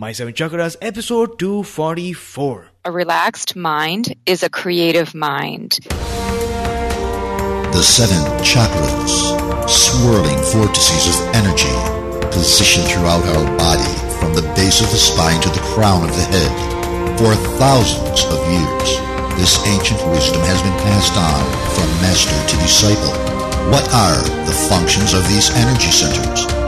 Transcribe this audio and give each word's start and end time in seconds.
My 0.00 0.12
Seven 0.12 0.32
Chakras, 0.32 0.76
episode 0.80 1.40
244. 1.40 2.70
A 2.84 2.92
relaxed 2.92 3.56
mind 3.56 4.14
is 4.26 4.44
a 4.44 4.48
creative 4.48 5.12
mind. 5.12 5.80
The 7.74 7.82
seven 7.82 8.22
chakras, 8.38 9.10
swirling 9.68 10.38
vortices 10.54 11.10
of 11.10 11.34
energy, 11.34 11.74
positioned 12.30 12.86
throughout 12.86 13.26
our 13.26 13.58
body 13.58 13.90
from 14.22 14.38
the 14.38 14.46
base 14.54 14.78
of 14.78 14.86
the 14.94 15.02
spine 15.02 15.40
to 15.42 15.48
the 15.48 15.66
crown 15.74 16.08
of 16.08 16.14
the 16.14 16.30
head. 16.30 17.18
For 17.18 17.34
thousands 17.58 18.22
of 18.30 18.38
years, 18.54 19.02
this 19.34 19.58
ancient 19.66 19.98
wisdom 20.14 20.46
has 20.46 20.62
been 20.62 20.78
passed 20.86 21.18
on 21.18 21.42
from 21.74 21.90
master 21.98 22.38
to 22.38 22.56
disciple. 22.62 23.18
What 23.74 23.82
are 23.90 24.22
the 24.46 24.54
functions 24.70 25.12
of 25.12 25.26
these 25.26 25.50
energy 25.58 25.90
centers? 25.90 26.67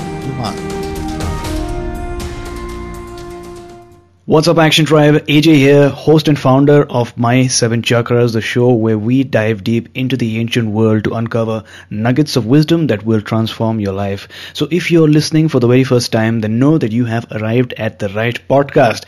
What's 4.25 4.47
up, 4.47 4.59
Action 4.59 4.85
Tribe? 4.85 5.25
AJ 5.25 5.55
here, 5.55 5.89
host 5.89 6.27
and 6.27 6.37
founder 6.37 6.83
of 6.83 7.17
My 7.17 7.47
Seven 7.47 7.81
Chakras, 7.81 8.33
the 8.33 8.39
show 8.39 8.71
where 8.71 8.95
we 8.95 9.23
dive 9.23 9.63
deep 9.63 9.89
into 9.95 10.15
the 10.15 10.37
ancient 10.37 10.69
world 10.69 11.05
to 11.05 11.15
uncover 11.15 11.63
nuggets 11.89 12.35
of 12.35 12.45
wisdom 12.45 12.85
that 12.87 13.03
will 13.03 13.21
transform 13.23 13.79
your 13.79 13.93
life. 13.93 14.27
So, 14.53 14.67
if 14.69 14.91
you're 14.91 15.07
listening 15.07 15.47
for 15.47 15.59
the 15.59 15.67
very 15.67 15.83
first 15.83 16.11
time, 16.11 16.41
then 16.41 16.59
know 16.59 16.77
that 16.77 16.91
you 16.91 17.05
have 17.05 17.25
arrived 17.31 17.73
at 17.77 17.97
the 17.97 18.09
right 18.09 18.39
podcast. 18.47 19.05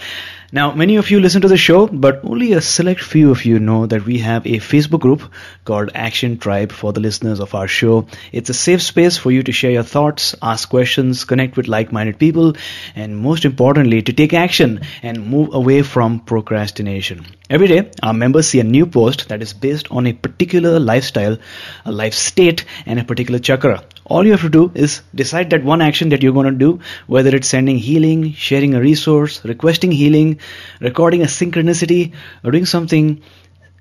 Now, 0.56 0.72
many 0.72 0.98
of 0.98 1.10
you 1.10 1.20
listen 1.20 1.42
to 1.42 1.48
the 1.48 1.58
show, 1.58 1.88
but 1.88 2.24
only 2.24 2.54
a 2.54 2.62
select 2.62 3.02
few 3.02 3.32
of 3.32 3.44
you 3.44 3.58
know 3.58 3.88
that 3.88 4.06
we 4.06 4.20
have 4.20 4.46
a 4.46 4.60
Facebook 4.60 5.00
group 5.00 5.24
called 5.66 5.90
Action 5.96 6.38
Tribe 6.38 6.72
for 6.72 6.94
the 6.94 7.00
listeners 7.00 7.40
of 7.40 7.56
our 7.56 7.68
show. 7.68 8.06
It's 8.32 8.52
a 8.52 8.54
safe 8.54 8.84
space 8.84 9.18
for 9.18 9.32
you 9.32 9.42
to 9.42 9.52
share 9.52 9.72
your 9.72 9.82
thoughts, 9.82 10.36
ask 10.44 10.70
questions, 10.70 11.24
connect 11.24 11.58
with 11.58 11.68
like-minded 11.68 12.20
people, 12.20 12.56
and 12.96 13.18
most 13.18 13.46
importantly, 13.46 14.04
to 14.04 14.14
take 14.14 14.36
action 14.36 14.82
and 15.02 15.26
move 15.26 15.56
away 15.56 15.82
from 15.82 16.20
procrastination. 16.20 17.26
Every 17.50 17.68
day, 17.68 17.90
our 18.04 18.14
members 18.14 18.48
see 18.48 18.60
a 18.60 18.64
new 18.64 18.86
post 18.86 19.30
that 19.30 19.42
is 19.42 19.54
based 19.54 19.88
on 19.92 20.06
a 20.06 20.14
particular 20.14 20.80
lifestyle, 20.80 21.40
a 21.84 21.92
life 21.92 22.14
state, 22.14 22.64
and 22.86 23.00
a 23.00 23.04
particular 23.04 23.40
chakra. 23.40 23.84
All 24.06 24.26
you 24.26 24.32
have 24.32 24.42
to 24.42 24.50
do 24.50 24.72
is 24.76 25.02
decide 25.16 25.50
that 25.52 25.64
one 25.64 25.82
action 25.82 26.10
that 26.10 26.22
you're 26.22 26.34
going 26.34 26.52
to 26.52 26.60
do, 26.60 26.80
whether 27.08 27.36
it's 27.36 27.48
sending 27.48 27.78
healing, 27.78 28.34
sharing 28.34 28.74
a 28.74 28.82
resource, 28.82 29.44
requesting 29.46 29.92
healing, 29.92 30.40
recording 30.80 31.22
a 31.22 31.26
synchronicity, 31.26 32.14
or 32.44 32.52
doing 32.52 32.66
something 32.66 33.22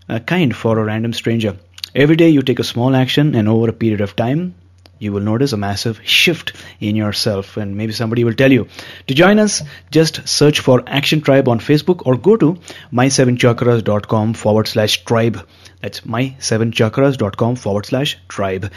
uh, 0.09 0.19
kind 0.21 0.55
for 0.55 0.79
a 0.79 0.85
random 0.85 1.13
stranger. 1.13 1.57
Every 1.95 2.17
day 2.17 2.31
you 2.31 2.43
take 2.43 2.59
a 2.59 2.65
small 2.65 2.97
action, 2.97 3.35
and 3.35 3.49
over 3.49 3.69
a 3.69 3.73
period 3.73 4.01
of 4.01 4.17
time, 4.17 4.55
you 5.03 5.13
will 5.13 5.21
notice 5.21 5.53
a 5.53 5.57
massive 5.57 6.01
shift 6.05 6.53
in 6.81 6.95
yourself 6.95 7.57
and 7.57 7.77
maybe 7.77 7.93
somebody 7.93 8.25
will 8.25 8.39
tell 8.43 8.53
you 8.53 8.69
to 9.09 9.15
join 9.15 9.41
us 9.45 9.63
just 9.91 10.27
search 10.29 10.61
for 10.61 10.83
action 10.87 11.21
tribe 11.21 11.49
on 11.49 11.59
facebook 11.69 12.07
or 12.07 12.17
go 12.17 12.37
to 12.37 12.53
my7chakras.com 13.01 14.35
forward 14.35 14.69
slash 14.69 15.05
tribe 15.05 15.41
that's 15.81 16.03
my7chakras.com 16.03 17.57
forward 17.57 17.87
slash 17.87 18.17
tribe 18.29 18.71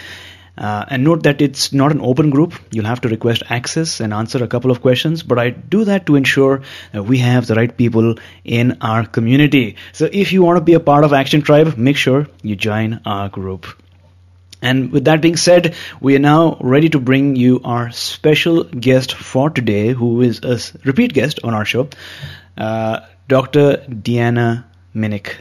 uh, 0.58 0.86
and 0.90 1.04
note 1.04 1.24
that 1.24 1.42
it's 1.42 1.74
not 1.74 1.92
an 1.92 2.02
open 2.02 2.30
group. 2.30 2.54
You'll 2.72 2.86
have 2.86 3.02
to 3.02 3.10
request 3.10 3.44
access 3.50 4.00
and 4.00 4.14
answer 4.14 4.44
a 4.44 4.48
couple 4.48 4.72
of 4.72 4.82
questions, 4.82 5.24
but 5.24 5.40
I 5.40 5.50
do 5.50 5.86
that 5.86 6.06
to 6.08 6.16
ensure 6.16 6.62
that 6.92 7.04
we 7.04 7.18
have 7.20 7.48
the 7.48 7.56
right 7.56 7.76
people 7.76 8.16
in 8.44 8.78
our 8.82 9.06
community. 9.06 9.76
So 9.94 10.10
if 10.12 10.32
you 10.32 10.44
want 10.44 10.58
to 10.58 10.62
be 10.62 10.74
a 10.74 10.80
part 10.80 11.04
of 11.04 11.14
Action 11.14 11.42
Tribe, 11.42 11.78
make 11.78 11.98
sure 11.98 12.28
you 12.42 12.56
join 12.56 13.02
our 13.06 13.30
group. 13.30 13.66
And 14.62 14.92
with 14.92 15.06
that 15.06 15.22
being 15.22 15.36
said, 15.36 15.76
we 16.02 16.16
are 16.16 16.20
now 16.20 16.58
ready 16.60 16.90
to 16.90 17.00
bring 17.00 17.36
you 17.36 17.62
our 17.64 17.92
special 17.92 18.64
guest 18.64 19.14
for 19.14 19.50
today, 19.50 19.94
who 19.94 20.22
is 20.22 20.40
a 20.44 20.60
repeat 20.84 21.14
guest 21.14 21.40
on 21.44 21.54
our 21.54 21.66
show, 21.66 21.90
uh, 22.58 23.02
Dr. 23.28 23.78
Deanna 23.88 24.66
Minich. 24.96 25.36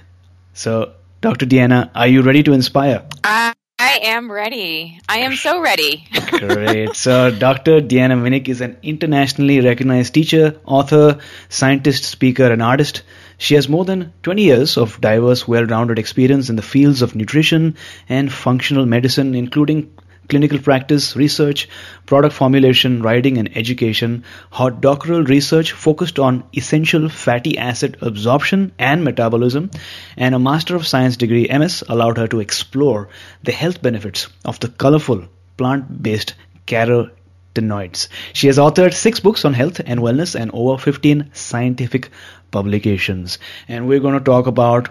So, 0.52 0.92
Dr. 1.22 1.46
Deanna, 1.46 1.90
are 1.94 2.06
you 2.06 2.20
ready 2.20 2.42
to 2.42 2.52
inspire? 2.52 3.06
I, 3.22 3.53
I 3.94 4.08
am 4.08 4.28
ready. 4.28 4.98
I 5.08 5.18
am 5.18 5.36
so 5.36 5.60
ready. 5.60 6.04
Great. 6.32 6.96
So, 6.96 7.30
Dr. 7.30 7.80
Deanna 7.80 8.20
Minich 8.20 8.48
is 8.48 8.60
an 8.60 8.76
internationally 8.82 9.60
recognized 9.60 10.12
teacher, 10.14 10.56
author, 10.64 11.20
scientist, 11.48 12.02
speaker, 12.02 12.50
and 12.50 12.60
artist. 12.60 13.04
She 13.38 13.54
has 13.54 13.68
more 13.68 13.84
than 13.84 14.12
20 14.24 14.42
years 14.42 14.76
of 14.76 15.00
diverse, 15.00 15.46
well 15.46 15.64
rounded 15.64 16.00
experience 16.00 16.50
in 16.50 16.56
the 16.56 16.62
fields 16.62 17.02
of 17.02 17.14
nutrition 17.14 17.76
and 18.08 18.32
functional 18.32 18.84
medicine, 18.84 19.36
including 19.36 19.92
clinical 20.28 20.58
practice, 20.58 21.16
research, 21.16 21.68
product 22.06 22.34
formulation, 22.34 23.02
writing, 23.02 23.38
and 23.38 23.56
education. 23.56 24.24
Her 24.52 24.70
doctoral 24.70 25.24
research 25.24 25.72
focused 25.72 26.18
on 26.18 26.44
essential 26.56 27.08
fatty 27.08 27.58
acid 27.58 27.96
absorption 28.00 28.72
and 28.78 29.04
metabolism, 29.04 29.70
and 30.16 30.34
a 30.34 30.38
Master 30.38 30.76
of 30.76 30.86
Science 30.86 31.16
degree, 31.16 31.48
MS, 31.48 31.84
allowed 31.88 32.18
her 32.18 32.28
to 32.28 32.40
explore 32.40 33.08
the 33.42 33.52
health 33.52 33.82
benefits 33.82 34.28
of 34.44 34.60
the 34.60 34.68
colorful 34.68 35.24
plant 35.56 36.02
based 36.02 36.34
carotenoids. 36.66 38.08
She 38.32 38.46
has 38.48 38.58
authored 38.58 38.94
six 38.94 39.20
books 39.20 39.44
on 39.44 39.54
health 39.54 39.80
and 39.84 40.00
wellness 40.00 40.38
and 40.38 40.50
over 40.52 40.78
15 40.78 41.30
scientific 41.32 42.10
publications. 42.50 43.38
And 43.68 43.88
we're 43.88 44.00
going 44.00 44.18
to 44.18 44.24
talk 44.24 44.46
about 44.46 44.88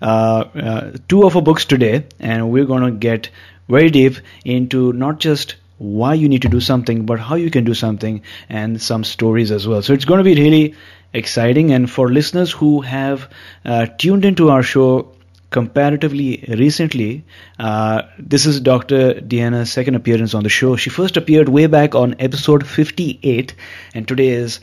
uh, 0.00 0.44
uh, 0.54 0.92
two 1.08 1.24
of 1.24 1.34
her 1.34 1.42
books 1.42 1.64
today, 1.66 2.06
and 2.18 2.50
we're 2.50 2.64
going 2.64 2.84
to 2.84 2.90
get 2.90 3.30
very 3.70 3.90
deep 3.90 4.16
into 4.44 4.92
not 4.92 5.20
just 5.20 5.56
why 5.78 6.12
you 6.12 6.28
need 6.28 6.42
to 6.42 6.48
do 6.48 6.60
something, 6.60 7.06
but 7.06 7.18
how 7.18 7.36
you 7.36 7.50
can 7.50 7.64
do 7.64 7.72
something, 7.74 8.22
and 8.48 8.80
some 8.82 9.02
stories 9.02 9.50
as 9.50 9.66
well. 9.66 9.80
So 9.82 9.94
it's 9.94 10.04
going 10.04 10.18
to 10.18 10.24
be 10.24 10.34
really 10.34 10.74
exciting. 11.14 11.72
And 11.72 11.90
for 11.90 12.10
listeners 12.10 12.52
who 12.52 12.82
have 12.82 13.30
uh, 13.64 13.86
tuned 13.86 14.24
into 14.24 14.50
our 14.50 14.62
show 14.62 15.12
comparatively 15.48 16.44
recently, 16.48 17.24
uh, 17.58 18.02
this 18.18 18.44
is 18.44 18.60
Dr. 18.60 19.14
Deanna's 19.14 19.72
second 19.72 19.94
appearance 19.94 20.34
on 20.34 20.42
the 20.42 20.50
show. 20.50 20.76
She 20.76 20.90
first 20.90 21.16
appeared 21.16 21.48
way 21.48 21.66
back 21.66 21.94
on 21.94 22.14
episode 22.18 22.66
58, 22.66 23.54
and 23.94 24.06
today 24.06 24.28
is 24.28 24.60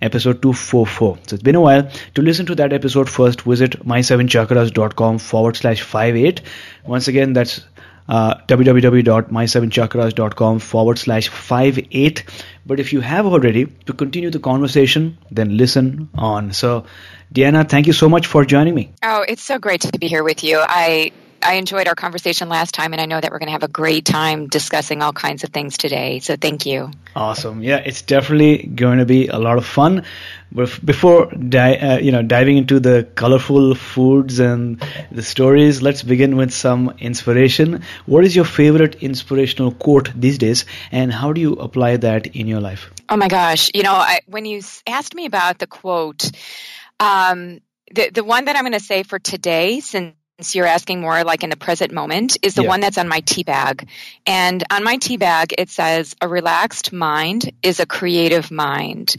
episode 0.00 0.42
244. 0.42 1.18
So 1.26 1.34
it's 1.34 1.42
been 1.42 1.54
a 1.54 1.60
while. 1.60 1.90
To 2.14 2.22
listen 2.22 2.46
to 2.46 2.54
that 2.56 2.72
episode 2.72 3.08
first, 3.08 3.40
visit 3.40 3.84
my7chakras.com 3.86 5.18
forward 5.18 5.56
slash 5.56 5.82
58. 5.82 6.42
Once 6.84 7.08
again, 7.08 7.32
that's 7.32 7.62
uh, 8.08 8.36
www.my7chakras.com 8.46 10.58
forward 10.58 10.98
slash 10.98 11.28
58. 11.28 12.24
But 12.66 12.80
if 12.80 12.92
you 12.92 13.00
have 13.00 13.26
already, 13.26 13.66
to 13.86 13.92
continue 13.92 14.30
the 14.30 14.38
conversation, 14.38 15.18
then 15.30 15.56
listen 15.56 16.08
on. 16.14 16.52
So, 16.52 16.84
Deanna, 17.34 17.68
thank 17.68 17.86
you 17.86 17.92
so 17.92 18.08
much 18.08 18.26
for 18.26 18.44
joining 18.44 18.74
me. 18.74 18.90
Oh, 19.02 19.24
it's 19.28 19.42
so 19.42 19.58
great 19.58 19.82
to 19.82 19.98
be 19.98 20.08
here 20.08 20.24
with 20.24 20.42
you. 20.44 20.58
I 20.60 21.12
I 21.42 21.54
enjoyed 21.54 21.88
our 21.88 21.94
conversation 21.94 22.48
last 22.48 22.74
time, 22.74 22.92
and 22.92 23.00
I 23.00 23.06
know 23.06 23.20
that 23.20 23.30
we're 23.30 23.38
going 23.38 23.48
to 23.48 23.52
have 23.52 23.62
a 23.62 23.68
great 23.68 24.04
time 24.04 24.48
discussing 24.48 25.02
all 25.02 25.12
kinds 25.12 25.44
of 25.44 25.50
things 25.50 25.78
today. 25.78 26.18
So 26.20 26.36
thank 26.36 26.66
you. 26.66 26.90
Awesome. 27.14 27.62
Yeah, 27.62 27.76
it's 27.76 28.02
definitely 28.02 28.66
going 28.66 28.98
to 28.98 29.04
be 29.06 29.28
a 29.28 29.38
lot 29.38 29.58
of 29.58 29.66
fun. 29.66 30.04
But 30.50 30.84
before 30.84 31.26
di- 31.26 31.76
uh, 31.76 31.98
you 31.98 32.10
know 32.10 32.22
diving 32.22 32.56
into 32.56 32.80
the 32.80 33.06
colorful 33.14 33.74
foods 33.74 34.38
and 34.38 34.82
the 35.10 35.22
stories, 35.22 35.82
let's 35.82 36.02
begin 36.02 36.36
with 36.36 36.52
some 36.52 36.94
inspiration. 36.98 37.82
What 38.06 38.24
is 38.24 38.34
your 38.34 38.46
favorite 38.46 39.02
inspirational 39.02 39.72
quote 39.72 40.10
these 40.14 40.38
days, 40.38 40.64
and 40.90 41.12
how 41.12 41.32
do 41.32 41.40
you 41.40 41.52
apply 41.54 41.98
that 41.98 42.28
in 42.28 42.46
your 42.46 42.60
life? 42.60 42.90
Oh 43.08 43.16
my 43.16 43.28
gosh! 43.28 43.70
You 43.74 43.82
know, 43.82 43.94
I, 43.94 44.20
when 44.26 44.44
you 44.44 44.62
asked 44.86 45.14
me 45.14 45.26
about 45.26 45.58
the 45.58 45.66
quote. 45.66 46.30
Um, 47.00 47.60
the, 47.90 48.10
the 48.10 48.24
one 48.24 48.44
that 48.46 48.56
I'm 48.56 48.64
going 48.64 48.72
to 48.72 48.80
say 48.80 49.02
for 49.02 49.18
today, 49.18 49.80
since 49.80 50.14
you're 50.52 50.66
asking 50.66 51.00
more 51.00 51.24
like 51.24 51.42
in 51.42 51.50
the 51.50 51.56
present 51.56 51.92
moment 51.92 52.38
is 52.42 52.54
the 52.54 52.62
yeah. 52.62 52.68
one 52.68 52.80
that's 52.80 52.98
on 52.98 53.08
my 53.08 53.20
tea 53.20 53.42
bag. 53.42 53.88
And 54.26 54.62
on 54.70 54.84
my 54.84 54.96
tea 54.96 55.16
bag, 55.16 55.54
it 55.58 55.68
says, 55.68 56.14
a 56.20 56.28
relaxed 56.28 56.92
mind 56.92 57.52
is 57.62 57.80
a 57.80 57.86
creative 57.86 58.50
mind. 58.50 59.16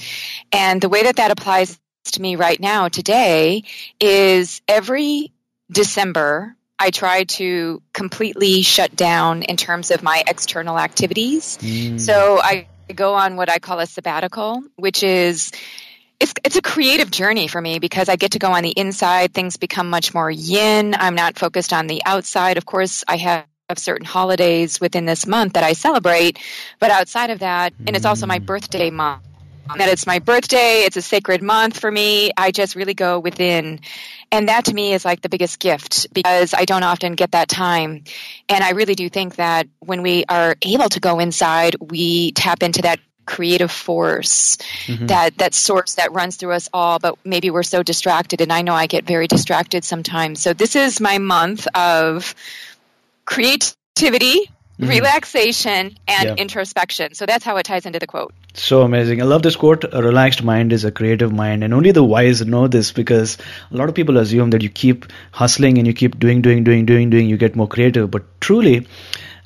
And 0.51 0.81
the 0.81 0.89
way 0.89 1.03
that 1.03 1.17
that 1.17 1.31
applies 1.31 1.77
to 2.05 2.21
me 2.21 2.35
right 2.37 2.59
now 2.59 2.87
today 2.87 3.63
is 3.99 4.61
every 4.67 5.31
December, 5.69 6.55
I 6.79 6.89
try 6.91 7.25
to 7.25 7.81
completely 7.93 8.61
shut 8.61 8.95
down 8.95 9.43
in 9.43 9.57
terms 9.57 9.91
of 9.91 10.01
my 10.01 10.23
external 10.25 10.79
activities. 10.79 11.57
Mm. 11.57 11.99
So 11.99 12.39
I 12.41 12.67
go 12.95 13.15
on 13.15 13.35
what 13.35 13.49
I 13.49 13.59
call 13.59 13.79
a 13.79 13.85
sabbatical, 13.85 14.63
which 14.77 15.03
is 15.03 15.51
it's 16.19 16.33
it's 16.43 16.55
a 16.57 16.61
creative 16.61 17.09
journey 17.11 17.47
for 17.47 17.61
me 17.61 17.79
because 17.79 18.09
I 18.09 18.15
get 18.15 18.31
to 18.31 18.39
go 18.39 18.51
on 18.51 18.63
the 18.63 18.71
inside. 18.71 19.33
Things 19.33 19.57
become 19.57 19.89
much 19.89 20.13
more 20.13 20.29
yin. 20.29 20.95
I'm 20.97 21.15
not 21.15 21.39
focused 21.39 21.71
on 21.71 21.87
the 21.87 22.01
outside. 22.05 22.57
Of 22.57 22.65
course, 22.65 23.03
I 23.07 23.17
have 23.17 23.45
certain 23.77 24.05
holidays 24.05 24.81
within 24.81 25.05
this 25.05 25.25
month 25.25 25.53
that 25.53 25.63
I 25.63 25.73
celebrate, 25.73 26.39
but 26.79 26.91
outside 26.91 27.29
of 27.29 27.39
that, 27.39 27.73
and 27.85 27.95
it's 27.95 28.05
also 28.05 28.25
my 28.25 28.39
mm. 28.39 28.45
birthday 28.45 28.89
month. 28.89 29.23
That 29.77 29.87
it's 29.87 30.07
my 30.07 30.17
birthday, 30.17 30.81
it's 30.81 30.97
a 30.97 31.01
sacred 31.01 31.43
month 31.43 31.79
for 31.79 31.91
me. 31.91 32.31
I 32.35 32.49
just 32.49 32.75
really 32.75 32.95
go 32.95 33.19
within. 33.19 33.81
And 34.31 34.49
that 34.49 34.65
to 34.65 34.73
me 34.73 34.93
is 34.93 35.05
like 35.05 35.21
the 35.21 35.29
biggest 35.29 35.59
gift 35.59 36.11
because 36.11 36.55
I 36.55 36.65
don't 36.65 36.81
often 36.81 37.13
get 37.13 37.33
that 37.33 37.49
time. 37.49 38.03
And 38.49 38.63
I 38.63 38.71
really 38.71 38.95
do 38.95 39.09
think 39.09 39.35
that 39.35 39.67
when 39.77 40.01
we 40.01 40.25
are 40.27 40.55
able 40.63 40.89
to 40.89 40.99
go 40.99 41.19
inside, 41.19 41.75
we 41.79 42.31
tap 42.31 42.63
into 42.63 42.81
that 42.81 42.99
creative 43.29 43.71
force 43.71 44.57
mm-hmm. 44.87 45.05
that 45.05 45.37
that 45.37 45.53
source 45.53 45.95
that 45.95 46.11
runs 46.11 46.35
through 46.35 46.51
us 46.51 46.67
all 46.73 46.97
but 46.97 47.15
maybe 47.23 47.51
we're 47.51 47.61
so 47.61 47.83
distracted 47.83 48.41
and 48.41 48.51
i 48.51 48.63
know 48.63 48.73
i 48.73 48.87
get 48.87 49.05
very 49.05 49.27
distracted 49.27 49.83
sometimes 49.83 50.41
so 50.41 50.51
this 50.51 50.75
is 50.75 50.99
my 50.99 51.19
month 51.19 51.67
of 51.75 52.33
creativity 53.25 54.49
mm-hmm. 54.79 54.89
relaxation 54.89 55.95
and 56.07 56.29
yeah. 56.29 56.35
introspection 56.37 57.13
so 57.13 57.27
that's 57.27 57.45
how 57.45 57.55
it 57.57 57.63
ties 57.63 57.85
into 57.85 57.99
the 57.99 58.07
quote 58.07 58.33
so 58.55 58.81
amazing 58.81 59.21
i 59.21 59.25
love 59.25 59.43
this 59.43 59.55
quote 59.55 59.85
a 59.93 60.01
relaxed 60.01 60.43
mind 60.43 60.73
is 60.73 60.83
a 60.83 60.91
creative 60.91 61.31
mind 61.31 61.63
and 61.63 61.71
only 61.71 61.91
the 61.91 62.03
wise 62.03 62.43
know 62.43 62.67
this 62.67 62.91
because 62.91 63.37
a 63.71 63.77
lot 63.77 63.89
of 63.89 63.93
people 63.93 64.17
assume 64.17 64.49
that 64.49 64.63
you 64.63 64.69
keep 64.69 65.05
hustling 65.31 65.77
and 65.77 65.85
you 65.85 65.93
keep 65.93 66.17
doing 66.17 66.41
doing 66.41 66.63
doing 66.63 66.87
doing 66.87 67.11
doing 67.11 67.29
you 67.29 67.37
get 67.37 67.55
more 67.55 67.67
creative 67.67 68.09
but 68.09 68.23
truly 68.41 68.87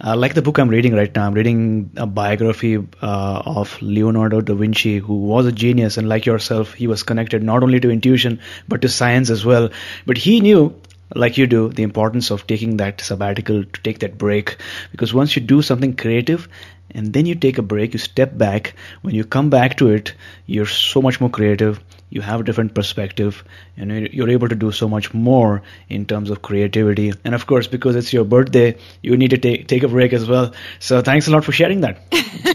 uh, 0.02 0.16
like 0.16 0.34
the 0.34 0.42
book 0.42 0.58
I'm 0.58 0.70
reading 0.70 0.94
right 0.94 1.14
now, 1.14 1.26
I'm 1.26 1.34
reading 1.34 1.92
a 1.98 2.06
biography 2.06 2.78
uh, 2.78 3.42
of 3.46 3.82
Leonardo 3.82 4.42
da 4.42 4.54
Vinci, 4.54 5.00
who 5.00 5.16
was 5.16 5.46
a 5.46 5.52
genius, 5.52 5.98
and 5.98 6.08
like 6.08 6.26
yourself, 6.26 6.74
he 6.74 6.88
was 6.88 7.04
connected 7.04 7.44
not 7.44 7.64
only 7.64 7.80
to 7.80 7.92
intuition 7.92 8.40
but 8.68 8.82
to 8.82 8.90
science 8.90 9.30
as 9.30 9.46
well. 9.46 9.70
But 10.06 10.18
he 10.18 10.40
knew 10.40 10.74
like 11.16 11.38
you 11.38 11.48
do, 11.48 11.70
the 11.70 11.84
importance 11.84 12.32
of 12.32 12.48
taking 12.48 12.78
that 12.78 13.02
sabbatical 13.02 13.64
to 13.64 13.82
take 13.82 14.00
that 14.00 14.18
break. 14.18 14.58
Because 14.92 15.14
once 15.14 15.36
you 15.36 15.42
do 15.42 15.62
something 15.62 15.96
creative 15.96 16.48
and 16.92 17.14
then 17.14 17.26
you 17.26 17.36
take 17.36 17.58
a 17.58 17.62
break, 17.62 17.94
you 17.94 18.00
step 18.00 18.38
back, 18.38 18.76
when 19.02 19.16
you 19.16 19.24
come 19.24 19.50
back 19.50 19.78
to 19.78 19.90
it, 19.90 20.14
you're 20.46 20.66
so 20.66 21.02
much 21.02 21.20
more 21.22 21.30
creative, 21.30 21.80
you 22.14 22.22
have 22.22 22.42
a 22.42 22.44
different 22.44 22.76
perspective 22.76 23.44
and 23.76 23.92
you're 24.14 24.30
able 24.30 24.48
to 24.48 24.56
do 24.56 24.72
so 24.72 24.88
much 24.88 25.14
more 25.14 25.64
in 25.90 26.06
terms 26.06 26.30
of 26.30 26.42
creativity. 26.44 27.12
And 27.26 27.34
of 27.34 27.48
course 27.48 27.66
because 27.66 27.96
it's 27.96 28.14
your 28.14 28.24
birthday 28.24 28.78
you 29.02 29.18
need 29.18 29.32
to 29.32 29.38
take 29.38 29.68
take 29.68 29.84
a 29.84 29.88
break 29.88 30.14
as 30.14 30.28
well. 30.28 30.54
So 30.80 31.02
thanks 31.02 31.28
a 31.28 31.32
lot 31.32 31.44
for 31.44 31.52
sharing 31.52 31.82
that. 31.82 31.98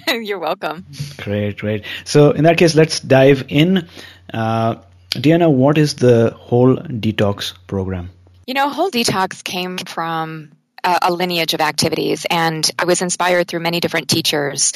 You're 0.29 0.39
welcome. 0.39 0.87
Great 1.17 1.59
great. 1.59 1.85
So 2.05 2.31
in 2.31 2.45
that 2.45 2.57
case 2.57 2.75
let's 2.75 3.01
dive 3.01 3.45
in. 3.49 3.89
Uh, 4.33 4.77
Deanna, 5.11 5.51
what 5.51 5.79
is 5.79 5.95
the 5.95 6.35
whole 6.37 6.77
detox 6.77 7.55
program? 7.67 8.11
You 8.47 8.55
know, 8.55 8.69
whole 8.69 8.91
detox 8.91 9.43
came 9.43 9.79
from 9.79 10.53
a, 10.85 10.99
a 11.03 11.13
lineage 11.13 11.55
of 11.55 11.61
activities, 11.61 12.27
and 12.29 12.69
I 12.79 12.85
was 12.85 13.03
inspired 13.03 13.49
through 13.49 13.61
many 13.61 13.81
different 13.81 14.09
teachers. 14.09 14.73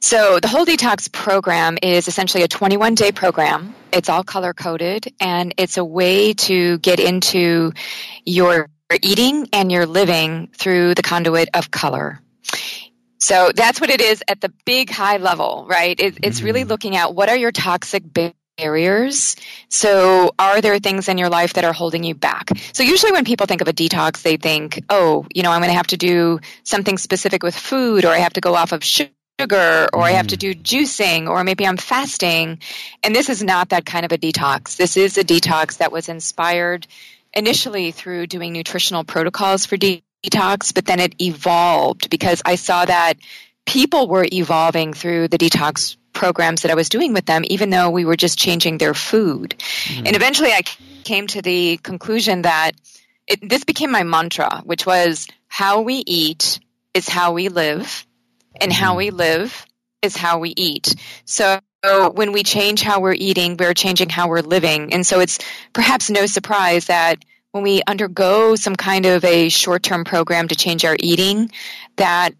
So, 0.00 0.40
the 0.40 0.48
Whole 0.48 0.66
Detox 0.66 1.10
program 1.10 1.78
is 1.82 2.08
essentially 2.08 2.42
a 2.42 2.48
21 2.48 2.94
day 2.94 3.12
program. 3.12 3.74
It's 3.92 4.08
all 4.08 4.24
color 4.24 4.54
coded, 4.54 5.12
and 5.20 5.54
it's 5.58 5.76
a 5.76 5.84
way 5.84 6.34
to 6.34 6.78
get 6.78 7.00
into 7.00 7.72
your 8.24 8.68
eating 9.02 9.48
and 9.52 9.72
your 9.72 9.86
living 9.86 10.48
through 10.56 10.94
the 10.94 11.02
conduit 11.02 11.48
of 11.54 11.70
color. 11.70 12.20
So 13.18 13.52
that's 13.54 13.80
what 13.80 13.88
it 13.88 14.00
is 14.00 14.22
at 14.26 14.40
the 14.40 14.52
big 14.64 14.90
high 14.90 15.18
level, 15.18 15.64
right? 15.68 15.98
It, 15.98 16.18
it's 16.24 16.42
really 16.42 16.62
mm-hmm. 16.62 16.70
looking 16.70 16.96
at 16.96 17.14
what 17.14 17.28
are 17.28 17.36
your 17.36 17.52
toxic 17.52 18.02
barriers. 18.56 19.36
So, 19.68 20.32
are 20.38 20.60
there 20.60 20.78
things 20.78 21.08
in 21.08 21.18
your 21.18 21.28
life 21.28 21.54
that 21.54 21.64
are 21.64 21.72
holding 21.72 22.04
you 22.04 22.14
back? 22.14 22.50
So, 22.72 22.82
usually 22.82 23.12
when 23.12 23.24
people 23.24 23.46
think 23.46 23.60
of 23.60 23.68
a 23.68 23.72
detox, 23.72 24.22
they 24.22 24.36
think, 24.36 24.84
oh, 24.88 25.26
you 25.34 25.42
know, 25.42 25.50
I'm 25.50 25.60
going 25.60 25.70
to 25.70 25.76
have 25.76 25.86
to 25.88 25.96
do 25.96 26.40
something 26.62 26.98
specific 26.98 27.42
with 27.42 27.56
food, 27.56 28.04
or 28.04 28.08
I 28.08 28.18
have 28.18 28.34
to 28.34 28.40
go 28.40 28.54
off 28.54 28.72
of 28.72 28.84
sugar. 28.84 29.12
Or 29.92 30.02
I 30.02 30.12
have 30.12 30.28
to 30.28 30.36
mm. 30.36 30.40
do 30.40 30.54
juicing, 30.54 31.28
or 31.28 31.42
maybe 31.42 31.66
I'm 31.66 31.76
fasting. 31.76 32.60
And 33.02 33.14
this 33.14 33.28
is 33.28 33.42
not 33.42 33.70
that 33.70 33.84
kind 33.84 34.04
of 34.04 34.12
a 34.12 34.18
detox. 34.18 34.76
This 34.76 34.96
is 34.96 35.18
a 35.18 35.24
detox 35.24 35.78
that 35.78 35.90
was 35.90 36.08
inspired 36.08 36.86
initially 37.32 37.90
through 37.90 38.28
doing 38.28 38.52
nutritional 38.52 39.02
protocols 39.02 39.66
for 39.66 39.76
detox, 39.76 40.72
but 40.72 40.84
then 40.84 41.00
it 41.00 41.20
evolved 41.20 42.10
because 42.10 42.42
I 42.44 42.54
saw 42.54 42.84
that 42.84 43.14
people 43.66 44.06
were 44.06 44.26
evolving 44.30 44.92
through 44.92 45.28
the 45.28 45.38
detox 45.38 45.96
programs 46.22 46.62
that 46.62 46.70
I 46.70 46.76
was 46.76 46.88
doing 46.88 47.14
with 47.14 47.26
them, 47.26 47.42
even 47.48 47.70
though 47.70 47.90
we 47.90 48.04
were 48.04 48.14
just 48.14 48.38
changing 48.38 48.78
their 48.78 48.94
food. 48.94 49.56
Mm-hmm. 49.58 50.06
And 50.06 50.14
eventually 50.14 50.52
I 50.52 50.62
came 51.02 51.26
to 51.26 51.42
the 51.42 51.78
conclusion 51.78 52.42
that 52.42 52.70
it, 53.26 53.48
this 53.48 53.64
became 53.64 53.90
my 53.90 54.04
mantra, 54.04 54.62
which 54.64 54.86
was 54.86 55.26
how 55.48 55.80
we 55.80 55.96
eat 56.06 56.60
is 56.94 57.08
how 57.08 57.32
we 57.32 57.48
live, 57.48 58.06
and 58.60 58.70
mm-hmm. 58.70 58.84
how 58.84 58.96
we 58.96 59.10
live 59.10 59.66
is 60.00 60.16
how 60.16 60.38
we 60.38 60.54
eat. 60.56 60.94
So 61.24 61.58
when 62.14 62.30
we 62.30 62.44
change 62.44 62.82
how 62.82 63.00
we're 63.00 63.18
eating, 63.18 63.56
we're 63.58 63.74
changing 63.74 64.08
how 64.08 64.28
we're 64.28 64.42
living. 64.42 64.94
And 64.94 65.04
so 65.04 65.18
it's 65.18 65.40
perhaps 65.72 66.08
no 66.08 66.26
surprise 66.26 66.86
that 66.86 67.16
when 67.50 67.64
we 67.64 67.82
undergo 67.84 68.54
some 68.54 68.76
kind 68.76 69.06
of 69.06 69.24
a 69.24 69.48
short 69.48 69.82
term 69.82 70.04
program 70.04 70.46
to 70.46 70.54
change 70.54 70.84
our 70.84 70.96
eating, 71.00 71.50
that 71.96 72.34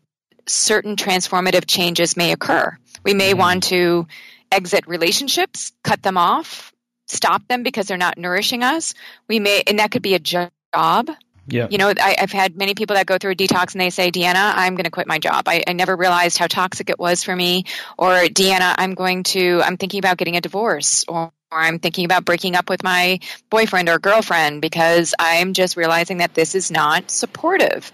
certain 0.47 0.97
transformative 0.97 1.67
changes 1.67 2.17
may 2.17 2.33
occur. 2.33 2.77
We 3.05 3.15
may 3.15 3.31
mm-hmm. 3.31 3.39
want 3.39 3.63
to 3.65 4.07
exit 4.51 4.87
relationships, 4.87 5.73
cut 5.83 6.03
them 6.03 6.19
off, 6.19 6.73
stop 7.07 7.47
them 7.49 7.63
because 7.63 7.87
they're 7.87 7.97
not 7.97 8.19
nourishing 8.19 8.63
us. 8.63 8.95
We 9.29 9.39
may, 9.41 9.63
and 9.67 9.79
that 9.79 9.91
could 9.91 10.03
be 10.03 10.15
a 10.15 10.19
job. 10.19 11.11
Yeah. 11.49 11.67
You 11.71 11.79
know, 11.79 11.93
I, 12.01 12.17
have 12.19 12.31
had 12.31 12.57
many 12.57 12.75
people 12.75 12.95
that 12.95 13.07
go 13.07 13.19
through 13.19 13.33
a 13.33 13.35
detox 13.35 13.73
and 13.73 13.81
they 13.81 13.91
say, 13.91 14.11
Deanna, 14.11 14.53
I'm 14.55 14.77
going 14.77 14.85
to 14.85 14.91
quit 14.91 15.09
my 15.09 15.19
job. 15.19 15.49
I, 15.49 15.65
I 15.67 15.73
never 15.73 15.97
realized 15.97 16.39
how 16.39 16.47
toxic 16.47 16.89
it 16.89 16.99
was 16.99 17.25
for 17.25 17.35
me. 17.35 17.65
Or, 17.99 18.13
Deanna, 18.13 18.75
I'm 18.79 18.95
going 18.95 19.25
to, 19.25 19.61
I'm 19.65 19.77
thinking 19.77 19.99
about 19.99 20.19
getting 20.19 20.37
a 20.37 20.41
divorce. 20.41 21.05
Or, 21.09 21.33
or 21.51 21.59
I'm 21.59 21.79
thinking 21.81 22.05
about 22.05 22.25
breaking 22.25 22.55
up 22.55 22.71
with 22.71 22.83
my 22.83 23.19
boyfriend 23.51 23.89
or 23.89 23.99
girlfriend 23.99 24.63
because 24.63 25.15
I'm 25.19 25.53
just 25.53 25.77
realizing 25.77 26.19
that 26.19 26.35
this 26.35 26.55
is 26.55 26.71
not 26.71 27.11
supportive. 27.11 27.91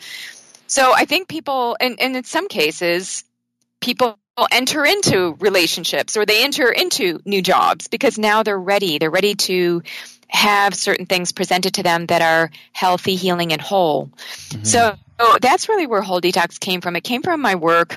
So 0.69 0.93
I 0.95 1.05
think 1.07 1.29
people, 1.29 1.77
and, 1.81 1.99
and 2.01 2.17
in 2.17 2.25
some 2.25 2.47
cases, 2.47 3.25
people 3.81 4.19
enter 4.53 4.85
into 4.85 5.35
relationships 5.41 6.17
or 6.17 6.25
they 6.25 6.45
enter 6.45 6.71
into 6.71 7.21
new 7.25 7.43
jobs 7.43 7.89
because 7.89 8.19
now 8.19 8.43
they're 8.43 8.59
ready. 8.59 8.99
They're 8.99 9.11
ready 9.11 9.35
to 9.35 9.83
have 10.29 10.75
certain 10.75 11.07
things 11.07 11.33
presented 11.33 11.75
to 11.75 11.83
them 11.83 12.07
that 12.07 12.23
are 12.23 12.51
healthy, 12.73 13.17
healing, 13.17 13.53
and 13.53 13.61
whole. 13.61 14.07
Mm-hmm. 14.07 14.65
So, 14.65 14.95
so 15.19 15.39
that's 15.41 15.69
really 15.69 15.87
where 15.87 16.03
Whole 16.03 16.21
Detox 16.21 16.61
came 16.61 16.81
from. 16.81 16.97
It 16.97 17.03
came 17.03 17.23
from 17.23 17.41
my 17.41 17.55
work 17.55 17.97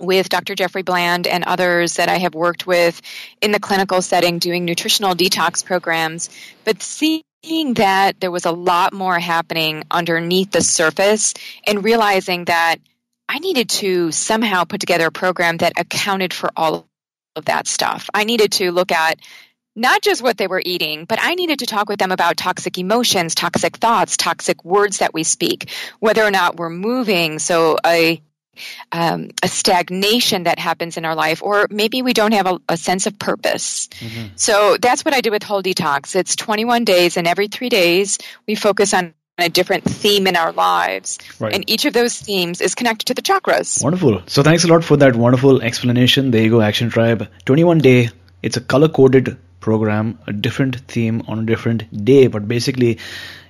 with 0.00 0.28
Dr. 0.28 0.54
Jeffrey 0.54 0.82
Bland 0.82 1.26
and 1.26 1.44
others 1.44 1.94
that 1.94 2.08
I 2.08 2.18
have 2.18 2.34
worked 2.34 2.66
with 2.66 3.00
in 3.40 3.52
the 3.52 3.60
clinical 3.60 4.00
setting 4.00 4.38
doing 4.38 4.64
nutritional 4.64 5.14
detox 5.14 5.64
programs, 5.64 6.30
but 6.64 6.82
seeing 6.82 7.22
that 7.42 8.20
there 8.20 8.30
was 8.30 8.44
a 8.44 8.52
lot 8.52 8.92
more 8.92 9.18
happening 9.18 9.84
underneath 9.90 10.50
the 10.50 10.60
surface 10.60 11.34
and 11.66 11.84
realizing 11.84 12.44
that 12.46 12.76
I 13.28 13.38
needed 13.38 13.68
to 13.70 14.10
somehow 14.10 14.64
put 14.64 14.80
together 14.80 15.06
a 15.06 15.12
program 15.12 15.58
that 15.58 15.74
accounted 15.76 16.32
for 16.32 16.50
all 16.56 16.88
of 17.36 17.44
that 17.44 17.66
stuff. 17.66 18.10
I 18.12 18.24
needed 18.24 18.52
to 18.52 18.72
look 18.72 18.90
at 18.90 19.20
not 19.76 20.02
just 20.02 20.22
what 20.22 20.36
they 20.36 20.48
were 20.48 20.62
eating, 20.64 21.04
but 21.04 21.20
I 21.22 21.34
needed 21.36 21.60
to 21.60 21.66
talk 21.66 21.88
with 21.88 22.00
them 22.00 22.10
about 22.10 22.36
toxic 22.36 22.76
emotions, 22.78 23.34
toxic 23.34 23.76
thoughts, 23.76 24.16
toxic 24.16 24.64
words 24.64 24.98
that 24.98 25.14
we 25.14 25.22
speak, 25.22 25.70
whether 26.00 26.24
or 26.24 26.32
not 26.32 26.56
we're 26.56 26.70
moving. 26.70 27.38
So 27.38 27.78
a 27.86 28.20
um, 28.92 29.30
a 29.42 29.48
stagnation 29.48 30.44
that 30.44 30.58
happens 30.58 30.96
in 30.96 31.04
our 31.04 31.14
life, 31.14 31.42
or 31.42 31.66
maybe 31.70 32.02
we 32.02 32.12
don't 32.12 32.32
have 32.32 32.46
a, 32.46 32.60
a 32.68 32.76
sense 32.76 33.06
of 33.06 33.18
purpose. 33.18 33.88
Mm-hmm. 34.00 34.26
So 34.36 34.76
that's 34.80 35.04
what 35.04 35.14
I 35.14 35.20
do 35.20 35.30
with 35.30 35.42
Whole 35.42 35.62
Detox. 35.62 36.16
It's 36.16 36.36
21 36.36 36.84
days, 36.84 37.16
and 37.16 37.26
every 37.26 37.48
three 37.48 37.68
days 37.68 38.18
we 38.46 38.54
focus 38.54 38.94
on 38.94 39.14
a 39.38 39.48
different 39.48 39.84
theme 39.84 40.26
in 40.26 40.36
our 40.36 40.52
lives. 40.52 41.18
Right. 41.38 41.54
And 41.54 41.68
each 41.70 41.84
of 41.84 41.92
those 41.92 42.18
themes 42.18 42.60
is 42.60 42.74
connected 42.74 43.06
to 43.06 43.14
the 43.14 43.22
chakras. 43.22 43.82
Wonderful. 43.82 44.22
So 44.26 44.42
thanks 44.42 44.64
a 44.64 44.68
lot 44.68 44.84
for 44.84 44.96
that 44.96 45.14
wonderful 45.14 45.62
explanation. 45.62 46.32
There 46.32 46.42
you 46.42 46.50
go, 46.50 46.60
Action 46.60 46.90
Tribe. 46.90 47.28
21 47.44 47.78
day. 47.78 48.10
It's 48.42 48.56
a 48.56 48.60
color 48.60 48.88
coded 48.88 49.36
program, 49.60 50.18
a 50.26 50.32
different 50.32 50.76
theme 50.88 51.22
on 51.28 51.40
a 51.40 51.42
different 51.42 52.04
day, 52.04 52.26
but 52.26 52.46
basically 52.46 52.98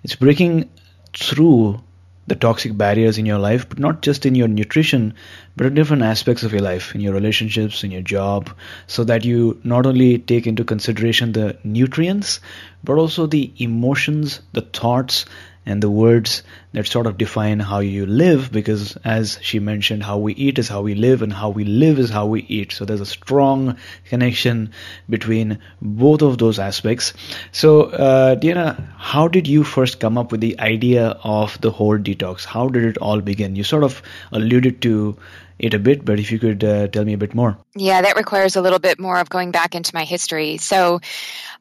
it's 0.03 0.15
breaking 0.15 0.71
through 1.15 1.81
the 2.29 2.35
toxic 2.35 2.77
barriers 2.77 3.19
in 3.19 3.27
your 3.27 3.39
life, 3.39 3.69
but 3.69 3.79
not 3.79 4.03
just 4.03 4.27
in 4.27 4.35
your 4.35 4.49
nutrition, 4.49 5.15
but 5.57 5.67
in 5.67 5.75
different 5.75 6.03
aspects 6.03 6.43
of 6.43 6.53
your 6.53 6.61
life, 6.63 6.95
in 6.95 7.01
your 7.01 7.15
relationships, 7.15 7.83
in 7.83 7.91
your 7.91 8.03
job, 8.03 8.51
so 8.87 9.03
that 9.05 9.25
you 9.25 9.59
not 9.65 9.87
only 9.87 10.19
take 10.19 10.47
into 10.47 10.65
consideration 10.65 11.33
the 11.33 11.57
nutrients, 11.65 12.41
but 12.85 12.99
also 12.99 13.27
the 13.27 13.53
emotions, 13.59 14.41
the 14.53 14.63
thoughts, 14.63 15.25
and 15.69 15.83
the 15.83 15.91
words 15.91 16.43
that 16.73 16.87
sort 16.87 17.07
of 17.07 17.19
define 17.19 17.61
how 17.61 17.79
you 17.81 18.07
live 18.07 18.51
because 18.51 18.97
as 19.05 19.39
she 19.43 19.59
mentioned 19.59 20.03
how 20.03 20.19
we 20.19 20.35
eat 20.35 20.59
is 20.59 20.69
how 20.69 20.81
we 20.83 20.95
live 20.95 21.23
and 21.23 21.33
how 21.33 21.51
we 21.51 21.65
live 21.65 21.99
is 21.99 22.11
how 22.11 22.27
we 22.27 22.43
eat. 22.43 22.73
So 22.73 22.85
there's 22.85 23.01
a 23.01 23.07
strong 23.07 23.77
connection 24.07 24.73
between 25.09 25.59
both 25.81 26.23
of 26.23 26.39
those 26.39 26.59
aspects. 26.59 27.13
So 27.53 27.83
uh, 27.85 28.37
Deanna 28.37 28.69
how 28.97 29.29
did 29.29 29.47
you 29.47 29.65
first 29.65 30.01
come 30.01 30.19
up 30.19 30.33
with 30.33 30.41
the 30.41 30.59
idea 30.61 31.09
of 31.23 31.61
the 31.61 31.71
whole 31.71 31.99
detox? 31.99 32.45
How 32.45 32.69
did 32.69 32.85
it 32.85 32.99
all 32.99 33.21
begin? 33.21 33.57
You 33.57 33.65
sort 33.65 33.85
of 33.85 34.03
alluded 34.33 34.83
to 34.83 35.17
it 35.59 35.75
a 35.75 35.79
bit, 35.79 36.05
but 36.05 36.19
if 36.19 36.31
you 36.31 36.39
could 36.39 36.63
uh, 36.63 36.89
tell 36.89 37.05
me 37.05 37.13
a 37.13 37.19
bit 37.19 37.35
more. 37.35 37.59
Yeah, 37.75 38.03
that 38.03 38.17
requires 38.17 38.57
a 38.57 38.63
little 38.63 38.79
bit 38.79 38.99
more 38.99 39.19
of 39.19 39.29
going 39.29 39.51
back 39.51 39.75
into 39.75 39.95
my 39.95 40.05
history. 40.05 40.57
So 40.59 41.01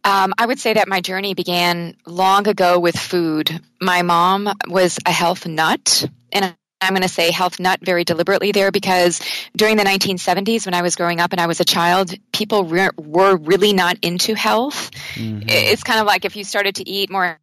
um, 0.03 0.33
I 0.37 0.45
would 0.45 0.59
say 0.59 0.73
that 0.73 0.87
my 0.87 1.01
journey 1.01 1.33
began 1.33 1.95
long 2.05 2.47
ago 2.47 2.79
with 2.79 2.97
food. 2.97 3.59
My 3.81 4.01
mom 4.01 4.49
was 4.67 4.99
a 5.05 5.11
health 5.11 5.47
nut, 5.47 6.05
and 6.31 6.55
I'm 6.79 6.93
going 6.93 7.01
to 7.01 7.09
say 7.09 7.31
health 7.31 7.59
nut 7.59 7.79
very 7.81 8.03
deliberately 8.03 8.51
there 8.51 8.71
because 8.71 9.19
during 9.55 9.77
the 9.77 9.83
1970s, 9.83 10.65
when 10.65 10.75
I 10.75 10.83
was 10.83 10.95
growing 10.95 11.19
up 11.19 11.31
and 11.31 11.41
I 11.41 11.47
was 11.47 11.59
a 11.59 11.65
child, 11.65 12.13
people 12.31 12.65
re- 12.65 12.91
were 12.97 13.35
really 13.37 13.73
not 13.73 13.97
into 14.03 14.35
health. 14.35 14.91
Mm-hmm. 15.15 15.49
It's 15.49 15.83
kind 15.83 15.99
of 15.99 16.05
like 16.05 16.23
if 16.23 16.35
you 16.35 16.43
started 16.43 16.75
to 16.75 16.87
eat 16.87 17.09
more 17.09 17.39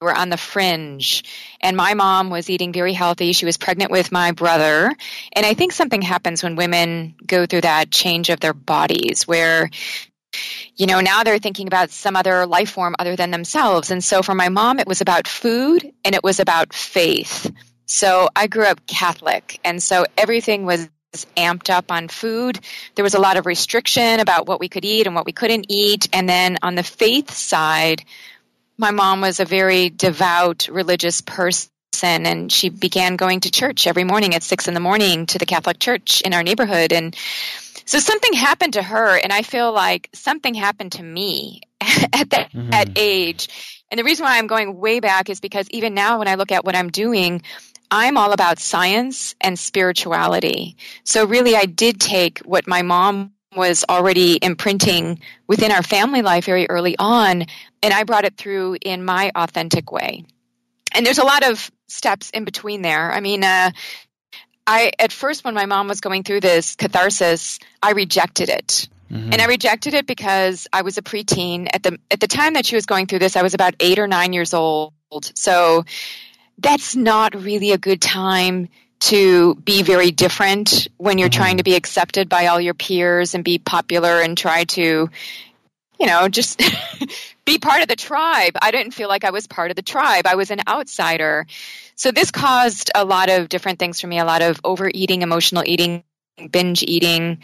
were 0.00 0.14
on 0.14 0.28
the 0.28 0.36
fringe 0.36 1.24
and 1.60 1.76
my 1.76 1.94
mom 1.94 2.30
was 2.30 2.48
eating 2.48 2.72
very 2.72 2.92
healthy 2.92 3.32
she 3.32 3.46
was 3.46 3.56
pregnant 3.56 3.90
with 3.90 4.12
my 4.12 4.30
brother 4.30 4.92
and 5.32 5.44
i 5.44 5.54
think 5.54 5.72
something 5.72 6.02
happens 6.02 6.42
when 6.42 6.54
women 6.54 7.16
go 7.26 7.46
through 7.46 7.62
that 7.62 7.90
change 7.90 8.30
of 8.30 8.38
their 8.38 8.54
bodies 8.54 9.26
where 9.26 9.70
you 10.76 10.86
know, 10.86 11.00
now 11.00 11.24
they're 11.24 11.38
thinking 11.38 11.66
about 11.66 11.90
some 11.90 12.14
other 12.14 12.46
life 12.46 12.70
form 12.70 12.94
other 12.98 13.16
than 13.16 13.30
themselves. 13.30 13.90
And 13.90 14.04
so 14.04 14.22
for 14.22 14.34
my 14.34 14.50
mom, 14.50 14.78
it 14.78 14.86
was 14.86 15.00
about 15.00 15.26
food 15.26 15.90
and 16.04 16.14
it 16.14 16.22
was 16.22 16.38
about 16.38 16.74
faith. 16.74 17.50
So 17.86 18.28
I 18.36 18.46
grew 18.46 18.64
up 18.64 18.86
Catholic. 18.86 19.58
And 19.64 19.82
so 19.82 20.04
everything 20.16 20.66
was 20.66 20.88
amped 21.36 21.70
up 21.70 21.90
on 21.90 22.08
food. 22.08 22.60
There 22.94 23.02
was 23.02 23.14
a 23.14 23.20
lot 23.20 23.38
of 23.38 23.46
restriction 23.46 24.20
about 24.20 24.46
what 24.46 24.60
we 24.60 24.68
could 24.68 24.84
eat 24.84 25.06
and 25.06 25.16
what 25.16 25.26
we 25.26 25.32
couldn't 25.32 25.66
eat. 25.68 26.08
And 26.12 26.28
then 26.28 26.58
on 26.62 26.74
the 26.74 26.82
faith 26.82 27.30
side, 27.32 28.04
my 28.78 28.92
mom 28.92 29.20
was 29.20 29.40
a 29.40 29.44
very 29.44 29.90
devout 29.90 30.68
religious 30.70 31.20
person 31.20 31.68
and 32.02 32.50
she 32.50 32.68
began 32.68 33.16
going 33.16 33.40
to 33.40 33.50
church 33.50 33.86
every 33.86 34.04
morning 34.04 34.34
at 34.34 34.42
six 34.44 34.68
in 34.68 34.74
the 34.74 34.80
morning 34.80 35.26
to 35.26 35.38
the 35.38 35.46
Catholic 35.46 35.80
church 35.80 36.20
in 36.20 36.32
our 36.32 36.44
neighborhood. 36.44 36.92
And 36.92 37.14
so 37.84 37.98
something 37.98 38.34
happened 38.34 38.74
to 38.74 38.82
her, 38.82 39.18
and 39.18 39.32
I 39.32 39.42
feel 39.42 39.72
like 39.72 40.10
something 40.12 40.54
happened 40.54 40.92
to 40.92 41.02
me 41.02 41.62
at 41.80 42.30
that, 42.30 42.52
mm-hmm. 42.52 42.70
that 42.70 42.90
age. 42.96 43.48
And 43.90 43.98
the 43.98 44.04
reason 44.04 44.24
why 44.24 44.38
I'm 44.38 44.46
going 44.46 44.78
way 44.78 45.00
back 45.00 45.30
is 45.30 45.40
because 45.40 45.66
even 45.70 45.94
now, 45.94 46.18
when 46.18 46.28
I 46.28 46.34
look 46.34 46.52
at 46.52 46.64
what 46.66 46.76
I'm 46.76 46.90
doing, 46.90 47.42
I'm 47.90 48.18
all 48.18 48.32
about 48.32 48.58
science 48.58 49.34
and 49.40 49.58
spirituality. 49.58 50.76
So 51.04 51.24
really, 51.24 51.56
I 51.56 51.64
did 51.64 51.98
take 51.98 52.40
what 52.40 52.66
my 52.66 52.82
mom 52.82 53.32
was 53.58 53.84
already 53.88 54.38
imprinting 54.40 55.20
within 55.46 55.70
our 55.72 55.82
family 55.82 56.22
life 56.22 56.46
very 56.46 56.68
early 56.70 56.96
on, 56.98 57.44
and 57.82 57.94
I 57.94 58.04
brought 58.04 58.24
it 58.24 58.36
through 58.36 58.78
in 58.80 59.04
my 59.04 59.30
authentic 59.34 59.92
way. 59.92 60.24
And 60.94 61.04
there's 61.04 61.18
a 61.18 61.24
lot 61.24 61.46
of 61.46 61.70
steps 61.88 62.30
in 62.30 62.44
between 62.44 62.82
there. 62.82 63.12
I 63.12 63.20
mean, 63.20 63.44
uh, 63.44 63.72
I 64.66 64.92
at 64.98 65.12
first 65.12 65.44
when 65.44 65.54
my 65.54 65.66
mom 65.66 65.88
was 65.88 66.00
going 66.00 66.24
through 66.24 66.40
this 66.40 66.76
catharsis, 66.76 67.58
I 67.82 67.92
rejected 67.92 68.48
it. 68.48 68.88
Mm-hmm. 69.10 69.32
And 69.32 69.40
I 69.40 69.46
rejected 69.46 69.94
it 69.94 70.06
because 70.06 70.68
I 70.72 70.82
was 70.82 70.98
a 70.98 71.02
preteen 71.02 71.68
at 71.72 71.82
the 71.82 71.98
at 72.10 72.20
the 72.20 72.26
time 72.26 72.54
that 72.54 72.66
she 72.66 72.76
was 72.76 72.84
going 72.86 73.06
through 73.06 73.20
this. 73.20 73.36
I 73.36 73.42
was 73.42 73.54
about 73.54 73.74
eight 73.80 73.98
or 73.98 74.06
nine 74.06 74.32
years 74.34 74.52
old, 74.52 74.92
so 75.34 75.84
that's 76.58 76.94
not 76.94 77.34
really 77.34 77.72
a 77.72 77.78
good 77.78 78.02
time 78.02 78.68
to 79.00 79.54
be 79.56 79.82
very 79.82 80.10
different 80.10 80.88
when 80.96 81.18
you're 81.18 81.28
mm-hmm. 81.28 81.40
trying 81.40 81.56
to 81.58 81.62
be 81.62 81.74
accepted 81.74 82.28
by 82.28 82.46
all 82.46 82.60
your 82.60 82.74
peers 82.74 83.34
and 83.34 83.44
be 83.44 83.58
popular 83.58 84.20
and 84.20 84.36
try 84.36 84.64
to, 84.64 85.08
you 86.00 86.06
know, 86.06 86.28
just 86.28 86.60
be 87.44 87.58
part 87.58 87.82
of 87.82 87.88
the 87.88 87.96
tribe. 87.96 88.52
I 88.60 88.70
didn't 88.70 88.92
feel 88.92 89.08
like 89.08 89.24
I 89.24 89.30
was 89.30 89.46
part 89.46 89.70
of 89.70 89.76
the 89.76 89.82
tribe. 89.82 90.26
I 90.26 90.34
was 90.34 90.50
an 90.50 90.60
outsider. 90.66 91.46
So 91.94 92.10
this 92.10 92.30
caused 92.30 92.90
a 92.94 93.04
lot 93.04 93.30
of 93.30 93.48
different 93.48 93.78
things 93.78 94.00
for 94.00 94.06
me, 94.06 94.18
a 94.18 94.24
lot 94.24 94.42
of 94.42 94.60
overeating, 94.64 95.22
emotional 95.22 95.62
eating, 95.64 96.02
binge 96.50 96.82
eating. 96.82 97.38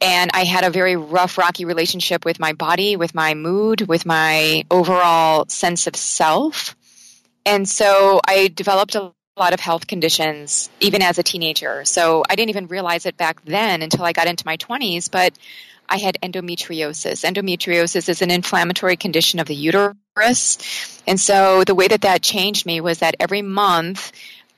And 0.00 0.30
I 0.34 0.44
had 0.44 0.64
a 0.64 0.70
very 0.70 0.96
rough, 0.96 1.38
rocky 1.38 1.64
relationship 1.64 2.24
with 2.24 2.40
my 2.40 2.54
body, 2.54 2.96
with 2.96 3.14
my 3.14 3.34
mood, 3.34 3.82
with 3.82 4.04
my 4.04 4.64
overall 4.70 5.46
sense 5.48 5.86
of 5.86 5.94
self. 5.94 6.76
And 7.46 7.68
so 7.68 8.20
I 8.26 8.48
developed 8.48 8.96
a 8.96 9.12
lot 9.40 9.54
of 9.54 9.60
health 9.60 9.86
conditions 9.86 10.68
even 10.80 11.02
as 11.02 11.18
a 11.18 11.22
teenager. 11.22 11.84
So 11.84 12.22
I 12.28 12.36
didn't 12.36 12.50
even 12.50 12.66
realize 12.66 13.06
it 13.06 13.16
back 13.16 13.42
then 13.44 13.82
until 13.82 14.04
I 14.04 14.12
got 14.12 14.26
into 14.26 14.44
my 14.46 14.56
20s. 14.58 15.10
But 15.10 15.32
I 15.88 15.98
had 15.98 16.18
endometriosis. 16.22 17.24
Endometriosis 17.24 18.08
is 18.08 18.22
an 18.22 18.30
inflammatory 18.30 18.96
condition 18.96 19.40
of 19.40 19.46
the 19.46 19.54
uterus. 19.54 21.02
And 21.06 21.20
so 21.20 21.64
the 21.64 21.74
way 21.74 21.88
that 21.88 22.02
that 22.02 22.22
changed 22.22 22.66
me 22.66 22.80
was 22.80 22.98
that 22.98 23.16
every 23.20 23.42
month 23.42 24.12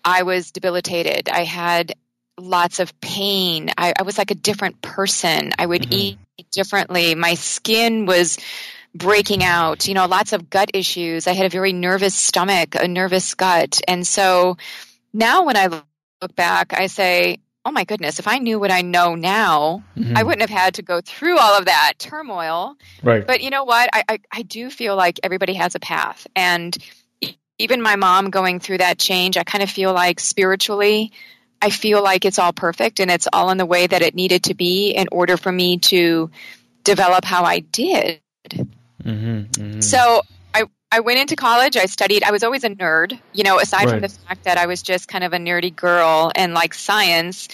I 0.04 0.23
was 0.23 0.50
debilitated. 0.50 1.28
I 1.28 1.45
had 1.45 1.95
lots 2.38 2.78
of 2.81 2.99
pain. 3.00 3.71
I, 3.78 3.95
I 3.99 4.02
was 4.02 4.19
like 4.19 4.31
a 4.31 4.37
different 4.37 4.83
person. 4.83 5.52
I 5.59 5.66
would 5.66 5.83
mm-hmm. 5.83 5.93
eat 5.93 6.50
differently. 6.50 7.14
My 7.14 7.35
skin 7.35 8.07
was 8.07 8.38
breaking 8.95 9.43
out, 9.43 9.89
you 9.89 9.95
know, 9.95 10.07
lots 10.07 10.33
of 10.33 10.49
gut 10.49 10.71
issues. 10.73 11.27
I 11.27 11.33
had 11.33 11.47
a 11.47 11.51
very 11.51 11.73
nervous 11.73 12.15
stomach, 12.15 12.75
a 12.75 12.87
nervous 12.87 13.35
gut. 13.35 13.81
And 13.89 14.07
so 14.07 14.57
now 15.13 15.45
when 15.45 15.57
I 15.57 15.67
look 15.67 16.37
back, 16.37 16.73
I 16.73 16.87
say, 16.87 17.39
oh 17.65 17.71
my 17.71 17.85
goodness, 17.85 18.19
if 18.19 18.29
I 18.29 18.39
knew 18.39 18.61
what 18.61 18.71
I 18.71 18.83
know 18.83 19.15
now, 19.15 19.83
mm-hmm. 19.97 20.17
I 20.17 20.23
wouldn't 20.23 20.43
have 20.43 20.51
had 20.51 20.75
to 20.75 20.83
go 20.83 21.01
through 21.01 21.39
all 21.39 21.59
of 21.59 21.65
that 21.65 21.95
turmoil. 21.99 22.77
Right. 23.03 23.27
But 23.27 23.43
you 23.43 23.51
know 23.51 23.65
what? 23.65 23.89
I, 23.93 24.05
I, 24.09 24.19
I 24.31 24.43
do 24.43 24.71
feel 24.71 24.97
like 24.97 25.21
everybody 25.23 25.55
has 25.55 25.75
a 25.75 25.81
path. 25.81 26.27
And 26.37 26.77
even 27.59 27.81
my 27.81 27.97
mom 27.97 28.31
going 28.31 28.61
through 28.61 28.79
that 28.79 28.99
change, 28.99 29.37
I 29.37 29.45
kind 29.45 29.63
of 29.63 29.71
feel 29.71 29.93
like 29.93 30.21
spiritually, 30.21 31.13
I 31.63 31.71
feel 31.71 32.03
like 32.03 32.25
it's 32.25 32.39
all 32.39 32.53
perfect 32.53 33.01
and 33.01 33.11
it's 33.11 33.29
all 33.33 33.51
in 33.51 33.59
the 33.59 33.67
way 33.67 33.87
that 33.87 34.03
it 34.03 34.15
needed 34.15 34.45
to 34.45 34.55
be 34.55 34.91
in 34.91 35.09
order 35.11 35.37
for 35.37 35.51
me 35.51 35.79
to 35.79 36.31
develop 36.83 37.25
how 37.25 37.45
I 37.45 37.61
did. 37.61 38.21
Mm-hmm, 39.05 39.63
mm-hmm. 39.63 39.81
So 39.81 40.23
I 40.55 40.65
I 40.91 41.01
went 41.01 41.19
into 41.21 41.37
college. 41.37 41.77
I 41.77 41.87
studied. 41.87 42.25
I 42.25 42.31
was 42.31 42.43
always 42.43 42.65
a 42.65 42.71
nerd. 42.71 43.19
You 43.33 43.45
know, 43.45 43.59
aside 43.59 43.85
right. 43.85 43.91
from 43.91 44.01
the 44.01 44.09
fact 44.09 44.45
that 44.45 44.59
I 44.59 44.67
was 44.67 44.83
just 44.83 45.09
kind 45.09 45.25
of 45.25 45.33
a 45.33 45.39
nerdy 45.39 45.75
girl 45.75 46.33
and 46.35 46.55
like 46.55 46.75
science, 46.75 47.49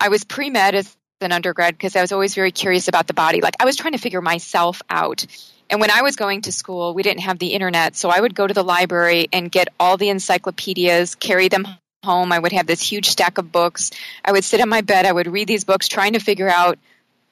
I 0.00 0.08
was 0.08 0.24
pre 0.24 0.50
med 0.50 0.74
as 0.74 0.96
an 1.20 1.32
undergrad 1.32 1.74
because 1.74 1.96
I 1.96 2.00
was 2.00 2.12
always 2.12 2.34
very 2.34 2.52
curious 2.52 2.88
about 2.88 3.06
the 3.06 3.14
body. 3.14 3.40
Like 3.40 3.56
I 3.60 3.64
was 3.64 3.76
trying 3.76 3.92
to 3.92 3.98
figure 3.98 4.20
myself 4.20 4.82
out. 4.90 5.26
And 5.68 5.80
when 5.80 5.90
I 5.90 6.02
was 6.02 6.14
going 6.14 6.42
to 6.42 6.52
school, 6.52 6.94
we 6.94 7.02
didn't 7.02 7.22
have 7.22 7.40
the 7.40 7.48
internet, 7.48 7.96
so 7.96 8.08
I 8.08 8.20
would 8.20 8.36
go 8.36 8.46
to 8.46 8.54
the 8.54 8.62
library 8.62 9.26
and 9.32 9.50
get 9.50 9.66
all 9.80 9.96
the 9.96 10.10
encyclopedias, 10.10 11.16
carry 11.16 11.48
them 11.48 11.66
home. 12.04 12.30
I 12.32 12.38
would 12.38 12.52
have 12.52 12.66
this 12.66 12.80
huge 12.80 13.08
stack 13.08 13.36
of 13.36 13.50
books. 13.52 13.90
I 14.24 14.32
would 14.32 14.44
sit 14.44 14.60
on 14.60 14.68
my 14.68 14.80
bed. 14.80 15.04
I 15.04 15.12
would 15.12 15.26
read 15.26 15.48
these 15.48 15.64
books, 15.64 15.88
trying 15.88 16.12
to 16.12 16.20
figure 16.20 16.48
out 16.48 16.78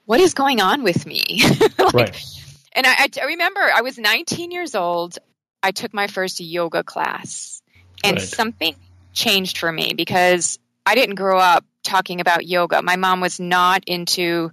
what 0.05 0.21
is 0.21 0.35
going 0.35 0.61
on 0.61 0.83
with 0.83 1.07
me. 1.07 1.43
like, 1.79 1.95
right. 1.95 2.44
And 2.75 2.87
I, 2.87 3.09
I, 3.21 3.27
remember 3.27 3.61
I 3.61 3.83
was 3.83 3.99
19 3.99 4.51
years 4.51 4.75
old. 4.75 5.19
I 5.63 5.71
took 5.71 5.95
my 5.95 6.07
first 6.09 6.41
yoga 6.41 6.83
class, 6.83 7.63
and 8.03 8.17
Right. 8.17 8.21
something 8.21 8.75
changed 9.13 9.59
for 9.59 9.71
me 9.71 9.95
because 9.95 10.59
I 10.85 10.95
didn't 10.95 11.15
grow 11.15 11.39
up 11.39 11.65
talking 11.83 12.21
about 12.21 12.47
yoga. 12.47 12.83
My 12.83 12.97
mom 12.97 13.21
was 13.21 13.39
not 13.41 13.85
into 13.87 14.53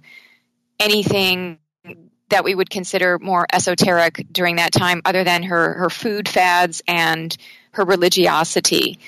anything 0.80 1.58
that 2.28 2.44
we 2.44 2.54
would 2.54 2.70
consider 2.70 3.18
more 3.18 3.46
esoteric 3.52 4.26
during 4.32 4.56
that 4.56 4.72
time, 4.72 5.02
other 5.04 5.24
than 5.24 5.42
her 5.42 5.74
her 5.74 5.90
food 5.90 6.28
fads 6.28 6.82
and 6.88 7.36
her 7.72 7.84
religiosity. 7.84 8.98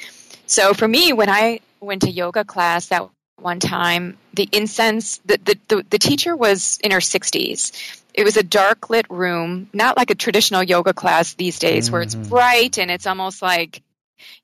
So 0.46 0.74
for 0.74 0.86
me, 0.86 1.12
when 1.12 1.30
I 1.30 1.60
went 1.80 2.02
to 2.02 2.10
yoga 2.10 2.44
class 2.44 2.88
that 2.88 3.08
one 3.40 3.60
time, 3.60 4.16
the 4.34 4.48
incense, 4.52 5.18
the, 5.24 5.38
the, 5.42 5.58
the, 5.68 5.86
the 5.90 5.98
teacher 5.98 6.36
was 6.36 6.78
in 6.82 6.90
her 6.90 6.98
60s. 6.98 8.02
It 8.14 8.24
was 8.24 8.36
a 8.36 8.42
dark 8.42 8.90
lit 8.90 9.06
room, 9.10 9.68
not 9.72 9.96
like 9.96 10.10
a 10.10 10.14
traditional 10.14 10.62
yoga 10.62 10.92
class 10.92 11.34
these 11.34 11.58
days 11.58 11.90
where 11.90 12.00
it's 12.00 12.14
mm-hmm. 12.14 12.28
bright 12.28 12.78
and 12.78 12.90
it's 12.90 13.06
almost 13.06 13.42
like, 13.42 13.82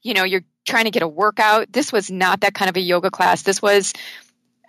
you 0.03 0.13
know, 0.13 0.25
you're 0.25 0.45
trying 0.67 0.85
to 0.85 0.91
get 0.91 1.03
a 1.03 1.09
workout. 1.09 1.73
This 1.73 1.93
was 1.93 2.11
not 2.11 2.41
that 2.41 2.55
kind 2.55 2.69
of 2.69 2.77
a 2.77 2.81
yoga 2.81 3.11
class. 3.11 3.43
This 3.43 3.63
was 3.63 3.93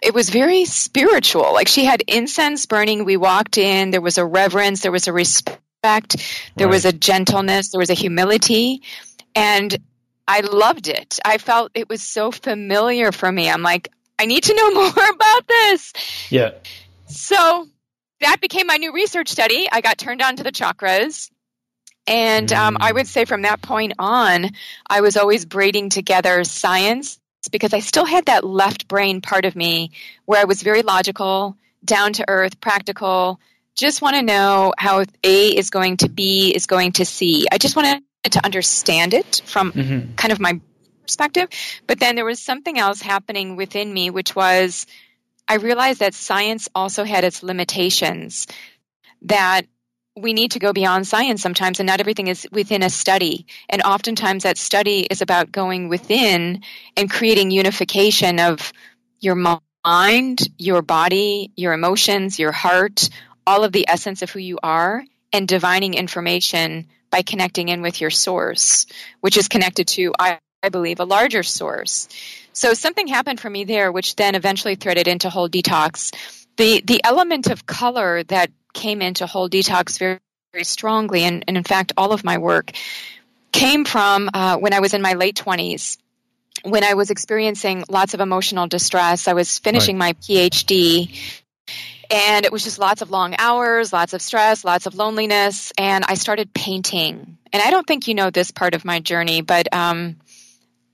it 0.01 0.13
was 0.13 0.29
very 0.29 0.65
spiritual. 0.65 1.53
Like 1.53 1.67
she 1.67 1.85
had 1.85 2.03
incense 2.07 2.65
burning. 2.65 3.05
We 3.05 3.17
walked 3.17 3.57
in, 3.57 3.91
there 3.91 4.01
was 4.01 4.17
a 4.17 4.25
reverence, 4.25 4.81
there 4.81 4.91
was 4.91 5.07
a 5.07 5.13
respect, 5.13 6.15
there 6.55 6.67
was 6.67 6.85
a 6.85 6.91
gentleness, 6.91 7.69
there 7.69 7.79
was 7.79 7.91
a 7.91 7.95
humility. 7.95 8.81
And 9.35 9.77
I 10.27 10.41
loved 10.41 10.87
it. 10.87 11.19
I 11.23 11.37
felt 11.37 11.71
it 11.75 11.87
was 11.87 12.01
so 12.01 12.31
familiar 12.31 13.11
for 13.11 13.31
me. 13.31 13.49
I'm 13.49 13.61
like, 13.61 13.91
I 14.17 14.25
need 14.25 14.43
to 14.45 14.55
know 14.55 14.71
more 14.73 15.09
about 15.09 15.47
this. 15.47 15.93
Yeah. 16.29 16.51
So 17.07 17.67
that 18.21 18.39
became 18.41 18.67
my 18.67 18.77
new 18.77 18.93
research 18.93 19.29
study. 19.29 19.67
I 19.71 19.81
got 19.81 19.97
turned 19.97 20.21
on 20.21 20.37
to 20.37 20.43
the 20.43 20.51
chakras. 20.51 21.29
And 22.07 22.51
um, 22.51 22.77
I 22.79 22.91
would 22.91 23.07
say 23.07 23.25
from 23.25 23.43
that 23.43 23.61
point 23.61 23.93
on, 23.99 24.49
I 24.89 25.01
was 25.01 25.17
always 25.17 25.45
braiding 25.45 25.89
together 25.89 26.43
science 26.43 27.19
because 27.51 27.73
I 27.73 27.79
still 27.79 28.05
had 28.05 28.25
that 28.25 28.43
left 28.43 28.87
brain 28.87 29.21
part 29.21 29.45
of 29.45 29.55
me 29.55 29.91
where 30.25 30.39
I 30.41 30.45
was 30.45 30.61
very 30.61 30.81
logical, 30.81 31.57
down 31.83 32.13
to 32.13 32.25
earth, 32.27 32.59
practical, 32.59 33.39
just 33.75 34.01
want 34.01 34.15
to 34.15 34.21
know 34.21 34.73
how 34.77 35.05
A 35.23 35.47
is 35.47 35.69
going 35.69 35.97
to 35.97 36.09
B 36.09 36.53
is 36.53 36.65
going 36.65 36.91
to 36.93 37.05
C. 37.05 37.47
I 37.51 37.57
just 37.57 37.75
wanted 37.75 38.03
to 38.29 38.45
understand 38.45 39.13
it 39.13 39.41
from 39.45 39.71
Mhm. 39.71 40.15
kind 40.17 40.31
of 40.31 40.39
my 40.39 40.59
perspective. 41.01 41.49
But 41.87 41.99
then 41.99 42.15
there 42.15 42.25
was 42.25 42.39
something 42.39 42.77
else 42.77 43.01
happening 43.01 43.55
within 43.55 43.91
me, 43.93 44.09
which 44.09 44.35
was 44.35 44.85
I 45.51 45.55
realized 45.55 45.99
that 45.99 46.13
science 46.13 46.69
also 46.73 47.03
had 47.03 47.25
its 47.25 47.43
limitations, 47.43 48.47
that 49.23 49.63
we 50.15 50.31
need 50.31 50.51
to 50.51 50.59
go 50.59 50.71
beyond 50.71 51.05
science 51.05 51.41
sometimes, 51.41 51.81
and 51.81 51.87
not 51.87 51.99
everything 51.99 52.27
is 52.27 52.47
within 52.53 52.83
a 52.83 52.89
study. 52.89 53.45
And 53.67 53.81
oftentimes, 53.81 54.43
that 54.43 54.57
study 54.57 55.01
is 55.01 55.21
about 55.21 55.51
going 55.51 55.89
within 55.89 56.61
and 56.95 57.11
creating 57.11 57.51
unification 57.51 58.39
of 58.39 58.71
your 59.19 59.35
mind, 59.35 60.39
your 60.57 60.81
body, 60.81 61.51
your 61.57 61.73
emotions, 61.73 62.39
your 62.39 62.53
heart, 62.53 63.09
all 63.45 63.65
of 63.65 63.73
the 63.73 63.89
essence 63.89 64.21
of 64.21 64.29
who 64.29 64.39
you 64.39 64.57
are, 64.63 65.03
and 65.33 65.49
divining 65.49 65.95
information 65.95 66.87
by 67.09 67.23
connecting 67.23 67.67
in 67.67 67.81
with 67.81 67.99
your 67.99 68.09
source, 68.09 68.85
which 69.19 69.35
is 69.35 69.49
connected 69.49 69.89
to, 69.89 70.13
I, 70.17 70.39
I 70.63 70.69
believe, 70.69 71.01
a 71.01 71.05
larger 71.05 71.43
source. 71.43 72.07
So 72.53 72.73
something 72.73 73.07
happened 73.07 73.39
for 73.39 73.49
me 73.49 73.63
there, 73.63 73.91
which 73.91 74.15
then 74.15 74.35
eventually 74.35 74.75
threaded 74.75 75.07
into 75.07 75.29
whole 75.29 75.49
detox. 75.49 76.11
The 76.57 76.81
the 76.81 77.01
element 77.03 77.47
of 77.47 77.65
color 77.65 78.23
that 78.23 78.51
came 78.73 79.01
into 79.01 79.25
whole 79.25 79.49
detox 79.49 79.97
very 79.97 80.19
very 80.53 80.65
strongly, 80.65 81.23
and, 81.23 81.45
and 81.47 81.55
in 81.55 81.63
fact, 81.63 81.93
all 81.95 82.11
of 82.11 82.25
my 82.25 82.37
work 82.37 82.71
came 83.53 83.85
from 83.85 84.29
uh, 84.33 84.57
when 84.57 84.73
I 84.73 84.81
was 84.81 84.93
in 84.93 85.01
my 85.01 85.13
late 85.13 85.35
twenties. 85.35 85.97
When 86.63 86.83
I 86.83 86.93
was 86.93 87.09
experiencing 87.09 87.85
lots 87.89 88.13
of 88.13 88.19
emotional 88.19 88.67
distress, 88.67 89.27
I 89.27 89.33
was 89.33 89.57
finishing 89.57 89.97
my 89.97 90.13
PhD, 90.13 91.17
and 92.11 92.45
it 92.45 92.51
was 92.51 92.63
just 92.63 92.77
lots 92.77 93.01
of 93.01 93.09
long 93.09 93.35
hours, 93.37 93.93
lots 93.93 94.13
of 94.13 94.21
stress, 94.21 94.65
lots 94.65 94.85
of 94.85 94.93
loneliness, 94.93 95.71
and 95.77 96.03
I 96.05 96.15
started 96.15 96.53
painting. 96.53 97.37
And 97.53 97.63
I 97.63 97.71
don't 97.71 97.87
think 97.87 98.07
you 98.07 98.13
know 98.13 98.29
this 98.29 98.51
part 98.51 98.75
of 98.75 98.83
my 98.83 98.99
journey, 98.99 99.41
but 99.41 99.73
um, 99.73 100.17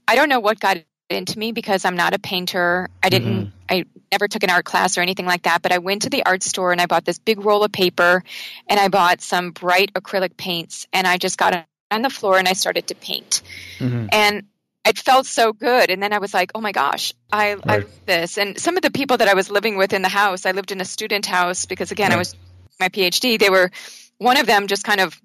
I 0.07 0.15
don't 0.15 0.29
know 0.29 0.39
what 0.39 0.59
got 0.59 0.77
into 1.09 1.39
me 1.39 1.51
because 1.51 1.85
I'm 1.85 1.95
not 1.95 2.13
a 2.13 2.19
painter. 2.19 2.89
I 3.01 3.09
didn't, 3.09 3.53
I 3.69 3.85
never 4.11 4.27
took 4.27 4.43
an 4.43 4.49
art 4.49 4.65
class 4.65 4.97
or 4.97 5.01
anything 5.01 5.25
like 5.25 5.43
that, 5.43 5.61
but 5.61 5.71
I 5.71 5.77
went 5.77 6.03
to 6.03 6.09
the 6.09 6.25
art 6.25 6.43
store 6.43 6.71
and 6.71 6.81
I 6.81 6.85
bought 6.85 7.05
this 7.05 7.19
big 7.19 7.43
roll 7.45 7.63
of 7.63 7.71
paper 7.71 8.23
and 8.67 8.79
I 8.79 8.87
bought 8.89 9.21
some 9.21 9.51
bright 9.51 9.93
acrylic 9.93 10.35
paints 10.37 10.87
and 10.91 11.07
I 11.07 11.17
just 11.17 11.37
got 11.37 11.65
on 11.91 12.01
the 12.01 12.09
floor 12.09 12.37
and 12.37 12.47
I 12.47 12.53
started 12.53 12.87
to 12.87 12.95
paint. 12.95 13.41
Mhm. 13.79 14.09
And 14.11 14.43
it 14.85 14.97
felt 14.97 15.25
so 15.25 15.53
good. 15.53 15.89
And 15.89 16.01
then 16.01 16.13
I 16.13 16.19
was 16.19 16.33
like, 16.33 16.51
oh 16.55 16.61
my 16.61 16.71
gosh, 16.71 17.13
I, 17.31 17.57
I 17.65 17.77
love 17.77 17.91
this. 18.05 18.37
And 18.37 18.59
some 18.59 18.77
of 18.77 18.83
the 18.83 18.91
people 18.91 19.17
that 19.17 19.27
I 19.27 19.33
was 19.33 19.49
living 19.49 19.77
with 19.77 19.93
in 19.93 20.01
the 20.01 20.09
house, 20.09 20.45
I 20.45 20.51
lived 20.51 20.71
in 20.71 20.81
a 20.81 20.85
student 20.85 21.25
house 21.25 21.65
because 21.65 21.91
again, 21.91 22.11
I 22.11 22.17
was 22.17 22.35
my 22.79 22.89
PhD. 22.89 23.39
They 23.39 23.49
were, 23.49 23.71
one 24.17 24.37
of 24.37 24.45
them 24.45 24.67
just 24.67 24.83
kind 24.83 25.01
of 25.01 25.19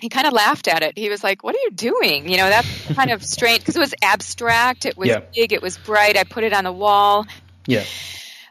he 0.00 0.08
kind 0.08 0.26
of 0.26 0.32
laughed 0.32 0.68
at 0.68 0.82
it. 0.82 0.96
He 0.96 1.08
was 1.08 1.22
like, 1.22 1.42
"What 1.44 1.54
are 1.54 1.58
you 1.62 1.70
doing?" 1.70 2.28
You 2.28 2.36
know, 2.36 2.48
that 2.48 2.64
kind 2.94 3.10
of 3.10 3.22
strange 3.24 3.60
because 3.60 3.76
it 3.76 3.80
was 3.80 3.94
abstract. 4.02 4.86
It 4.86 4.96
was 4.96 5.08
Yeah. 5.08 5.20
big. 5.34 5.52
It 5.52 5.62
was 5.62 5.78
bright. 5.78 6.16
I 6.16 6.24
put 6.24 6.44
it 6.44 6.52
on 6.52 6.64
the 6.64 6.72
wall. 6.72 7.26
Yeah. 7.66 7.84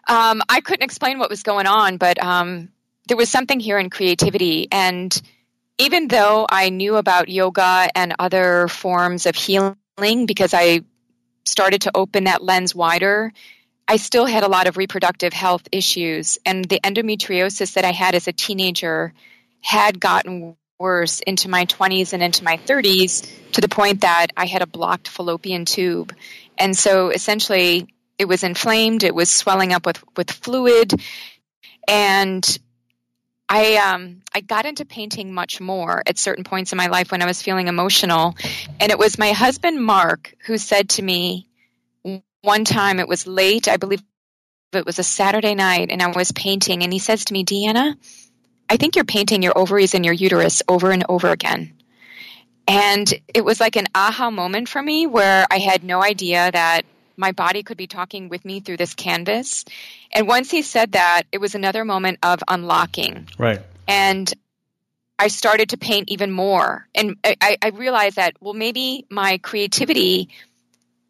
Um, 0.07 0.41
I 0.49 0.61
couldn't 0.61 0.83
explain 0.83 1.19
what 1.19 1.29
was 1.29 1.43
going 1.43 1.67
on, 1.67 1.97
but 1.97 2.21
um, 2.23 2.69
there 3.07 3.17
was 3.17 3.29
something 3.29 3.59
here 3.59 3.77
in 3.77 3.89
creativity. 3.89 4.67
And 4.71 5.19
even 5.77 6.07
though 6.07 6.47
I 6.49 6.69
knew 6.69 6.95
about 6.95 7.29
yoga 7.29 7.89
and 7.95 8.15
other 8.17 8.67
forms 8.67 9.25
of 9.25 9.35
healing, 9.35 9.75
because 10.25 10.53
I 10.53 10.81
started 11.45 11.81
to 11.81 11.91
open 11.95 12.25
that 12.25 12.43
lens 12.43 12.73
wider, 12.73 13.31
I 13.87 13.97
still 13.97 14.25
had 14.25 14.43
a 14.43 14.47
lot 14.47 14.67
of 14.67 14.77
reproductive 14.77 15.33
health 15.33 15.67
issues. 15.71 16.37
And 16.45 16.65
the 16.65 16.79
endometriosis 16.79 17.73
that 17.73 17.85
I 17.85 17.91
had 17.91 18.13
as 18.15 18.27
a 18.27 18.33
teenager 18.33 19.13
had 19.61 19.99
gotten 19.99 20.55
worse 20.79 21.19
into 21.19 21.49
my 21.49 21.65
20s 21.65 22.13
and 22.13 22.23
into 22.23 22.43
my 22.43 22.55
30s 22.55 23.29
to 23.51 23.59
the 23.59 23.67
point 23.67 24.01
that 24.01 24.27
I 24.37 24.45
had 24.45 24.61
a 24.61 24.67
blocked 24.67 25.09
fallopian 25.09 25.65
tube. 25.65 26.15
And 26.57 26.75
so 26.75 27.09
essentially, 27.09 27.93
it 28.17 28.27
was 28.27 28.43
inflamed, 28.43 29.03
it 29.03 29.13
was 29.13 29.29
swelling 29.29 29.73
up 29.73 29.85
with, 29.85 30.01
with 30.15 30.31
fluid. 30.31 30.93
And 31.87 32.59
I, 33.49 33.75
um, 33.75 34.21
I 34.33 34.39
got 34.39 34.65
into 34.65 34.85
painting 34.85 35.33
much 35.33 35.59
more 35.59 36.01
at 36.05 36.17
certain 36.17 36.45
points 36.45 36.71
in 36.71 36.77
my 36.77 36.87
life 36.87 37.11
when 37.11 37.21
I 37.21 37.25
was 37.25 37.41
feeling 37.41 37.67
emotional. 37.67 38.35
And 38.79 38.91
it 38.91 38.97
was 38.97 39.17
my 39.17 39.33
husband, 39.33 39.83
Mark, 39.83 40.33
who 40.45 40.57
said 40.57 40.89
to 40.91 41.01
me 41.01 41.49
one 42.41 42.63
time, 42.63 42.99
it 42.99 43.07
was 43.07 43.27
late, 43.27 43.67
I 43.67 43.75
believe 43.75 44.01
it 44.71 44.85
was 44.85 44.99
a 44.99 45.03
Saturday 45.03 45.55
night, 45.55 45.89
and 45.91 46.01
I 46.01 46.07
was 46.07 46.31
painting, 46.31 46.83
and 46.83 46.93
he 46.93 46.99
says 46.99 47.25
to 47.25 47.33
me, 47.33 47.43
Deanna, 47.43 47.95
I 48.69 48.77
think 48.77 48.95
you're 48.95 49.05
painting 49.05 49.41
your 49.41 49.57
ovaries 49.57 49.95
and 49.95 50.05
your 50.05 50.13
uterus 50.13 50.61
over 50.67 50.91
and 50.91 51.03
over 51.09 51.29
again. 51.29 51.73
And 52.67 53.11
it 53.33 53.43
was 53.43 53.59
like 53.59 53.75
an 53.77 53.87
aha 53.95 54.29
moment 54.29 54.69
for 54.69 54.81
me 54.81 55.07
where 55.07 55.47
I 55.49 55.57
had 55.57 55.83
no 55.83 56.03
idea 56.03 56.51
that 56.51 56.83
my 57.17 57.31
body 57.31 57.63
could 57.63 57.77
be 57.77 57.87
talking 57.87 58.29
with 58.29 58.45
me 58.45 58.59
through 58.59 58.77
this 58.77 58.93
canvas. 58.93 59.65
And 60.11 60.27
once 60.27 60.51
he 60.51 60.61
said 60.61 60.91
that, 60.91 61.23
it 61.31 61.39
was 61.39 61.55
another 61.55 61.83
moment 61.83 62.19
of 62.21 62.39
unlocking. 62.47 63.27
Right. 63.37 63.59
And 63.87 64.31
I 65.17 65.27
started 65.27 65.69
to 65.69 65.77
paint 65.77 66.09
even 66.11 66.31
more. 66.31 66.87
And 66.95 67.17
I, 67.23 67.57
I 67.61 67.69
realized 67.69 68.15
that, 68.17 68.35
well, 68.39 68.53
maybe 68.53 69.05
my 69.09 69.39
creativity 69.39 70.29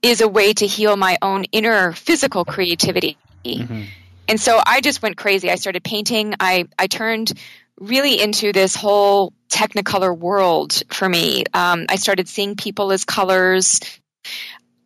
is 0.02 0.22
a 0.22 0.28
way 0.28 0.54
to 0.54 0.66
heal 0.66 0.96
my 0.96 1.18
own 1.22 1.44
inner 1.52 1.92
physical 1.92 2.46
creativity. 2.46 3.18
Mhm. 3.46 3.86
And 4.30 4.40
so 4.40 4.62
I 4.64 4.80
just 4.80 5.02
went 5.02 5.18
crazy. 5.18 5.50
I 5.50 5.56
started 5.56 5.84
painting. 5.84 6.36
I, 6.40 6.68
I 6.78 6.86
turned 6.86 7.34
really 7.80 8.22
into 8.22 8.54
this 8.54 8.76
whole 8.76 9.34
technicolor 9.50 10.16
world 10.16 10.84
for 10.90 11.10
me. 11.10 11.46
Um, 11.54 11.88
I 11.90 11.96
started 11.96 12.30
seeing 12.30 12.56
people 12.56 12.92
as 12.92 13.06
colors. 13.06 13.80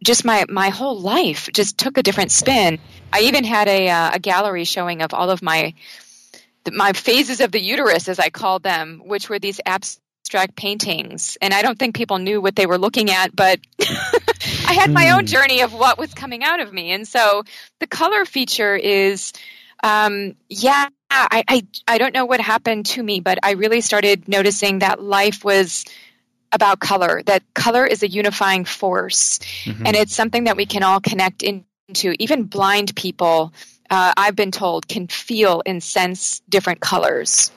Just 0.02 0.24
my, 0.24 0.46
my 0.48 0.70
whole 0.70 0.98
life 0.98 1.50
just 1.54 1.78
took 1.78 1.98
a 1.98 2.04
different 2.04 2.32
spin. 2.32 2.80
I 3.12 3.22
even 3.22 3.44
had 3.44 3.68
a, 3.68 3.90
uh, 3.90 4.12
a 4.14 4.20
gallery 4.20 4.64
showing 4.64 5.02
of 5.02 5.14
all 5.14 5.30
of 5.30 5.42
my 5.42 5.74
my 6.72 6.94
phases 6.94 7.42
of 7.42 7.52
the 7.52 7.62
uterus, 7.62 8.08
as 8.08 8.20
I 8.20 8.30
called 8.30 8.64
them, 8.64 9.02
which 9.06 9.30
were 9.30 9.38
these 9.40 9.60
abstract 9.66 10.56
paintings. 10.56 11.38
And 11.42 11.54
I 11.54 11.62
don't 11.62 11.78
think 11.78 11.94
people 11.94 12.20
knew 12.20 12.42
what 12.42 12.56
they 12.56 12.66
were 12.66 12.78
looking 12.78 13.12
at, 13.12 13.36
but 13.36 13.60
I 14.68 14.74
had 14.74 14.92
my 14.92 15.12
own 15.12 15.22
Hmm. 15.22 15.26
journey 15.26 15.62
of 15.62 15.74
what 15.74 15.98
was 15.98 16.14
coming 16.14 16.44
out 16.44 16.60
of 16.60 16.74
me. 16.74 16.92
And 16.92 17.08
so 17.08 17.44
the 17.80 17.88
color 17.88 18.26
feature 18.26 18.76
is, 18.76 19.34
um, 19.84 20.36
yeah, 20.50 20.90
I, 21.10 21.44
I, 21.48 21.68
I 21.88 21.98
don't 21.98 22.14
know 22.14 22.26
what 22.26 22.42
happened 22.42 22.88
to 22.88 23.04
me, 23.04 23.20
but 23.20 23.38
I 23.44 23.52
really 23.52 23.82
started 23.82 24.28
noticing 24.28 24.80
that 24.80 25.02
life 25.02 25.44
was 25.44 25.86
about 26.54 26.80
color 26.80 27.22
that 27.26 27.42
color 27.54 27.86
is 27.86 28.04
a 28.04 28.08
unifying 28.08 28.64
force 28.64 29.40
mm-hmm. 29.66 29.86
and 29.86 29.96
it's 29.96 30.16
something 30.16 30.46
that 30.46 30.56
we 30.56 30.66
can 30.66 30.84
all 30.84 31.00
connect 31.00 31.42
into 31.44 32.16
even 32.20 32.44
blind 32.44 32.96
people 32.96 33.52
uh, 33.90 34.14
i've 34.16 34.36
been 34.36 34.52
told 34.52 34.88
can 34.88 35.08
feel 35.08 35.64
and 35.66 35.84
sense 35.84 36.42
different 36.48 36.80
colors 36.80 37.52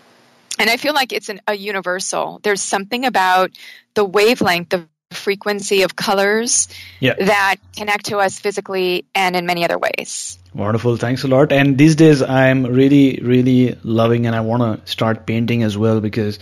and 0.59 0.71
i 0.71 0.79
feel 0.79 0.95
like 0.95 1.13
it's 1.13 1.29
an, 1.29 1.41
a 1.47 1.55
universal 1.55 2.41
there's 2.43 2.63
something 2.63 3.05
about 3.05 3.51
the 3.95 4.05
wavelength 4.05 4.71
the 4.71 4.89
frequency 5.11 5.83
of 5.83 5.97
colors 5.97 6.69
yeah. 7.01 7.15
that 7.15 7.57
connect 7.77 8.07
to 8.07 8.19
us 8.19 8.39
physically 8.39 9.05
and 9.15 9.37
in 9.37 9.47
many 9.47 9.65
other 9.65 9.79
ways 9.79 10.39
Wonderful. 10.57 10.97
Thanks 10.97 11.23
a 11.23 11.29
lot. 11.29 11.53
And 11.53 11.77
these 11.77 11.97
days 11.97 12.23
I'm 12.23 12.65
really, 12.65 13.21
really 13.23 13.79
loving 13.83 14.25
and 14.25 14.35
I 14.35 14.41
want 14.41 14.63
to 14.63 14.91
start 14.91 15.27
painting 15.27 15.63
as 15.63 15.77
well 15.77 16.01
because, 16.01 16.39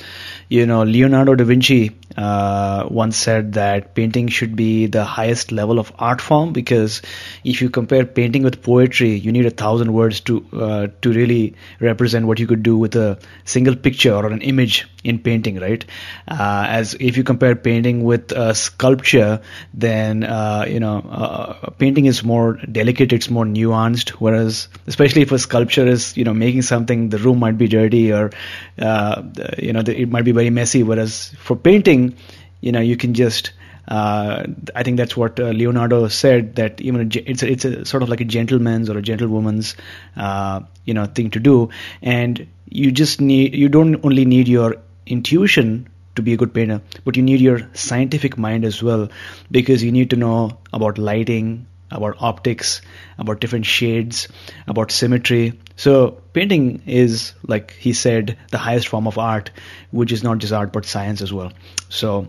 you 0.48 0.66
know, 0.66 0.84
Leonardo 0.84 1.34
da 1.34 1.42
Vinci 1.42 1.96
uh, 2.16 2.86
once 2.88 3.16
said 3.16 3.54
that 3.54 3.96
painting 3.96 4.28
should 4.28 4.54
be 4.54 4.86
the 4.86 5.02
highest 5.02 5.50
level 5.50 5.80
of 5.80 5.92
art 5.98 6.20
form 6.20 6.52
because 6.52 7.02
if 7.42 7.60
you 7.60 7.70
compare 7.70 8.06
painting 8.06 8.44
with 8.44 8.62
poetry, 8.62 9.16
you 9.16 9.32
need 9.32 9.46
a 9.46 9.50
thousand 9.50 9.92
words 9.92 10.20
to 10.20 10.46
uh, 10.52 10.86
to 11.02 11.12
really 11.12 11.56
represent 11.80 12.24
what 12.24 12.38
you 12.38 12.46
could 12.46 12.62
do 12.62 12.78
with 12.78 12.94
a 12.94 13.18
single 13.44 13.74
picture 13.74 14.14
or 14.14 14.26
an 14.26 14.42
image 14.42 14.86
in 15.02 15.18
painting, 15.18 15.58
right? 15.58 15.84
Uh, 16.28 16.66
as 16.68 16.94
if 17.00 17.16
you 17.16 17.24
compare 17.24 17.56
painting 17.56 18.04
with 18.04 18.32
sculpture, 18.56 19.40
then 19.74 20.22
uh, 20.22 20.64
you 20.68 20.78
know, 20.78 20.98
uh, 21.10 21.70
painting 21.70 22.06
is 22.06 22.22
more 22.22 22.60
delicate, 22.70 23.12
it's 23.12 23.28
more 23.28 23.44
nuanced 23.44 24.03
Whereas, 24.10 24.68
especially 24.86 25.22
if 25.22 25.32
a 25.32 25.38
sculpture 25.38 25.86
is, 25.86 26.16
you 26.16 26.24
know, 26.24 26.34
making 26.34 26.62
something, 26.62 27.08
the 27.08 27.18
room 27.18 27.38
might 27.38 27.58
be 27.58 27.68
dirty 27.68 28.12
or, 28.12 28.30
uh, 28.78 29.22
you 29.58 29.72
know, 29.72 29.80
it 29.80 30.08
might 30.10 30.24
be 30.24 30.32
very 30.32 30.50
messy. 30.50 30.82
Whereas 30.82 31.34
for 31.38 31.56
painting, 31.56 32.16
you 32.60 32.72
know, 32.72 32.80
you 32.80 32.96
can 32.96 33.14
just, 33.14 33.52
uh, 33.88 34.44
I 34.74 34.82
think 34.82 34.96
that's 34.96 35.16
what 35.16 35.38
uh, 35.38 35.50
Leonardo 35.50 36.08
said 36.08 36.56
that 36.56 36.80
even 36.80 37.10
it's 37.14 37.42
a, 37.42 37.50
it's 37.50 37.64
a 37.64 37.84
sort 37.84 38.02
of 38.02 38.08
like 38.08 38.20
a 38.20 38.24
gentleman's 38.24 38.88
or 38.88 38.98
a 38.98 39.02
gentlewoman's, 39.02 39.76
uh, 40.16 40.60
you 40.84 40.94
know, 40.94 41.06
thing 41.06 41.30
to 41.30 41.40
do. 41.40 41.70
And 42.02 42.46
you 42.68 42.90
just 42.90 43.20
need, 43.20 43.54
you 43.54 43.68
don't 43.68 44.04
only 44.04 44.24
need 44.24 44.48
your 44.48 44.76
intuition 45.06 45.88
to 46.16 46.22
be 46.22 46.32
a 46.32 46.36
good 46.36 46.54
painter, 46.54 46.80
but 47.04 47.16
you 47.16 47.22
need 47.22 47.40
your 47.40 47.68
scientific 47.74 48.38
mind 48.38 48.64
as 48.64 48.82
well 48.82 49.08
because 49.50 49.82
you 49.82 49.92
need 49.92 50.10
to 50.10 50.16
know 50.16 50.58
about 50.72 50.96
lighting, 50.96 51.66
about 51.94 52.16
optics, 52.20 52.82
about 53.18 53.40
different 53.40 53.66
shades, 53.66 54.28
about 54.66 54.90
symmetry. 54.90 55.58
So 55.76 56.22
painting 56.32 56.82
is, 56.86 57.32
like 57.46 57.72
he 57.72 57.92
said, 57.92 58.36
the 58.50 58.58
highest 58.58 58.88
form 58.88 59.06
of 59.06 59.16
art, 59.16 59.50
which 59.90 60.12
is 60.12 60.22
not 60.22 60.38
just 60.38 60.52
art 60.52 60.72
but 60.72 60.84
science 60.84 61.22
as 61.22 61.32
well. 61.32 61.52
So 61.88 62.28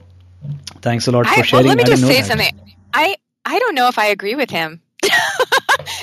thanks 0.81 1.07
a 1.07 1.11
lot 1.11 1.27
for 1.27 1.43
sharing. 1.43 1.65
Well, 1.67 1.75
let 1.75 1.85
me 1.85 1.91
just 1.91 2.05
say 2.05 2.21
that. 2.21 2.27
something. 2.27 2.75
I 2.93 3.15
I 3.43 3.59
don't 3.59 3.75
know 3.75 3.87
if 3.87 3.99
I 3.99 4.07
agree 4.07 4.35
with 4.35 4.49
him. 4.49 4.81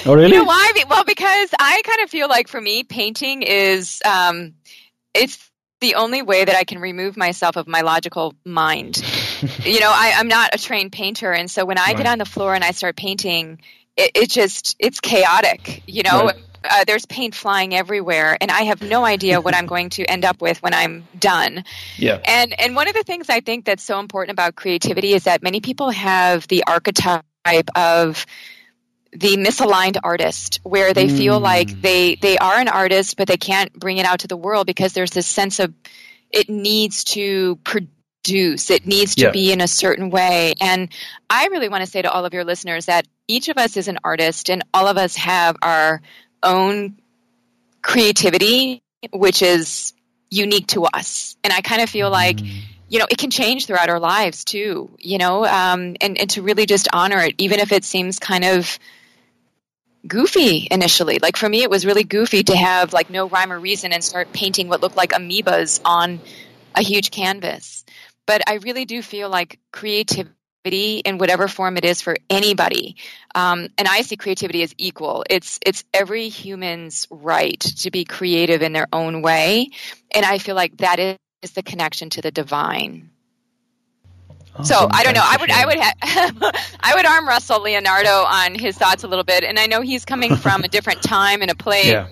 oh 0.06 0.14
really? 0.14 0.32
You 0.32 0.38
know 0.40 0.44
why? 0.44 0.72
Well, 0.88 1.04
because 1.04 1.50
I 1.58 1.82
kind 1.84 2.00
of 2.02 2.10
feel 2.10 2.28
like 2.28 2.48
for 2.48 2.60
me, 2.60 2.84
painting 2.84 3.42
is 3.42 4.02
um, 4.04 4.54
it's 5.14 5.50
the 5.80 5.96
only 5.96 6.22
way 6.22 6.44
that 6.44 6.54
I 6.54 6.64
can 6.64 6.78
remove 6.78 7.16
myself 7.16 7.56
of 7.56 7.66
my 7.66 7.80
logical 7.80 8.34
mind. 8.44 9.02
You 9.64 9.80
know, 9.80 9.90
I, 9.92 10.14
am 10.16 10.28
not 10.28 10.54
a 10.54 10.58
trained 10.58 10.92
painter, 10.92 11.32
and 11.32 11.50
so 11.50 11.64
when 11.64 11.78
I 11.78 11.86
right. 11.86 11.96
get 11.96 12.06
on 12.06 12.18
the 12.18 12.24
floor 12.24 12.54
and 12.54 12.64
I 12.64 12.70
start 12.72 12.96
painting, 12.96 13.60
it, 13.96 14.12
it 14.14 14.30
just 14.30 14.76
it's 14.78 15.00
chaotic. 15.00 15.82
You 15.86 16.02
know. 16.02 16.26
Right. 16.26 16.36
Uh, 16.64 16.84
there's 16.86 17.04
paint 17.06 17.34
flying 17.34 17.74
everywhere, 17.74 18.38
and 18.40 18.48
I 18.48 18.62
have 18.62 18.82
no 18.82 19.04
idea 19.04 19.40
what 19.40 19.52
I'm 19.52 19.66
going 19.66 19.90
to 19.90 20.04
end 20.04 20.24
up 20.24 20.40
with 20.40 20.62
when 20.62 20.72
I'm 20.72 21.08
done. 21.18 21.64
Yeah. 21.96 22.20
And 22.24 22.54
and 22.60 22.76
one 22.76 22.86
of 22.86 22.94
the 22.94 23.02
things 23.02 23.28
I 23.28 23.40
think 23.40 23.64
that's 23.64 23.82
so 23.82 23.98
important 23.98 24.30
about 24.30 24.54
creativity 24.54 25.12
is 25.12 25.24
that 25.24 25.42
many 25.42 25.60
people 25.60 25.90
have 25.90 26.46
the 26.46 26.62
archetype 26.68 27.24
of 27.74 28.26
the 29.12 29.36
misaligned 29.36 29.98
artist 30.02 30.60
where 30.62 30.94
they 30.94 31.06
mm. 31.06 31.16
feel 31.16 31.40
like 31.40 31.68
they 31.82 32.14
they 32.14 32.38
are 32.38 32.58
an 32.58 32.68
artist 32.68 33.16
but 33.16 33.28
they 33.28 33.36
can't 33.36 33.72
bring 33.72 33.98
it 33.98 34.06
out 34.06 34.20
to 34.20 34.28
the 34.28 34.36
world 34.36 34.66
because 34.66 34.94
there's 34.94 35.10
this 35.10 35.26
sense 35.26 35.60
of 35.60 35.74
it 36.30 36.48
needs 36.48 37.04
to 37.04 37.56
produce 37.56 37.90
it 38.70 38.86
needs 38.86 39.14
to 39.16 39.24
yeah. 39.24 39.30
be 39.30 39.52
in 39.52 39.60
a 39.60 39.68
certain 39.68 40.10
way 40.10 40.54
and 40.60 40.88
i 41.28 41.46
really 41.46 41.68
want 41.68 41.84
to 41.84 41.90
say 41.90 42.02
to 42.02 42.10
all 42.10 42.24
of 42.24 42.32
your 42.32 42.44
listeners 42.44 42.86
that 42.86 43.06
each 43.28 43.48
of 43.48 43.58
us 43.58 43.76
is 43.76 43.88
an 43.88 43.98
artist 44.04 44.48
and 44.50 44.64
all 44.72 44.86
of 44.86 44.96
us 44.96 45.16
have 45.16 45.56
our 45.62 46.00
own 46.42 46.96
creativity 47.82 48.82
which 49.12 49.42
is 49.42 49.92
unique 50.30 50.66
to 50.68 50.84
us 50.84 51.36
and 51.42 51.52
i 51.52 51.60
kind 51.60 51.82
of 51.82 51.90
feel 51.90 52.08
mm. 52.08 52.12
like 52.12 52.38
you 52.92 52.98
know, 52.98 53.06
it 53.10 53.16
can 53.16 53.30
change 53.30 53.64
throughout 53.64 53.88
our 53.88 53.98
lives 53.98 54.44
too, 54.44 54.90
you 54.98 55.16
know, 55.16 55.46
um, 55.46 55.96
and, 56.02 56.18
and 56.18 56.28
to 56.28 56.42
really 56.42 56.66
just 56.66 56.88
honor 56.92 57.20
it, 57.20 57.34
even 57.38 57.58
if 57.58 57.72
it 57.72 57.84
seems 57.84 58.18
kind 58.18 58.44
of 58.44 58.78
goofy 60.06 60.68
initially. 60.70 61.18
Like 61.18 61.38
for 61.38 61.48
me, 61.48 61.62
it 61.62 61.70
was 61.70 61.86
really 61.86 62.04
goofy 62.04 62.42
to 62.42 62.54
have 62.54 62.92
like 62.92 63.08
no 63.08 63.30
rhyme 63.30 63.50
or 63.50 63.58
reason 63.58 63.94
and 63.94 64.04
start 64.04 64.30
painting 64.34 64.68
what 64.68 64.82
looked 64.82 64.96
like 64.96 65.12
amoebas 65.12 65.80
on 65.86 66.20
a 66.74 66.82
huge 66.82 67.10
canvas. 67.10 67.81
But 68.26 68.42
I 68.48 68.54
really 68.54 68.84
do 68.84 69.02
feel 69.02 69.28
like 69.28 69.58
creativity 69.72 70.98
in 70.98 71.18
whatever 71.18 71.48
form 71.48 71.76
it 71.76 71.84
is 71.84 72.00
for 72.00 72.16
anybody, 72.30 72.96
um, 73.34 73.68
and 73.76 73.88
I 73.88 74.02
see 74.02 74.16
creativity 74.16 74.62
as 74.62 74.74
equal. 74.78 75.24
It's 75.28 75.58
it's 75.64 75.84
every 75.92 76.28
human's 76.28 77.08
right 77.10 77.60
to 77.60 77.90
be 77.90 78.04
creative 78.04 78.62
in 78.62 78.72
their 78.72 78.86
own 78.92 79.22
way, 79.22 79.70
and 80.14 80.24
I 80.24 80.38
feel 80.38 80.54
like 80.54 80.76
that 80.78 80.98
is 81.42 81.50
the 81.52 81.62
connection 81.62 82.10
to 82.10 82.22
the 82.22 82.30
divine. 82.30 83.10
Awesome. 84.54 84.64
So 84.66 84.88
I 84.90 85.02
don't 85.02 85.14
know. 85.14 85.24
I 85.24 85.36
would 85.40 85.50
I 85.50 85.66
would 85.66 85.78
ha- 85.78 86.52
I 86.80 86.94
would 86.94 87.06
arm 87.06 87.26
wrestle 87.26 87.62
Leonardo 87.62 88.10
on 88.10 88.54
his 88.54 88.76
thoughts 88.76 89.02
a 89.02 89.08
little 89.08 89.24
bit, 89.24 89.44
and 89.44 89.58
I 89.58 89.66
know 89.66 89.80
he's 89.80 90.04
coming 90.04 90.36
from 90.36 90.62
a 90.62 90.68
different 90.68 91.02
time 91.02 91.40
and 91.40 91.50
a 91.50 91.54
place, 91.54 91.86
yeah. 91.86 92.08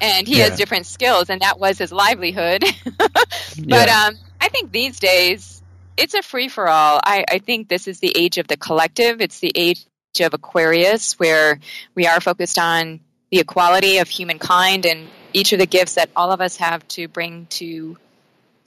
And 0.00 0.26
he 0.26 0.38
yeah. 0.38 0.48
has 0.48 0.58
different 0.58 0.86
skills, 0.86 1.30
and 1.30 1.40
that 1.40 1.58
was 1.58 1.78
his 1.78 1.92
livelihood. 1.92 2.64
but 2.98 3.28
yeah. 3.56 4.06
um, 4.06 4.14
I 4.40 4.48
think 4.48 4.72
these 4.72 4.98
days 4.98 5.62
it's 5.96 6.14
a 6.14 6.22
free 6.22 6.48
for 6.48 6.68
all. 6.68 7.00
I, 7.02 7.24
I 7.28 7.38
think 7.38 7.68
this 7.68 7.88
is 7.88 8.00
the 8.00 8.12
age 8.16 8.38
of 8.38 8.46
the 8.48 8.56
collective. 8.56 9.20
It's 9.20 9.40
the 9.40 9.52
age 9.54 9.86
of 10.20 10.34
Aquarius, 10.34 11.18
where 11.18 11.60
we 11.94 12.06
are 12.06 12.20
focused 12.20 12.58
on 12.58 13.00
the 13.30 13.40
equality 13.40 13.98
of 13.98 14.08
humankind 14.08 14.86
and 14.86 15.08
each 15.32 15.52
of 15.52 15.58
the 15.58 15.66
gifts 15.66 15.94
that 15.94 16.10
all 16.14 16.30
of 16.30 16.40
us 16.40 16.56
have 16.58 16.86
to 16.88 17.08
bring 17.08 17.46
to 17.46 17.96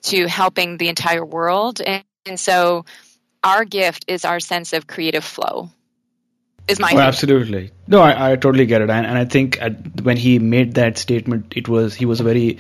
to 0.03 0.27
helping 0.27 0.77
the 0.77 0.89
entire 0.89 1.25
world 1.25 1.81
and 1.81 2.03
and 2.25 2.39
so 2.39 2.85
our 3.43 3.63
gift 3.63 4.05
is 4.07 4.25
our 4.25 4.39
sense 4.39 4.73
of 4.73 4.87
creative 4.87 5.23
flow. 5.23 5.69
Is 6.67 6.79
my 6.79 6.91
oh, 6.93 6.99
absolutely. 6.99 7.71
No 7.87 8.01
I, 8.01 8.31
I 8.31 8.35
totally 8.35 8.65
get 8.65 8.81
it. 8.81 8.89
And, 8.89 9.05
and 9.05 9.17
I 9.17 9.25
think 9.25 9.61
at, 9.61 10.01
when 10.01 10.17
he 10.17 10.39
made 10.39 10.73
that 10.75 10.97
statement 10.97 11.53
it 11.55 11.69
was 11.69 11.95
he 11.95 12.05
was 12.05 12.19
very 12.19 12.59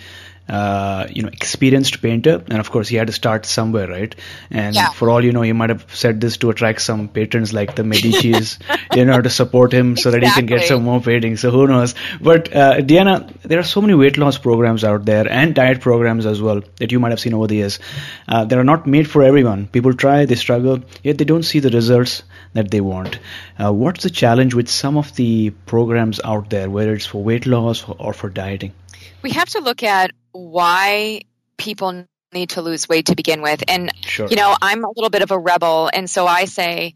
uh, 0.49 1.07
you 1.09 1.21
know 1.21 1.29
experienced 1.29 2.01
painter. 2.01 2.43
And 2.49 2.59
of 2.59 2.71
course 2.71 2.87
he 2.87 2.95
had 2.95 3.07
to 3.07 3.13
start 3.13 3.45
somewhere 3.45 3.87
right? 3.87 4.15
And 4.51 4.75
yeah. 4.75 4.89
for 4.91 5.09
all 5.09 5.23
you 5.23 5.31
know 5.31 5.41
he 5.41 5.53
might 5.53 5.69
have 5.69 5.85
said 5.93 6.21
this 6.21 6.37
to 6.37 6.49
attract 6.49 6.81
some 6.81 7.07
patrons 7.07 7.53
like 7.53 7.75
the 7.75 7.83
medicis 7.83 8.57
you 8.95 9.05
know 9.05 9.21
to 9.21 9.29
support 9.29 9.73
him 9.73 9.97
so 9.97 10.11
that 10.11 10.23
he 10.23 10.29
can 10.31 10.45
get 10.45 10.67
some 10.67 10.83
more 10.83 11.01
paintings. 11.01 11.41
So 11.41 11.51
who 11.51 11.67
knows? 11.67 11.95
But 12.21 12.55
uh, 12.55 12.77
deanna 12.77 13.33
there 13.41 13.59
are 13.59 13.63
so 13.63 13.81
many 13.81 13.93
weight 13.93 14.17
loss 14.17 14.37
programs 14.37 14.83
out 14.83 15.05
there 15.05 15.29
and 15.29 15.53
diet 15.55 15.81
programs 15.81 16.25
as 16.25 16.41
well 16.41 16.61
that 16.77 16.91
you 16.91 16.99
might 16.99 17.11
have 17.11 17.19
seen 17.19 17.33
over 17.33 17.47
the 17.47 17.55
years. 17.55 17.79
Uh, 18.27 18.45
they 18.45 18.55
are 18.55 18.63
not 18.63 18.87
made 18.87 19.09
for 19.09 19.23
everyone. 19.23 19.67
People 19.67 19.93
try 19.93 20.25
they 20.25 20.35
struggle 20.35 20.79
yet 21.03 21.17
they 21.17 21.25
don't 21.25 21.43
see 21.43 21.59
the 21.59 21.69
results 21.69 22.23
that 22.53 22.71
they 22.71 22.81
want. 22.81 23.19
Uh, 23.59 23.71
what's 23.71 24.03
the 24.03 24.09
challenge 24.09 24.53
with 24.53 24.69
some 24.69 24.97
of 24.97 25.15
the 25.15 25.49
programs 25.65 26.19
out 26.23 26.49
there 26.49 26.69
whether 26.69 26.93
it's 26.93 27.05
for 27.05 27.23
weight 27.23 27.45
loss 27.45 27.83
or 27.99 28.13
for 28.13 28.29
dieting 28.29 28.73
we 29.21 29.31
have 29.31 29.49
to 29.49 29.59
look 29.59 29.83
at 29.83 30.11
why 30.31 31.21
people 31.57 32.05
need 32.33 32.49
to 32.51 32.61
lose 32.61 32.87
weight 32.87 33.07
to 33.07 33.15
begin 33.15 33.41
with. 33.41 33.63
And 33.67 33.91
sure. 34.05 34.27
you 34.27 34.35
know, 34.35 34.55
I'm 34.61 34.83
a 34.83 34.89
little 34.89 35.09
bit 35.09 35.21
of 35.21 35.31
a 35.31 35.39
rebel, 35.39 35.89
and 35.93 36.09
so 36.09 36.27
I 36.27 36.45
say 36.45 36.93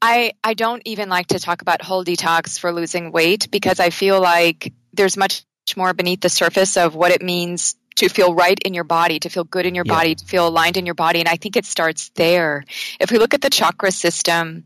I 0.00 0.32
I 0.42 0.54
don't 0.54 0.82
even 0.84 1.08
like 1.08 1.28
to 1.28 1.38
talk 1.38 1.62
about 1.62 1.82
whole 1.82 2.04
detox 2.04 2.58
for 2.58 2.72
losing 2.72 3.12
weight 3.12 3.50
because 3.50 3.80
I 3.80 3.90
feel 3.90 4.20
like 4.20 4.72
there's 4.92 5.16
much 5.16 5.44
more 5.76 5.92
beneath 5.92 6.20
the 6.20 6.28
surface 6.28 6.76
of 6.76 6.94
what 6.94 7.12
it 7.12 7.22
means 7.22 7.76
to 7.96 8.08
feel 8.08 8.32
right 8.32 8.58
in 8.64 8.74
your 8.74 8.84
body, 8.84 9.18
to 9.18 9.28
feel 9.28 9.44
good 9.44 9.66
in 9.66 9.74
your 9.74 9.84
yeah. 9.84 9.92
body, 9.92 10.14
to 10.14 10.24
feel 10.24 10.46
aligned 10.46 10.76
in 10.76 10.86
your 10.86 10.94
body. 10.94 11.18
And 11.18 11.28
I 11.28 11.36
think 11.36 11.56
it 11.56 11.66
starts 11.66 12.10
there. 12.10 12.64
If 13.00 13.10
we 13.10 13.18
look 13.18 13.34
at 13.34 13.40
the 13.40 13.50
chakra 13.50 13.90
system, 13.90 14.64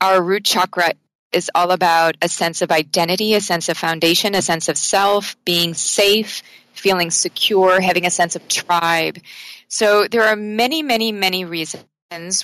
our 0.00 0.20
root 0.20 0.44
chakra 0.44 0.92
is 1.32 1.50
all 1.54 1.70
about 1.70 2.16
a 2.22 2.28
sense 2.28 2.62
of 2.62 2.70
identity, 2.70 3.34
a 3.34 3.40
sense 3.40 3.68
of 3.68 3.78
foundation, 3.78 4.34
a 4.34 4.42
sense 4.42 4.68
of 4.68 4.76
self, 4.76 5.36
being 5.44 5.74
safe, 5.74 6.42
feeling 6.72 7.10
secure, 7.10 7.80
having 7.80 8.06
a 8.06 8.10
sense 8.10 8.36
of 8.36 8.46
tribe. 8.48 9.18
So 9.68 10.06
there 10.08 10.24
are 10.24 10.36
many, 10.36 10.82
many, 10.82 11.12
many 11.12 11.44
reasons 11.44 11.84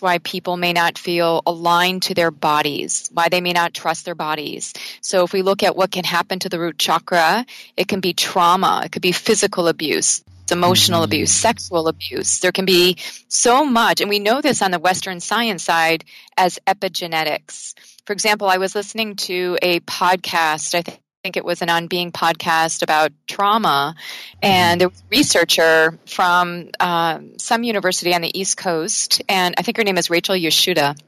why 0.00 0.18
people 0.18 0.56
may 0.56 0.72
not 0.72 0.96
feel 0.96 1.42
aligned 1.46 2.04
to 2.04 2.14
their 2.14 2.30
bodies, 2.30 3.10
why 3.12 3.28
they 3.28 3.42
may 3.42 3.52
not 3.52 3.74
trust 3.74 4.06
their 4.06 4.14
bodies. 4.14 4.72
So 5.02 5.24
if 5.24 5.34
we 5.34 5.42
look 5.42 5.62
at 5.62 5.76
what 5.76 5.90
can 5.90 6.04
happen 6.04 6.38
to 6.38 6.48
the 6.48 6.58
root 6.58 6.78
chakra, 6.78 7.44
it 7.76 7.86
can 7.86 8.00
be 8.00 8.14
trauma, 8.14 8.82
it 8.84 8.92
could 8.92 9.02
be 9.02 9.12
physical 9.12 9.68
abuse. 9.68 10.22
emotional 10.50 11.00
mm-hmm. 11.00 11.04
abuse, 11.04 11.30
sexual 11.30 11.88
abuse. 11.88 12.38
There 12.40 12.52
can 12.52 12.64
be 12.64 12.96
so 13.28 13.64
much, 13.64 14.00
and 14.00 14.08
we 14.08 14.18
know 14.18 14.40
this 14.40 14.62
on 14.62 14.70
the 14.70 14.78
Western 14.78 15.20
science 15.20 15.62
side 15.62 16.04
as 16.36 16.58
epigenetics. 16.66 17.74
For 18.08 18.14
example, 18.14 18.48
I 18.48 18.56
was 18.56 18.74
listening 18.74 19.16
to 19.16 19.58
a 19.60 19.80
podcast, 19.80 20.74
I 20.74 20.80
think 20.80 21.36
it 21.36 21.44
was 21.44 21.60
an 21.60 21.68
On 21.68 21.88
Being 21.88 22.10
podcast 22.10 22.82
about 22.82 23.12
trauma, 23.26 23.96
and 24.42 24.80
there 24.80 24.88
was 24.88 24.98
a 24.98 25.04
researcher 25.10 25.98
from 26.06 26.70
um, 26.80 27.38
some 27.38 27.64
university 27.64 28.14
on 28.14 28.22
the 28.22 28.40
East 28.40 28.56
Coast, 28.56 29.20
and 29.28 29.54
I 29.58 29.60
think 29.60 29.76
her 29.76 29.84
name 29.84 29.98
is 29.98 30.08
Rachel 30.08 30.34
Yehuda. 30.34 30.98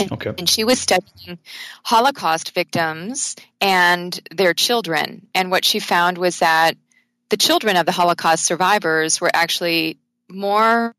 Okay. 0.00 0.32
And 0.38 0.48
she 0.48 0.64
was 0.64 0.80
studying 0.80 1.38
Holocaust 1.84 2.54
victims 2.54 3.36
and 3.60 4.18
their 4.34 4.54
children. 4.54 5.26
And 5.34 5.50
what 5.50 5.66
she 5.66 5.78
found 5.78 6.16
was 6.16 6.38
that 6.38 6.78
the 7.28 7.36
children 7.36 7.76
of 7.76 7.84
the 7.84 7.92
Holocaust 7.92 8.46
survivors 8.46 9.20
were 9.20 9.30
actually 9.34 9.98
more 10.26 10.94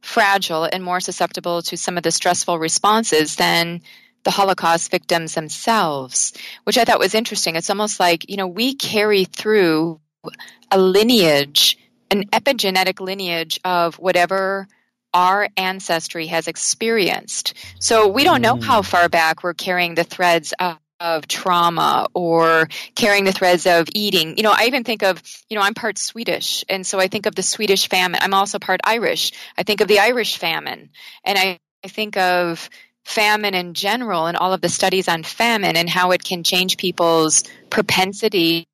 fragile 0.00 0.64
and 0.64 0.82
more 0.82 0.98
susceptible 0.98 1.62
to 1.62 1.76
some 1.76 1.96
of 1.96 2.02
the 2.02 2.10
stressful 2.10 2.58
responses 2.58 3.36
than 3.36 3.82
the 4.26 4.32
Holocaust 4.32 4.90
victims 4.90 5.34
themselves, 5.34 6.32
which 6.64 6.76
I 6.76 6.84
thought 6.84 6.98
was 6.98 7.14
interesting. 7.14 7.54
It's 7.54 7.70
almost 7.70 8.00
like, 8.00 8.28
you 8.28 8.36
know, 8.36 8.48
we 8.48 8.74
carry 8.74 9.24
through 9.24 10.00
a 10.72 10.78
lineage, 10.80 11.78
an 12.10 12.24
epigenetic 12.30 12.98
lineage 12.98 13.60
of 13.64 13.94
whatever 14.00 14.66
our 15.14 15.48
ancestry 15.56 16.26
has 16.26 16.48
experienced. 16.48 17.54
So 17.78 18.08
we 18.08 18.24
don't 18.24 18.42
know 18.42 18.60
how 18.60 18.82
mm. 18.82 18.84
far 18.84 19.08
back 19.08 19.44
we're 19.44 19.54
carrying 19.54 19.94
the 19.94 20.04
threads 20.04 20.52
of 20.58 20.76
of 20.98 21.28
trauma 21.28 22.06
or 22.14 22.68
carrying 22.94 23.24
the 23.24 23.32
threads 23.32 23.66
of 23.66 23.86
eating. 23.94 24.38
You 24.38 24.42
know, 24.42 24.54
I 24.56 24.64
even 24.64 24.82
think 24.82 25.02
of, 25.02 25.22
you 25.50 25.54
know, 25.54 25.62
I'm 25.62 25.74
part 25.74 25.98
Swedish, 25.98 26.64
and 26.70 26.86
so 26.86 26.98
I 26.98 27.08
think 27.08 27.26
of 27.26 27.34
the 27.34 27.42
Swedish 27.42 27.90
famine. 27.90 28.18
I'm 28.22 28.32
also 28.32 28.58
part 28.58 28.80
Irish. 28.82 29.32
I 29.58 29.62
think 29.62 29.82
of 29.82 29.88
the 29.88 29.98
Irish 29.98 30.38
famine, 30.38 30.88
and 31.22 31.38
I, 31.38 31.58
I 31.84 31.88
think 31.88 32.16
of 32.16 32.70
famine 33.06 33.54
in 33.54 33.72
general 33.72 34.26
and 34.26 34.36
all 34.36 34.52
of 34.52 34.60
the 34.60 34.68
studies 34.68 35.06
on 35.06 35.22
famine 35.22 35.76
and 35.76 35.88
how 35.88 36.10
it 36.10 36.24
can 36.24 36.42
change 36.42 36.76
people's 36.76 37.44
propensity 37.70 38.66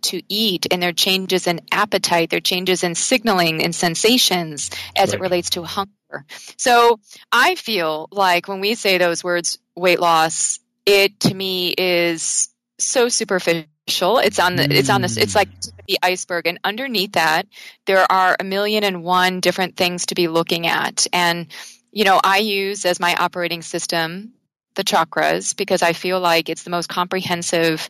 to 0.00 0.22
eat 0.26 0.66
and 0.70 0.82
their 0.82 0.94
changes 0.94 1.46
in 1.46 1.60
appetite, 1.70 2.30
their 2.30 2.40
changes 2.40 2.82
in 2.82 2.94
signaling 2.94 3.62
and 3.62 3.74
sensations 3.74 4.70
as 4.96 5.10
right. 5.10 5.16
it 5.16 5.20
relates 5.20 5.50
to 5.50 5.62
hunger. 5.64 6.24
So 6.56 6.98
I 7.30 7.54
feel 7.54 8.08
like 8.10 8.48
when 8.48 8.60
we 8.60 8.74
say 8.74 8.96
those 8.96 9.22
words, 9.22 9.58
weight 9.76 10.00
loss, 10.00 10.58
it 10.86 11.20
to 11.20 11.34
me 11.34 11.74
is 11.76 12.48
so 12.78 13.10
superficial. 13.10 13.66
It's 14.18 14.38
on 14.38 14.56
the 14.56 14.64
it's 14.64 14.88
on 14.88 15.02
this 15.02 15.18
it's 15.18 15.34
like 15.34 15.50
mm. 15.50 15.72
the 15.86 15.98
iceberg 16.02 16.46
and 16.46 16.58
underneath 16.64 17.12
that 17.12 17.46
there 17.84 18.10
are 18.10 18.34
a 18.40 18.44
million 18.44 18.82
and 18.82 19.04
one 19.04 19.40
different 19.40 19.76
things 19.76 20.06
to 20.06 20.14
be 20.14 20.28
looking 20.28 20.66
at. 20.66 21.06
And 21.12 21.48
you 21.92 22.04
know, 22.04 22.20
I 22.22 22.38
use 22.38 22.84
as 22.84 22.98
my 22.98 23.14
operating 23.14 23.62
system 23.62 24.32
the 24.74 24.84
chakras 24.84 25.54
because 25.54 25.82
I 25.82 25.92
feel 25.92 26.18
like 26.18 26.48
it's 26.48 26.62
the 26.62 26.70
most 26.70 26.88
comprehensive 26.88 27.88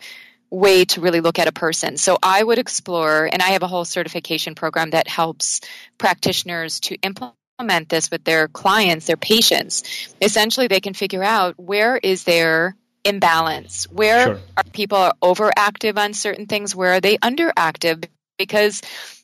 way 0.50 0.84
to 0.84 1.00
really 1.00 1.20
look 1.20 1.38
at 1.38 1.48
a 1.48 1.52
person. 1.52 1.96
So 1.96 2.18
I 2.22 2.42
would 2.42 2.58
explore, 2.58 3.28
and 3.32 3.40
I 3.40 3.50
have 3.50 3.62
a 3.62 3.68
whole 3.68 3.84
certification 3.84 4.54
program 4.54 4.90
that 4.90 5.08
helps 5.08 5.60
practitioners 5.96 6.80
to 6.80 6.96
implement 6.96 7.88
this 7.88 8.10
with 8.10 8.24
their 8.24 8.48
clients, 8.48 9.06
their 9.06 9.16
patients. 9.16 10.14
Essentially, 10.20 10.66
they 10.66 10.80
can 10.80 10.94
figure 10.94 11.22
out 11.22 11.54
where 11.58 11.96
is 11.96 12.24
their 12.24 12.76
imbalance? 13.04 13.84
Where 13.84 14.24
sure. 14.24 14.40
are 14.56 14.64
people 14.72 15.10
overactive 15.22 15.96
on 15.96 16.12
certain 16.12 16.46
things? 16.46 16.74
Where 16.74 16.94
are 16.94 17.00
they 17.00 17.16
underactive? 17.18 18.04
Because 18.36 18.82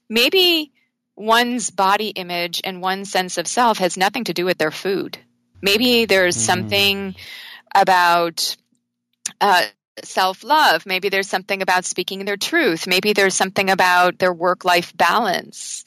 maybe 0.09 0.73
one's 1.19 1.71
body 1.71 2.09
image 2.09 2.61
and 2.65 2.81
one's 2.81 3.11
sense 3.11 3.39
of 3.39 3.47
self 3.47 3.79
has 3.79 3.97
nothing 3.97 4.25
to 4.25 4.35
do 4.35 4.45
with 4.45 4.59
their 4.59 4.71
food. 4.71 5.19
Maybe 5.61 6.05
there's 6.05 6.37
mm. 6.37 6.41
something 6.41 7.17
about 7.75 8.57
uh, 9.41 9.67
self 10.05 10.45
love. 10.45 10.87
Maybe 10.87 11.09
there's 11.09 11.29
something 11.29 11.61
about 11.63 11.85
speaking 11.85 12.25
their 12.25 12.37
truth. 12.37 12.87
Maybe 12.87 13.13
there's 13.13 13.35
something 13.35 13.71
about 13.71 14.19
their 14.19 14.33
work 14.33 14.65
life 14.65 14.97
balance. 14.97 15.85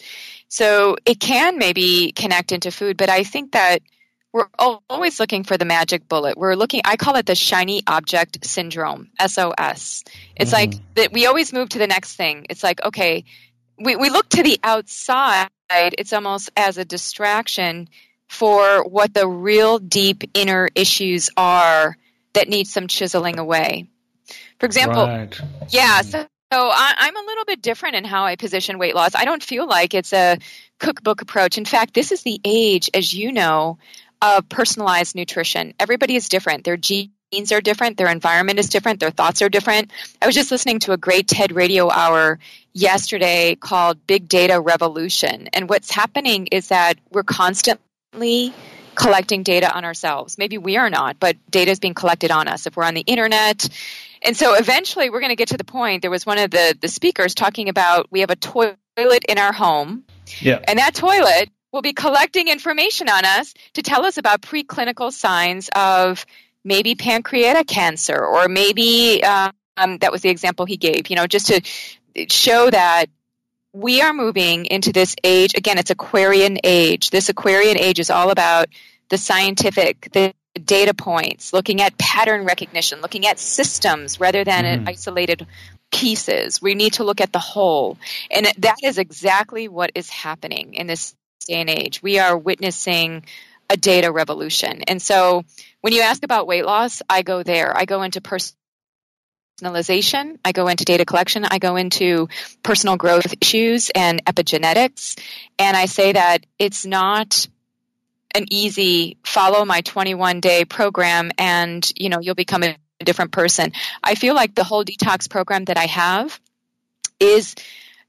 So 0.47 0.97
it 1.05 1.19
can 1.19 1.57
maybe 1.57 2.11
connect 2.11 2.51
into 2.51 2.71
food, 2.71 2.97
but 2.97 3.09
I 3.09 3.23
think 3.23 3.53
that 3.53 3.81
we're 4.33 4.47
always 4.57 5.19
looking 5.19 5.43
for 5.43 5.57
the 5.57 5.65
magic 5.65 6.07
bullet. 6.07 6.37
We're 6.37 6.55
looking, 6.55 6.81
I 6.85 6.95
call 6.95 7.15
it 7.15 7.25
the 7.25 7.35
shiny 7.35 7.83
object 7.85 8.45
syndrome, 8.45 9.09
SOS. 9.19 10.03
It's 10.35 10.51
mm-hmm. 10.51 10.53
like 10.53 10.73
that 10.95 11.11
we 11.11 11.25
always 11.25 11.51
move 11.51 11.69
to 11.69 11.79
the 11.79 11.87
next 11.87 12.15
thing. 12.15 12.45
It's 12.49 12.63
like, 12.63 12.83
okay, 12.83 13.25
we, 13.83 13.95
we 13.95 14.09
look 14.09 14.29
to 14.29 14.43
the 14.43 14.59
outside, 14.63 15.49
it's 15.69 16.13
almost 16.13 16.49
as 16.55 16.77
a 16.77 16.85
distraction 16.85 17.89
for 18.27 18.83
what 18.83 19.13
the 19.13 19.27
real 19.27 19.79
deep 19.79 20.23
inner 20.33 20.69
issues 20.75 21.29
are 21.35 21.97
that 22.33 22.47
need 22.47 22.67
some 22.67 22.87
chiseling 22.87 23.39
away. 23.39 23.87
For 24.59 24.65
example, 24.65 25.05
right. 25.05 25.41
yeah, 25.69 26.01
so, 26.01 26.25
so 26.53 26.69
I, 26.71 27.07
am 27.07 27.17
a 27.17 27.27
little 27.27 27.45
bit 27.45 27.61
different 27.61 27.95
in 27.95 28.05
how 28.05 28.25
I 28.25 28.35
position 28.35 28.77
weight 28.77 28.95
loss. 28.95 29.15
I 29.15 29.25
don't 29.25 29.43
feel 29.43 29.67
like 29.67 29.93
it's 29.93 30.13
a 30.13 30.37
cookbook 30.79 31.21
approach. 31.21 31.57
In 31.57 31.65
fact, 31.65 31.93
this 31.93 32.11
is 32.11 32.23
the 32.23 32.39
age, 32.45 32.89
as 32.93 33.13
you 33.13 33.31
know, 33.31 33.79
of 34.21 34.47
personalized 34.47 35.15
nutrition. 35.15 35.73
Everybody 35.79 36.15
is 36.15 36.29
different. 36.29 36.63
Their 36.63 36.77
genes 36.77 37.51
are 37.51 37.61
different. 37.61 37.97
Their 37.97 38.09
environment 38.09 38.59
is 38.59 38.69
different. 38.69 38.99
Their 38.99 39.11
thoughts 39.11 39.41
are 39.41 39.49
different. 39.49 39.91
I 40.21 40.25
was 40.25 40.35
just 40.35 40.51
listening 40.51 40.79
to 40.79 40.93
a 40.93 40.97
great 40.97 41.27
TED 41.27 41.51
radio 41.51 41.89
hour 41.89 42.39
yesterday 42.73 43.55
called 43.55 44.05
Big 44.07 44.27
Data 44.27 44.59
Revolution. 44.59 45.49
And 45.53 45.69
what's 45.69 45.91
happening 45.91 46.47
is 46.47 46.69
that 46.69 46.97
we're 47.11 47.23
constantly 47.23 48.53
collecting 48.95 49.43
data 49.43 49.73
on 49.73 49.85
ourselves. 49.85 50.37
Maybe 50.37 50.57
we 50.57 50.77
are 50.77 50.89
not, 50.89 51.19
but 51.19 51.37
data 51.49 51.71
is 51.71 51.79
being 51.79 51.93
collected 51.93 52.31
on 52.31 52.47
us. 52.47 52.67
If 52.67 52.75
we're 52.75 52.83
on 52.83 52.93
the 52.93 53.01
internet, 53.01 53.67
and 54.21 54.37
so 54.37 54.53
eventually 54.53 55.09
we're 55.09 55.19
going 55.19 55.31
to 55.31 55.35
get 55.35 55.49
to 55.49 55.57
the 55.57 55.63
point. 55.63 56.01
There 56.01 56.11
was 56.11 56.25
one 56.25 56.37
of 56.37 56.51
the, 56.51 56.77
the 56.79 56.87
speakers 56.87 57.33
talking 57.33 57.69
about 57.69 58.07
we 58.11 58.19
have 58.19 58.29
a 58.29 58.35
toilet 58.35 58.75
in 59.27 59.37
our 59.37 59.53
home. 59.53 60.03
Yeah. 60.39 60.59
And 60.67 60.77
that 60.79 60.93
toilet 60.93 61.49
will 61.71 61.81
be 61.81 61.93
collecting 61.93 62.47
information 62.47 63.09
on 63.09 63.25
us 63.25 63.53
to 63.73 63.81
tell 63.81 64.05
us 64.05 64.17
about 64.17 64.41
preclinical 64.41 65.11
signs 65.11 65.69
of 65.75 66.25
maybe 66.63 66.95
pancreatic 66.95 67.67
cancer 67.67 68.17
or 68.17 68.47
maybe 68.47 69.23
um, 69.23 69.97
that 69.99 70.11
was 70.11 70.21
the 70.21 70.29
example 70.29 70.65
he 70.65 70.77
gave, 70.77 71.09
you 71.09 71.15
know, 71.15 71.27
just 71.27 71.47
to 71.47 71.61
show 72.29 72.69
that 72.69 73.05
we 73.73 74.01
are 74.01 74.13
moving 74.13 74.65
into 74.65 74.91
this 74.91 75.15
age. 75.23 75.53
Again, 75.55 75.77
it's 75.77 75.91
Aquarian 75.91 76.57
age. 76.63 77.09
This 77.09 77.29
Aquarian 77.29 77.77
age 77.77 77.99
is 77.99 78.09
all 78.09 78.29
about 78.29 78.67
the 79.09 79.17
scientific, 79.17 80.09
the 80.11 80.33
data 80.65 80.93
points, 80.93 81.53
looking 81.53 81.81
at 81.81 81.97
pattern 81.97 82.45
recognition, 82.45 83.01
looking 83.01 83.25
at 83.25 83.39
systems 83.39 84.19
rather 84.19 84.43
than 84.43 84.65
mm-hmm. 84.65 84.87
isolated 84.87 85.47
pieces. 85.91 86.61
We 86.61 86.75
need 86.75 86.93
to 86.93 87.03
look 87.03 87.21
at 87.21 87.31
the 87.31 87.39
whole. 87.39 87.97
And 88.29 88.47
that 88.59 88.77
is 88.83 88.97
exactly 88.97 89.67
what 89.67 89.91
is 89.95 90.09
happening 90.09 90.73
in 90.73 90.87
this 90.87 91.15
day 91.47 91.61
and 91.61 91.69
age. 91.69 92.01
We 92.01 92.19
are 92.19 92.37
witnessing 92.37 93.23
a 93.69 93.77
data 93.77 94.11
revolution. 94.11 94.81
And 94.83 95.01
so 95.01 95.43
when 95.79 95.93
you 95.93 96.01
ask 96.01 96.23
about 96.23 96.47
weight 96.47 96.65
loss, 96.65 97.01
I 97.09 97.21
go 97.21 97.43
there. 97.43 97.75
I 97.75 97.85
go 97.85 98.01
into 98.03 98.19
personalization, 99.61 100.37
I 100.43 100.51
go 100.51 100.67
into 100.67 100.85
data 100.85 101.05
collection, 101.05 101.45
I 101.45 101.59
go 101.59 101.75
into 101.75 102.29
personal 102.63 102.97
growth 102.97 103.33
issues 103.41 103.89
and 103.93 104.23
epigenetics. 104.25 105.19
And 105.59 105.75
I 105.77 105.85
say 105.85 106.13
that 106.13 106.45
it's 106.59 106.85
not 106.85 107.47
an 108.33 108.45
easy 108.49 109.17
follow 109.23 109.65
my 109.65 109.81
21 109.81 110.39
day 110.39 110.63
program 110.63 111.31
and 111.37 111.91
you 111.97 112.07
know 112.07 112.19
you'll 112.21 112.35
become 112.35 112.63
a 112.63 112.77
different 113.03 113.31
person. 113.31 113.73
I 114.03 114.15
feel 114.15 114.35
like 114.35 114.55
the 114.55 114.63
whole 114.63 114.85
detox 114.85 115.29
program 115.29 115.65
that 115.65 115.77
I 115.77 115.87
have 115.87 116.39
is 117.19 117.55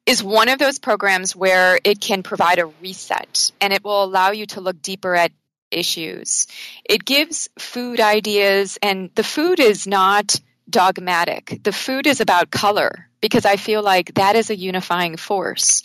is 0.07 0.23
one 0.23 0.49
of 0.49 0.59
those 0.59 0.79
programs 0.79 1.35
where 1.35 1.79
it 1.85 2.01
can 2.01 2.23
provide 2.23 2.59
a 2.59 2.67
reset 2.67 3.53
and 3.61 3.73
it 3.73 3.85
will 3.85 4.03
allow 4.03 4.31
you 4.31 4.47
to 4.47 4.61
look 4.61 4.81
deeper 4.81 5.15
at 5.15 5.33
issues. 5.73 6.47
It 6.85 7.05
gives 7.05 7.49
food 7.59 8.01
ideas, 8.01 8.79
and 8.83 9.11
the 9.15 9.25
food 9.25 9.59
is 9.59 9.87
not 9.87 10.39
dogmatic. 10.69 11.61
The 11.63 11.73
food 11.73 12.07
is 12.07 12.21
about 12.21 12.51
color 12.51 13.09
because 13.21 13.45
I 13.45 13.57
feel 13.57 13.83
like 13.83 14.15
that 14.15 14.37
is 14.37 14.51
a 14.51 14.57
unifying 14.57 15.17
force. 15.17 15.83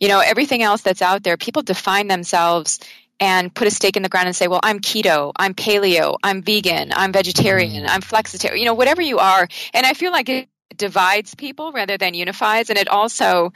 You 0.00 0.08
know, 0.08 0.20
everything 0.20 0.62
else 0.62 0.82
that's 0.82 1.02
out 1.02 1.22
there, 1.22 1.36
people 1.36 1.62
define 1.62 2.08
themselves 2.08 2.80
and 3.20 3.54
put 3.54 3.68
a 3.68 3.70
stake 3.70 3.96
in 3.96 4.02
the 4.02 4.08
ground 4.08 4.26
and 4.26 4.36
say, 4.36 4.48
well, 4.48 4.60
I'm 4.62 4.80
keto, 4.80 5.32
I'm 5.36 5.54
paleo, 5.54 6.16
I'm 6.22 6.42
vegan, 6.42 6.92
I'm 6.94 7.12
vegetarian, 7.12 7.84
mm. 7.84 7.88
I'm 7.88 8.02
flexitarian, 8.02 8.58
you 8.58 8.64
know, 8.64 8.74
whatever 8.74 9.02
you 9.02 9.18
are. 9.18 9.48
And 9.72 9.86
I 9.86 9.94
feel 9.94 10.10
like 10.10 10.28
it 10.28 10.48
divides 10.76 11.34
people 11.34 11.72
rather 11.72 11.96
than 11.96 12.14
unifies. 12.14 12.70
And 12.70 12.78
it 12.78 12.88
also 12.88 13.52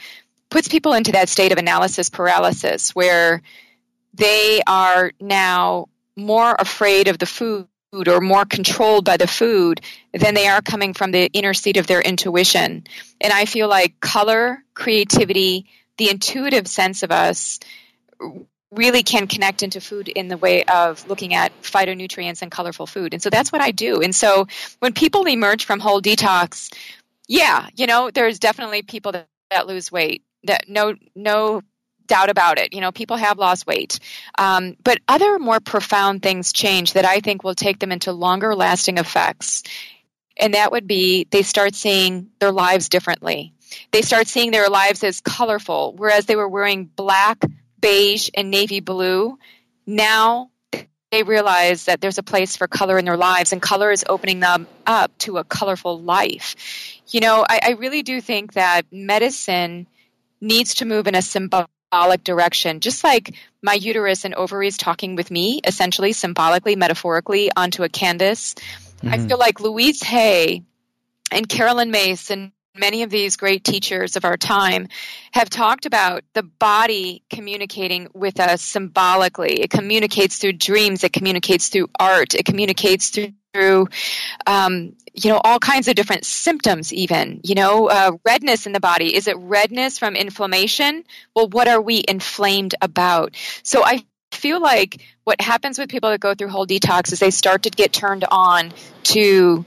puts 0.50 0.68
people 0.68 0.92
into 0.92 1.12
that 1.12 1.28
state 1.28 1.52
of 1.52 1.58
analysis 1.58 2.08
paralysis 2.08 2.94
where 2.94 3.42
they 4.14 4.62
are 4.66 5.12
now 5.20 5.88
more 6.16 6.54
afraid 6.58 7.08
of 7.08 7.18
the 7.18 7.26
food 7.26 7.66
or 7.92 8.20
more 8.20 8.44
controlled 8.44 9.04
by 9.04 9.16
the 9.16 9.26
food 9.26 9.80
than 10.12 10.34
they 10.34 10.46
are 10.46 10.60
coming 10.60 10.92
from 10.92 11.10
the 11.10 11.26
inner 11.32 11.54
seat 11.54 11.76
of 11.76 11.86
their 11.86 12.00
intuition. 12.00 12.84
And 13.20 13.32
I 13.32 13.46
feel 13.46 13.68
like 13.68 13.98
color, 14.00 14.62
creativity, 14.74 15.66
the 15.96 16.10
intuitive 16.10 16.66
sense 16.68 17.02
of 17.02 17.10
us 17.10 17.58
really 18.70 19.02
can 19.02 19.26
connect 19.26 19.62
into 19.62 19.80
food 19.80 20.08
in 20.08 20.28
the 20.28 20.36
way 20.36 20.64
of 20.64 21.08
looking 21.08 21.34
at 21.34 21.52
phytonutrients 21.62 22.42
and 22.42 22.50
colorful 22.50 22.86
food. 22.86 23.14
And 23.14 23.22
so 23.22 23.30
that's 23.30 23.50
what 23.50 23.62
I 23.62 23.70
do. 23.70 24.02
And 24.02 24.14
so 24.14 24.46
when 24.80 24.92
people 24.92 25.26
emerge 25.26 25.64
from 25.64 25.80
whole 25.80 26.02
detox, 26.02 26.72
yeah, 27.26 27.68
you 27.74 27.86
know, 27.86 28.10
there's 28.10 28.38
definitely 28.38 28.82
people 28.82 29.12
that, 29.12 29.26
that 29.50 29.66
lose 29.66 29.90
weight. 29.90 30.22
That 30.44 30.68
no 30.68 30.94
no 31.16 31.62
doubt 32.08 32.30
about 32.30 32.58
it. 32.58 32.72
You 32.72 32.80
know, 32.80 32.90
people 32.90 33.16
have 33.16 33.38
lost 33.38 33.66
weight. 33.66 34.00
Um, 34.36 34.76
but 34.82 34.98
other 35.06 35.38
more 35.38 35.60
profound 35.60 36.22
things 36.22 36.52
change 36.52 36.94
that 36.94 37.04
I 37.04 37.20
think 37.20 37.44
will 37.44 37.54
take 37.54 37.78
them 37.78 37.92
into 37.92 38.12
longer 38.12 38.56
lasting 38.56 38.98
effects. 38.98 39.62
And 40.36 40.54
that 40.54 40.72
would 40.72 40.86
be 40.86 41.26
they 41.30 41.42
start 41.42 41.74
seeing 41.74 42.30
their 42.40 42.52
lives 42.52 42.88
differently. 42.88 43.54
They 43.92 44.02
start 44.02 44.26
seeing 44.26 44.50
their 44.50 44.68
lives 44.68 45.04
as 45.04 45.20
colorful, 45.20 45.94
whereas 45.96 46.26
they 46.26 46.36
were 46.36 46.48
wearing 46.48 46.86
black, 46.86 47.42
beige, 47.80 48.30
and 48.34 48.50
navy 48.50 48.80
blue. 48.80 49.38
Now 49.86 50.50
they 51.10 51.22
realize 51.22 51.86
that 51.86 52.00
there's 52.00 52.18
a 52.18 52.22
place 52.22 52.56
for 52.56 52.66
color 52.66 52.98
in 52.98 53.04
their 53.04 53.16
lives, 53.16 53.52
and 53.52 53.62
color 53.62 53.90
is 53.90 54.04
opening 54.08 54.40
them 54.40 54.66
up 54.86 55.16
to 55.18 55.38
a 55.38 55.44
colorful 55.44 56.00
life. 56.00 56.54
You 57.08 57.20
know, 57.20 57.44
I, 57.48 57.60
I 57.62 57.70
really 57.72 58.02
do 58.02 58.20
think 58.20 58.54
that 58.54 58.86
medicine 58.92 59.86
needs 60.40 60.74
to 60.74 60.84
move 60.84 61.06
in 61.06 61.14
a 61.14 61.22
symbolic 61.22 61.68
direction, 62.24 62.80
just 62.80 63.04
like 63.04 63.34
my 63.62 63.74
uterus 63.74 64.24
and 64.24 64.34
ovaries 64.34 64.76
talking 64.76 65.16
with 65.16 65.30
me, 65.30 65.60
essentially, 65.64 66.12
symbolically, 66.12 66.76
metaphorically, 66.76 67.50
onto 67.56 67.82
a 67.82 67.88
canvas. 67.88 68.54
Mm-hmm. 68.54 69.08
I 69.08 69.18
feel 69.18 69.38
like 69.38 69.60
Louise 69.60 70.02
Hay 70.02 70.62
and 71.30 71.48
Carolyn 71.48 71.90
Myss 71.90 72.30
and 72.30 72.52
many 72.78 73.02
of 73.02 73.10
these 73.10 73.36
great 73.36 73.64
teachers 73.64 74.16
of 74.16 74.24
our 74.24 74.36
time 74.36 74.88
have 75.32 75.50
talked 75.50 75.86
about 75.86 76.22
the 76.34 76.42
body 76.42 77.22
communicating 77.28 78.08
with 78.14 78.40
us 78.40 78.62
symbolically. 78.62 79.60
It 79.60 79.70
communicates 79.70 80.38
through 80.38 80.54
dreams, 80.54 81.04
it 81.04 81.12
communicates 81.12 81.68
through 81.68 81.90
art, 81.98 82.34
it 82.34 82.44
communicates 82.44 83.10
through 83.10 83.32
through 83.58 83.88
um, 84.46 84.94
you 85.14 85.30
know 85.30 85.40
all 85.42 85.58
kinds 85.58 85.88
of 85.88 85.94
different 85.94 86.24
symptoms 86.24 86.92
even 86.92 87.40
you 87.42 87.54
know 87.54 87.88
uh, 87.88 88.12
redness 88.24 88.66
in 88.66 88.72
the 88.72 88.80
body 88.80 89.14
is 89.14 89.26
it 89.26 89.36
redness 89.38 89.98
from 89.98 90.14
inflammation 90.14 91.04
well 91.34 91.48
what 91.48 91.66
are 91.68 91.80
we 91.80 92.04
inflamed 92.06 92.74
about 92.80 93.34
so 93.62 93.84
i 93.84 94.04
feel 94.30 94.60
like 94.60 95.02
what 95.24 95.40
happens 95.40 95.78
with 95.78 95.88
people 95.88 96.10
that 96.10 96.20
go 96.20 96.34
through 96.34 96.48
whole 96.48 96.66
detox 96.66 97.12
is 97.12 97.18
they 97.18 97.30
start 97.30 97.62
to 97.62 97.70
get 97.70 97.92
turned 97.92 98.24
on 98.30 98.72
to 99.02 99.64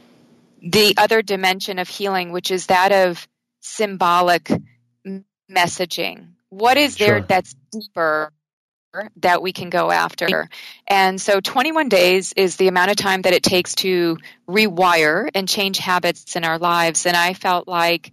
the 0.61 0.93
other 0.97 1.21
dimension 1.21 1.79
of 1.79 1.87
healing, 1.87 2.31
which 2.31 2.51
is 2.51 2.67
that 2.67 2.91
of 2.91 3.27
symbolic 3.61 4.51
messaging. 5.49 6.33
What 6.49 6.77
is 6.77 6.97
there 6.97 7.19
sure. 7.19 7.25
that's 7.27 7.55
deeper 7.71 8.31
that 9.17 9.41
we 9.41 9.53
can 9.53 9.69
go 9.69 9.91
after? 9.91 10.27
And 10.87 11.19
so 11.19 11.39
21 11.39 11.89
days 11.89 12.33
is 12.33 12.55
the 12.57 12.67
amount 12.67 12.91
of 12.91 12.97
time 12.97 13.21
that 13.23 13.33
it 13.33 13.43
takes 13.43 13.75
to 13.75 14.17
rewire 14.47 15.29
and 15.33 15.47
change 15.47 15.77
habits 15.77 16.35
in 16.35 16.43
our 16.43 16.57
lives. 16.57 17.05
And 17.05 17.15
I 17.15 17.33
felt 17.33 17.67
like 17.67 18.11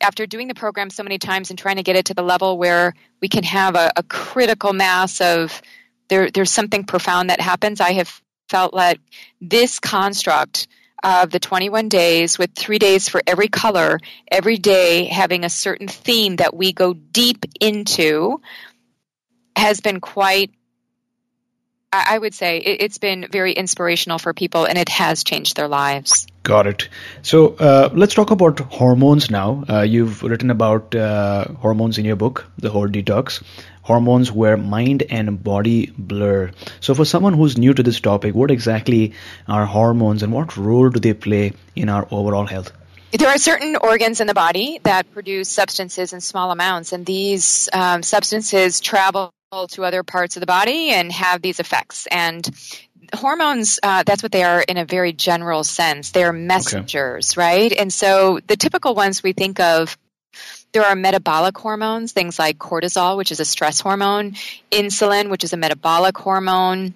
after 0.00 0.26
doing 0.26 0.48
the 0.48 0.54
program 0.54 0.90
so 0.90 1.02
many 1.02 1.18
times 1.18 1.50
and 1.50 1.58
trying 1.58 1.76
to 1.76 1.82
get 1.82 1.96
it 1.96 2.06
to 2.06 2.14
the 2.14 2.22
level 2.22 2.58
where 2.58 2.94
we 3.20 3.28
can 3.28 3.44
have 3.44 3.74
a, 3.74 3.92
a 3.96 4.02
critical 4.02 4.72
mass 4.72 5.20
of 5.20 5.62
there, 6.08 6.30
there's 6.30 6.50
something 6.50 6.84
profound 6.84 7.30
that 7.30 7.40
happens, 7.40 7.80
I 7.80 7.92
have 7.92 8.20
felt 8.48 8.74
like 8.74 9.00
this 9.40 9.80
construct 9.80 10.68
of 11.02 11.30
the 11.30 11.38
21 11.38 11.88
days 11.88 12.38
with 12.38 12.54
three 12.54 12.78
days 12.78 13.08
for 13.08 13.22
every 13.26 13.48
color, 13.48 14.00
every 14.30 14.56
day 14.56 15.04
having 15.04 15.44
a 15.44 15.50
certain 15.50 15.88
theme 15.88 16.36
that 16.36 16.54
we 16.54 16.72
go 16.72 16.94
deep 16.94 17.44
into, 17.60 18.40
has 19.56 19.80
been 19.80 20.00
quite, 20.00 20.52
I 21.92 22.18
would 22.18 22.34
say, 22.34 22.58
it's 22.58 22.98
been 22.98 23.26
very 23.30 23.52
inspirational 23.52 24.18
for 24.18 24.34
people 24.34 24.66
and 24.66 24.76
it 24.76 24.88
has 24.90 25.24
changed 25.24 25.56
their 25.56 25.68
lives. 25.68 26.26
Got 26.42 26.66
it. 26.66 26.88
So 27.22 27.56
uh, 27.56 27.90
let's 27.92 28.14
talk 28.14 28.30
about 28.30 28.60
hormones 28.60 29.30
now. 29.30 29.64
Uh, 29.68 29.82
you've 29.82 30.22
written 30.22 30.50
about 30.50 30.94
uh, 30.94 31.46
hormones 31.54 31.98
in 31.98 32.04
your 32.04 32.16
book, 32.16 32.46
The 32.58 32.70
Whole 32.70 32.88
Detox 32.88 33.42
hormones 33.86 34.32
where 34.32 34.56
mind 34.56 35.04
and 35.10 35.42
body 35.42 35.92
blur. 35.96 36.50
So, 36.80 36.94
for 36.94 37.04
someone 37.04 37.34
who's 37.34 37.56
new 37.56 37.72
to 37.72 37.82
this 37.84 38.00
topic, 38.00 38.34
what 38.34 38.50
exactly 38.50 39.12
are 39.46 39.64
hormones 39.64 40.24
and 40.24 40.32
what 40.32 40.56
role 40.56 40.90
do 40.90 40.98
they 40.98 41.14
play 41.14 41.52
in 41.76 41.88
our 41.88 42.06
overall 42.10 42.46
health? 42.46 42.72
There 43.12 43.28
are 43.28 43.38
certain 43.38 43.76
organs 43.76 44.20
in 44.20 44.26
the 44.26 44.34
body 44.34 44.80
that 44.82 45.10
produce 45.12 45.48
substances 45.48 46.12
in 46.12 46.20
small 46.20 46.50
amounts, 46.50 46.92
and 46.92 47.06
these 47.06 47.68
um, 47.72 48.02
substances 48.02 48.80
travel 48.80 49.32
to 49.52 49.84
other 49.84 50.02
parts 50.02 50.36
of 50.36 50.40
the 50.40 50.46
body 50.46 50.90
and 50.90 51.12
have 51.12 51.40
these 51.40 51.60
effects. 51.60 52.08
And 52.10 52.48
hormones 53.14 53.78
uh, 53.82 54.02
that's 54.04 54.22
what 54.22 54.32
they 54.32 54.42
are 54.42 54.60
in 54.60 54.76
a 54.76 54.84
very 54.84 55.12
general 55.12 55.62
sense 55.62 56.10
they're 56.10 56.32
messengers 56.32 57.34
okay. 57.34 57.40
right 57.40 57.72
and 57.74 57.92
so 57.92 58.40
the 58.48 58.56
typical 58.56 58.96
ones 58.96 59.22
we 59.22 59.32
think 59.32 59.60
of 59.60 59.96
there 60.72 60.84
are 60.84 60.94
metabolic 60.94 61.56
hormones, 61.56 62.12
things 62.12 62.38
like 62.38 62.58
cortisol, 62.58 63.16
which 63.16 63.32
is 63.32 63.40
a 63.40 63.46
stress 63.46 63.80
hormone, 63.80 64.32
insulin, 64.70 65.30
which 65.30 65.42
is 65.42 65.54
a 65.54 65.56
metabolic 65.56 66.18
hormone. 66.18 66.92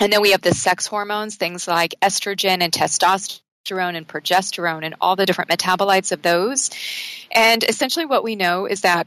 And 0.00 0.12
then 0.12 0.20
we 0.20 0.32
have 0.32 0.42
the 0.42 0.52
sex 0.52 0.86
hormones, 0.86 1.36
things 1.36 1.68
like 1.68 1.94
estrogen 2.02 2.60
and 2.60 2.72
testosterone 2.72 3.94
and 3.94 4.08
progesterone 4.08 4.84
and 4.84 4.96
all 5.00 5.14
the 5.14 5.26
different 5.26 5.50
metabolites 5.50 6.10
of 6.10 6.22
those. 6.22 6.70
And 7.30 7.62
essentially, 7.62 8.06
what 8.06 8.24
we 8.24 8.34
know 8.34 8.66
is 8.66 8.80
that 8.80 9.06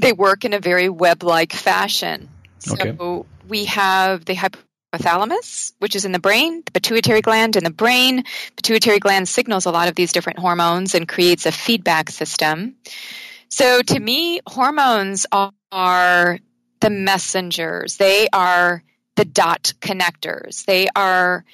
they 0.00 0.12
work 0.12 0.44
in 0.44 0.52
a 0.52 0.60
very 0.60 0.88
web 0.88 1.22
like 1.22 1.52
fashion. 1.52 2.28
Okay. 2.70 2.96
So 2.96 3.26
we 3.48 3.66
have 3.66 4.24
the 4.24 4.34
hypothalamus, 4.34 5.72
which 5.78 5.96
is 5.96 6.04
in 6.04 6.12
the 6.12 6.18
brain, 6.18 6.62
the 6.64 6.72
pituitary 6.72 7.20
gland 7.20 7.56
in 7.56 7.64
the 7.64 7.70
brain. 7.70 8.24
Pituitary 8.56 8.98
gland 8.98 9.28
signals 9.28 9.66
a 9.66 9.70
lot 9.70 9.88
of 9.88 9.94
these 9.94 10.12
different 10.12 10.38
hormones 10.38 10.94
and 10.94 11.08
creates 11.08 11.46
a 11.46 11.52
feedback 11.52 12.10
system. 12.10 12.76
So 13.48 13.82
to 13.82 14.00
me, 14.00 14.40
hormones 14.46 15.26
are 15.72 16.38
the 16.80 16.90
messengers. 16.90 17.96
They 17.96 18.28
are 18.32 18.82
the 19.16 19.24
dot 19.24 19.74
connectors. 19.80 20.64
They 20.64 20.88
are 20.94 21.44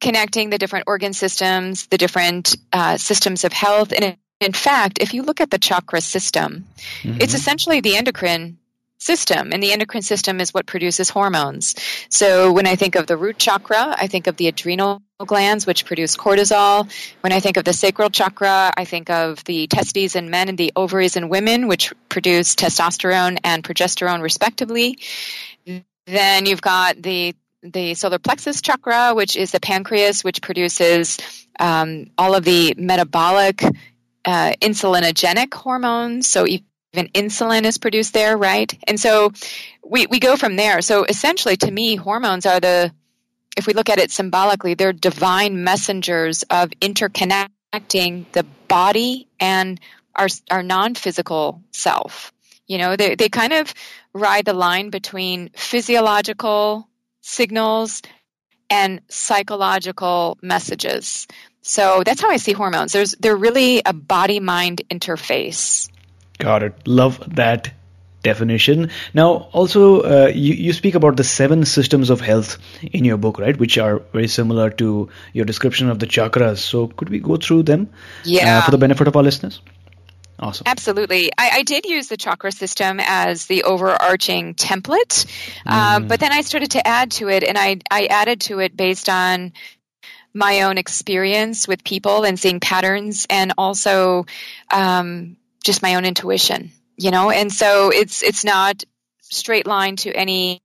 connecting 0.00 0.50
the 0.50 0.58
different 0.58 0.84
organ 0.86 1.12
systems, 1.12 1.86
the 1.86 1.98
different 1.98 2.56
uh, 2.72 2.96
systems 2.96 3.44
of 3.44 3.52
health. 3.52 3.92
And 3.92 4.16
in 4.40 4.52
fact, 4.52 4.98
if 5.00 5.14
you 5.14 5.22
look 5.22 5.40
at 5.40 5.50
the 5.50 5.58
chakra 5.58 6.00
system, 6.00 6.66
mm-hmm. 7.02 7.20
it's 7.20 7.34
essentially 7.34 7.80
the 7.80 7.96
endocrine 7.96 8.58
system, 8.98 9.52
and 9.52 9.62
the 9.62 9.72
endocrine 9.72 10.02
system 10.02 10.40
is 10.40 10.52
what 10.52 10.66
produces 10.66 11.10
hormones. 11.10 11.74
So 12.08 12.52
when 12.52 12.66
I 12.66 12.76
think 12.76 12.94
of 12.94 13.06
the 13.06 13.16
root 13.16 13.38
chakra, 13.38 13.94
I 13.98 14.06
think 14.06 14.26
of 14.26 14.36
the 14.36 14.48
adrenal 14.48 15.02
glands, 15.24 15.66
which 15.66 15.84
produce 15.84 16.16
cortisol. 16.16 16.90
When 17.20 17.32
I 17.32 17.40
think 17.40 17.56
of 17.56 17.64
the 17.64 17.72
sacral 17.72 18.10
chakra, 18.10 18.72
I 18.76 18.84
think 18.84 19.08
of 19.10 19.42
the 19.44 19.66
testes 19.66 20.16
in 20.16 20.30
men 20.30 20.48
and 20.48 20.58
the 20.58 20.72
ovaries 20.76 21.16
in 21.16 21.28
women, 21.28 21.68
which 21.68 21.92
produce 22.08 22.54
testosterone 22.54 23.38
and 23.44 23.62
progesterone, 23.62 24.22
respectively. 24.22 24.98
Then 26.06 26.46
you've 26.46 26.62
got 26.62 27.00
the 27.00 27.34
the 27.62 27.94
solar 27.94 28.18
plexus 28.18 28.60
chakra, 28.60 29.12
which 29.14 29.34
is 29.36 29.50
the 29.50 29.58
pancreas, 29.58 30.22
which 30.22 30.40
produces 30.40 31.18
um, 31.58 32.10
all 32.16 32.34
of 32.34 32.44
the 32.44 32.74
metabolic 32.76 33.62
uh, 34.26 34.52
insulinogenic 34.60 35.54
hormones. 35.54 36.28
So 36.28 36.46
even 36.46 37.08
insulin 37.12 37.64
is 37.64 37.78
produced 37.78 38.12
there, 38.12 38.36
right? 38.36 38.76
And 38.86 38.98
so 38.98 39.32
we, 39.84 40.06
we 40.06 40.18
go 40.18 40.36
from 40.36 40.56
there. 40.56 40.82
So 40.82 41.04
essentially, 41.04 41.56
to 41.58 41.70
me, 41.70 41.96
hormones 41.96 42.44
are 42.44 42.60
the, 42.60 42.92
if 43.56 43.66
we 43.66 43.72
look 43.72 43.88
at 43.88 43.98
it 43.98 44.10
symbolically, 44.10 44.74
they're 44.74 44.92
divine 44.92 45.62
messengers 45.62 46.42
of 46.50 46.70
interconnecting 46.80 48.30
the 48.32 48.44
body 48.68 49.28
and 49.38 49.80
our, 50.16 50.28
our 50.50 50.62
non 50.62 50.94
physical 50.94 51.62
self. 51.70 52.32
You 52.66 52.78
know, 52.78 52.96
they, 52.96 53.14
they 53.14 53.28
kind 53.28 53.52
of 53.52 53.72
ride 54.12 54.44
the 54.44 54.52
line 54.52 54.90
between 54.90 55.50
physiological 55.54 56.88
signals 57.20 58.02
and 58.68 59.00
psychological 59.08 60.38
messages. 60.42 61.26
So 61.66 62.04
that's 62.04 62.20
how 62.22 62.30
I 62.30 62.36
see 62.36 62.52
hormones. 62.52 62.92
There's 62.92 63.12
they're 63.18 63.36
really 63.36 63.82
a 63.84 63.92
body 63.92 64.38
mind 64.38 64.82
interface. 64.88 65.90
Got 66.38 66.62
it. 66.62 66.86
Love 66.86 67.22
that 67.34 67.72
definition. 68.22 68.90
Now, 69.14 69.48
also, 69.52 70.02
uh, 70.02 70.28
you, 70.28 70.54
you 70.54 70.72
speak 70.72 70.94
about 70.94 71.16
the 71.16 71.24
seven 71.24 71.64
systems 71.64 72.10
of 72.10 72.20
health 72.20 72.58
in 72.82 73.04
your 73.04 73.16
book, 73.16 73.38
right? 73.38 73.56
Which 73.56 73.78
are 73.78 73.98
very 74.12 74.28
similar 74.28 74.70
to 74.70 75.08
your 75.32 75.44
description 75.44 75.90
of 75.90 75.98
the 75.98 76.06
chakras. 76.06 76.58
So, 76.58 76.86
could 76.88 77.08
we 77.08 77.18
go 77.18 77.36
through 77.36 77.64
them 77.64 77.88
yeah. 78.24 78.58
Uh, 78.58 78.62
for 78.62 78.70
the 78.70 78.78
benefit 78.78 79.08
of 79.08 79.16
our 79.16 79.22
listeners? 79.22 79.60
Awesome. 80.38 80.64
Absolutely. 80.66 81.30
I, 81.38 81.50
I, 81.54 81.62
did 81.62 81.86
use 81.86 82.08
the 82.08 82.18
chakra 82.18 82.52
system 82.52 83.00
as 83.00 83.46
the 83.46 83.62
overarching 83.62 84.54
template, 84.54 85.24
uh, 85.64 86.00
mm. 86.00 86.08
but 86.08 86.20
then 86.20 86.30
I 86.30 86.42
started 86.42 86.72
to 86.72 86.86
add 86.86 87.12
to 87.12 87.30
it, 87.30 87.42
and 87.42 87.56
I, 87.56 87.78
I 87.90 88.04
added 88.04 88.42
to 88.42 88.58
it 88.58 88.76
based 88.76 89.08
on 89.08 89.54
my 90.36 90.62
own 90.62 90.76
experience 90.78 91.66
with 91.66 91.82
people 91.82 92.24
and 92.24 92.38
seeing 92.38 92.60
patterns, 92.60 93.26
and 93.30 93.52
also 93.56 94.26
um, 94.70 95.36
just 95.64 95.82
my 95.82 95.94
own 95.96 96.04
intuition. 96.04 96.70
you 96.96 97.10
know, 97.10 97.30
and 97.30 97.52
so 97.52 97.90
it's 97.90 98.22
it's 98.22 98.44
not 98.44 98.84
straight 99.22 99.66
line 99.66 99.96
to 99.96 100.12
any 100.12 100.60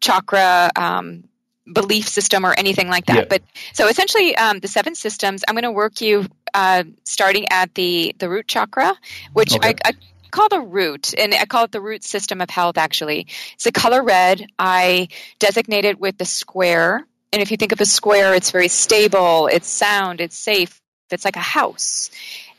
chakra 0.00 0.70
um, 0.76 1.24
belief 1.70 2.08
system 2.08 2.44
or 2.44 2.54
anything 2.54 2.88
like 2.88 3.06
that. 3.06 3.16
Yeah. 3.16 3.24
But 3.28 3.42
so 3.72 3.88
essentially, 3.88 4.34
um, 4.36 4.58
the 4.60 4.68
seven 4.68 4.94
systems. 4.94 5.44
I'm 5.46 5.54
going 5.54 5.64
to 5.64 5.72
work 5.72 6.00
you 6.00 6.26
uh, 6.54 6.84
starting 7.04 7.46
at 7.50 7.74
the 7.74 8.14
the 8.18 8.28
root 8.28 8.48
chakra, 8.48 8.96
which 9.32 9.54
Okay. 9.54 9.74
I, 9.84 9.90
I 9.90 9.92
call 10.30 10.48
the 10.48 10.60
root, 10.60 11.14
and 11.18 11.34
I 11.34 11.44
call 11.46 11.64
it 11.64 11.72
the 11.72 11.80
root 11.80 12.02
system 12.04 12.40
of 12.40 12.50
health. 12.50 12.78
Actually, 12.78 13.26
it's 13.54 13.64
the 13.64 13.72
color 13.72 14.02
red. 14.02 14.46
I 14.58 15.08
designate 15.38 15.84
it 15.84 16.00
with 16.00 16.18
the 16.18 16.24
square. 16.24 17.06
And 17.32 17.40
if 17.40 17.50
you 17.50 17.56
think 17.56 17.72
of 17.72 17.80
a 17.80 17.86
square, 17.86 18.34
it's 18.34 18.50
very 18.50 18.68
stable, 18.68 19.46
it's 19.46 19.68
sound, 19.68 20.20
it's 20.20 20.36
safe, 20.36 20.80
it's 21.10 21.24
like 21.24 21.36
a 21.36 21.40
house. 21.40 22.10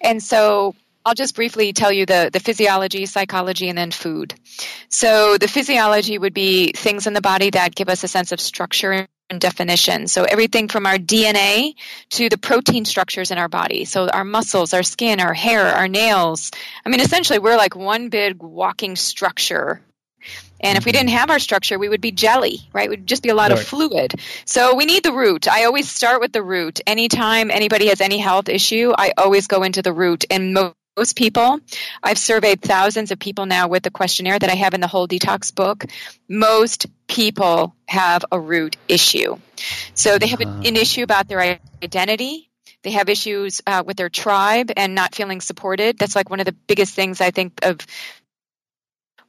And 0.02 0.22
so 0.22 0.76
I'll 1.06 1.14
just 1.14 1.36
briefly 1.36 1.74
tell 1.74 1.92
you 1.92 2.06
the, 2.06 2.30
the 2.32 2.40
physiology, 2.40 3.06
psychology, 3.06 3.68
and 3.68 3.78
then 3.78 3.92
food. 3.92 4.34
So 4.90 5.38
the 5.38 5.48
physiology 5.48 6.18
would 6.18 6.34
be 6.34 6.72
things 6.72 7.08
in 7.08 7.14
the 7.14 7.22
body 7.22 7.50
that 7.52 7.76
give 7.76 7.90
us 7.90 8.04
a 8.04 8.08
sense 8.08 8.32
of 8.32 8.40
structure 8.40 9.08
and 9.30 9.42
definition. 9.42 10.08
So 10.08 10.24
everything 10.24 10.70
from 10.70 10.86
our 10.86 10.98
DNA 10.98 11.74
to 12.12 12.30
the 12.30 12.38
protein 12.38 12.86
structures 12.86 13.32
in 13.32 13.38
our 13.38 13.50
body. 13.50 13.84
So 13.86 14.08
our 14.08 14.24
muscles, 14.24 14.74
our 14.74 14.84
skin, 14.84 15.20
our 15.20 15.34
hair, 15.34 15.66
our 15.66 15.88
nails. 15.88 16.52
I 16.86 16.90
mean, 16.90 17.02
essentially, 17.02 17.40
we're 17.40 17.58
like 17.58 17.76
one 17.76 18.10
big 18.10 18.42
walking 18.42 18.96
structure. 18.96 19.82
And 20.64 20.78
if 20.78 20.86
we 20.86 20.94
didn't 20.94 21.10
have 21.10 21.30
our 21.30 21.40
structure, 21.40 21.78
we 21.78 21.90
would 21.90 22.02
be 22.02 22.12
jelly, 22.12 22.62
right? 22.72 22.90
We'd 22.90 23.06
just 23.06 23.22
be 23.22 23.30
a 23.30 23.36
lot 23.36 23.52
of 23.52 23.62
fluid. 23.62 24.16
So 24.46 24.76
we 24.76 24.86
need 24.86 25.04
the 25.04 25.12
root. 25.12 25.48
I 25.48 25.66
always 25.66 25.92
start 25.92 26.22
with 26.22 26.32
the 26.32 26.42
root. 26.42 26.80
Anytime 26.88 27.52
anybody 27.52 27.88
has 27.88 28.00
any 28.00 28.18
health 28.18 28.48
issue, 28.48 28.94
I 28.98 29.12
always 29.18 29.48
go 29.48 29.64
into 29.64 29.82
the 29.82 29.92
root. 29.92 30.24
And 30.32 30.54
mo- 30.54 30.74
most 30.96 31.18
people, 31.18 31.60
I've 32.02 32.18
surveyed 32.18 32.62
thousands 32.62 33.12
of 33.12 33.20
people 33.20 33.46
now 33.46 33.68
with 33.68 33.84
the 33.84 33.92
questionnaire 33.92 34.40
that 34.40 34.50
I 34.50 34.56
have 34.56 34.74
in 34.74 34.80
the 34.80 34.88
whole 34.88 35.08
detox 35.08 35.54
book. 35.54 35.86
Most 36.30 36.86
people 37.08 37.76
have 37.88 38.24
a 38.32 38.40
root 38.40 38.78
issue. 38.88 39.38
So 39.96 40.18
they 40.18 40.28
have 40.28 40.40
an, 40.42 40.66
an 40.66 40.76
issue 40.76 41.04
about 41.04 41.28
their 41.28 41.60
identity. 41.84 42.50
They 42.84 42.92
have 42.92 43.10
issues 43.10 43.62
uh, 43.66 43.84
with 43.86 43.98
their 43.98 44.10
tribe 44.10 44.72
and 44.78 44.94
not 44.94 45.16
feeling 45.16 45.42
supported. 45.42 45.98
That's 45.98 46.16
like 46.16 46.30
one 46.30 46.40
of 46.40 46.46
the 46.46 46.56
biggest 46.68 46.94
things 46.94 47.22
I 47.22 47.32
think 47.32 47.60
of 47.64 47.80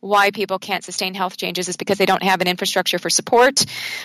why 0.05 0.31
people 0.31 0.59
can't 0.59 0.85
sustain 0.85 1.15
health 1.15 1.39
changes 1.39 1.71
is 1.71 1.79
because 1.79 1.97
they 1.97 2.05
don't 2.05 2.23
have 2.23 2.43
an 2.43 2.47
infrastructure 2.47 2.99
for 2.99 3.09
support. 3.09 3.65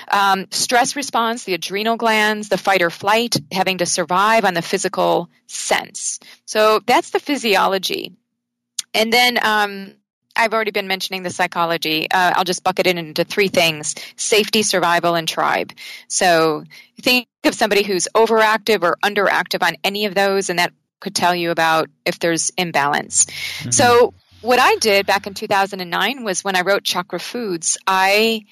Um, 0.10 0.46
stress 0.50 0.96
response, 0.96 1.44
the 1.44 1.56
adrenal 1.56 1.98
glands, 1.98 2.48
the 2.48 2.58
fight 2.58 2.82
or 2.82 2.90
flight, 2.90 3.36
having 3.52 3.80
to 3.80 3.86
survive 3.86 4.46
on 4.46 4.54
the 4.54 4.62
physical 4.62 5.30
sense. 5.48 6.22
So 6.46 6.80
that's 6.86 7.10
the 7.10 7.20
physiology. 7.20 8.14
And 8.94 9.12
then 9.12 9.40
um, 9.44 9.94
I've 10.38 10.54
already 10.54 10.72
been 10.72 10.88
mentioning 10.88 11.24
the 11.24 11.30
psychology. 11.32 12.10
Uh, 12.10 12.32
I'll 12.34 12.46
just 12.46 12.64
bucket 12.64 12.88
it 12.88 12.98
into 12.98 13.26
three 13.26 13.50
things 13.50 13.94
safety, 14.16 14.64
survival, 14.64 15.16
and 15.16 15.28
tribe. 15.28 15.74
So 16.08 16.64
think 17.02 17.28
of 17.44 17.54
somebody 17.54 17.84
who's 17.84 18.08
overactive 18.16 18.84
or 18.84 18.98
underactive 19.04 19.68
on 19.68 19.76
any 19.84 20.06
of 20.06 20.16
those, 20.16 20.50
and 20.50 20.60
that 20.60 20.72
could 21.02 21.14
tell 21.14 21.36
you 21.36 21.52
about 21.52 21.90
if 22.06 22.20
there's 22.20 22.52
imbalance. 22.58 23.28
So 23.70 24.14
what 24.42 24.60
I 24.60 24.76
did 24.76 25.06
back 25.06 25.28
in 25.28 25.34
2009 25.34 26.24
was 26.24 26.44
when 26.44 26.56
I 26.56 26.62
wrote 26.62 26.84
Chakra 26.84 27.20
Foods, 27.20 27.78
I 27.86 28.46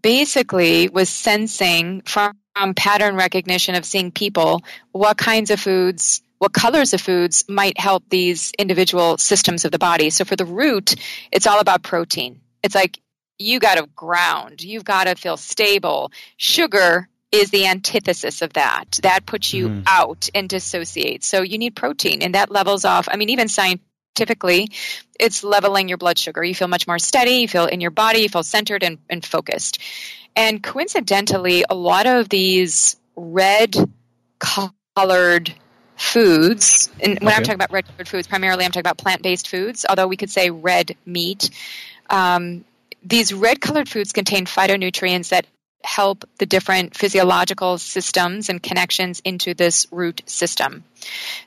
basically 0.00 0.88
was 0.88 1.08
sensing 1.08 2.02
from 2.02 2.34
pattern 2.74 3.16
recognition 3.16 3.74
of 3.74 3.84
seeing 3.84 4.10
people 4.10 4.62
what 4.90 5.16
kinds 5.16 5.50
of 5.50 5.60
foods, 5.60 6.22
what 6.38 6.52
colors 6.52 6.92
of 6.92 7.00
foods 7.00 7.44
might 7.48 7.78
help 7.78 8.04
these 8.08 8.52
individual 8.58 9.16
systems 9.18 9.64
of 9.64 9.70
the 9.70 9.78
body. 9.78 10.10
So 10.10 10.24
for 10.24 10.36
the 10.36 10.44
root, 10.44 10.94
it's 11.30 11.46
all 11.46 11.60
about 11.60 11.82
protein. 11.82 12.40
It's 12.62 12.74
like 12.74 12.98
you 13.38 13.60
got 13.60 13.76
to 13.76 13.86
ground, 13.94 14.62
you've 14.62 14.84
got 14.84 15.04
to 15.04 15.14
feel 15.14 15.36
stable. 15.36 16.12
Sugar 16.36 17.08
is 17.30 17.50
the 17.50 17.66
antithesis 17.66 18.42
of 18.42 18.52
that. 18.52 18.98
That 19.02 19.24
puts 19.24 19.54
you 19.54 19.68
Mhm. 19.68 19.84
out 19.86 20.28
and 20.34 20.48
dissociates. 20.48 21.26
So 21.26 21.40
you 21.42 21.56
need 21.56 21.74
protein, 21.74 22.22
and 22.22 22.34
that 22.34 22.50
levels 22.50 22.84
off. 22.84 23.08
I 23.10 23.16
mean, 23.16 23.30
even 23.30 23.48
scientifically, 24.16 24.68
it's 25.18 25.44
leveling 25.44 25.88
your 25.88 25.98
blood 25.98 26.18
sugar. 26.18 26.42
You 26.44 26.54
feel 26.54 26.68
much 26.68 26.86
more 26.86 26.98
steady, 26.98 27.32
you 27.32 27.48
feel 27.48 27.66
in 27.66 27.80
your 27.80 27.90
body, 27.90 28.20
you 28.20 28.28
feel 28.28 28.42
centered 28.42 28.82
and, 28.82 28.98
and 29.08 29.24
focused. 29.24 29.78
And 30.36 30.62
coincidentally, 30.62 31.64
a 31.68 31.74
lot 31.74 32.06
of 32.06 32.28
these 32.28 32.96
red 33.16 33.76
colored 34.38 35.54
foods, 35.96 36.90
and 37.00 37.18
when 37.20 37.32
I'm 37.32 37.42
talking 37.42 37.54
about 37.54 37.70
red 37.70 37.86
colored 37.86 38.08
foods, 38.08 38.26
primarily 38.26 38.64
I'm 38.64 38.70
talking 38.70 38.80
about 38.80 38.98
plant 38.98 39.22
based 39.22 39.48
foods, 39.48 39.86
although 39.88 40.06
we 40.06 40.16
could 40.16 40.30
say 40.30 40.50
red 40.50 40.96
meat. 41.06 41.50
Um, 42.10 42.64
these 43.04 43.32
red 43.32 43.60
colored 43.60 43.88
foods 43.88 44.12
contain 44.12 44.46
phytonutrients 44.46 45.30
that 45.30 45.46
help 45.84 46.24
the 46.38 46.46
different 46.46 46.96
physiological 46.96 47.78
systems 47.78 48.48
and 48.48 48.62
connections 48.62 49.20
into 49.24 49.54
this 49.54 49.86
root 49.90 50.22
system. 50.26 50.84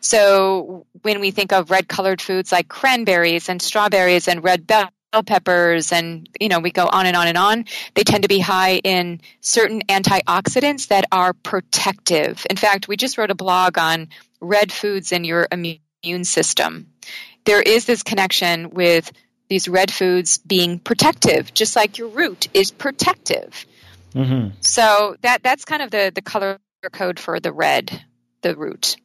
So 0.02 0.86
when 1.02 1.20
we 1.20 1.32
think 1.32 1.54
of 1.54 1.72
red 1.72 1.88
colored 1.88 2.22
foods 2.22 2.52
like 2.52 2.68
cranberries 2.68 3.50
and 3.50 3.62
strawberries 3.62 4.28
and 4.28 4.44
red 4.44 4.68
bell 4.68 4.92
peppers 5.26 5.94
and 5.94 6.28
you 6.42 6.50
know 6.50 6.60
we 6.60 6.72
go 6.72 6.88
on 6.92 7.06
and 7.06 7.16
on 7.16 7.28
and 7.28 7.38
on 7.38 7.64
they 7.94 8.04
tend 8.04 8.24
to 8.24 8.28
be 8.28 8.40
high 8.40 8.76
in 8.84 9.22
certain 9.40 9.82
antioxidants 9.88 10.88
that 10.88 11.06
are 11.12 11.32
protective. 11.32 12.46
In 12.50 12.58
fact 12.58 12.88
we 12.88 12.98
just 12.98 13.18
wrote 13.18 13.32
a 13.32 13.36
blog 13.36 13.78
on 13.78 14.10
red 14.42 14.72
foods 14.72 15.14
in 15.14 15.24
your 15.24 15.48
immune 15.52 16.26
system. 16.26 16.88
There 17.46 17.62
is 17.62 17.86
this 17.86 18.04
connection 18.04 18.72
with 18.72 19.10
these 19.48 19.70
red 19.70 19.92
foods 19.92 20.40
being 20.40 20.80
protective 20.80 21.54
just 21.54 21.76
like 21.78 21.98
your 21.98 22.10
root 22.10 22.50
is 22.54 22.72
protective 22.72 23.66
hmm 24.16 24.49
so 24.61 25.16
that 25.22 25.43
that's 25.43 25.66
kind 25.66 25.82
of 25.82 25.91
the 25.91 26.11
the 26.16 26.22
color 26.24 26.59
code 26.91 27.20
for 27.20 27.39
the 27.39 27.53
red, 27.53 28.03
the 28.41 28.55
root. 28.55 28.97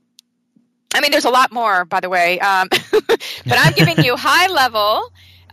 I 0.94 1.00
mean, 1.00 1.12
there's 1.12 1.24
a 1.24 1.30
lot 1.30 1.52
more, 1.52 1.84
by 1.84 2.00
the 2.00 2.08
way, 2.08 2.40
um, 2.40 2.68
but 2.92 3.58
I'm 3.58 3.74
giving 3.74 4.00
you 4.00 4.16
high 4.18 4.48
level. 4.48 5.02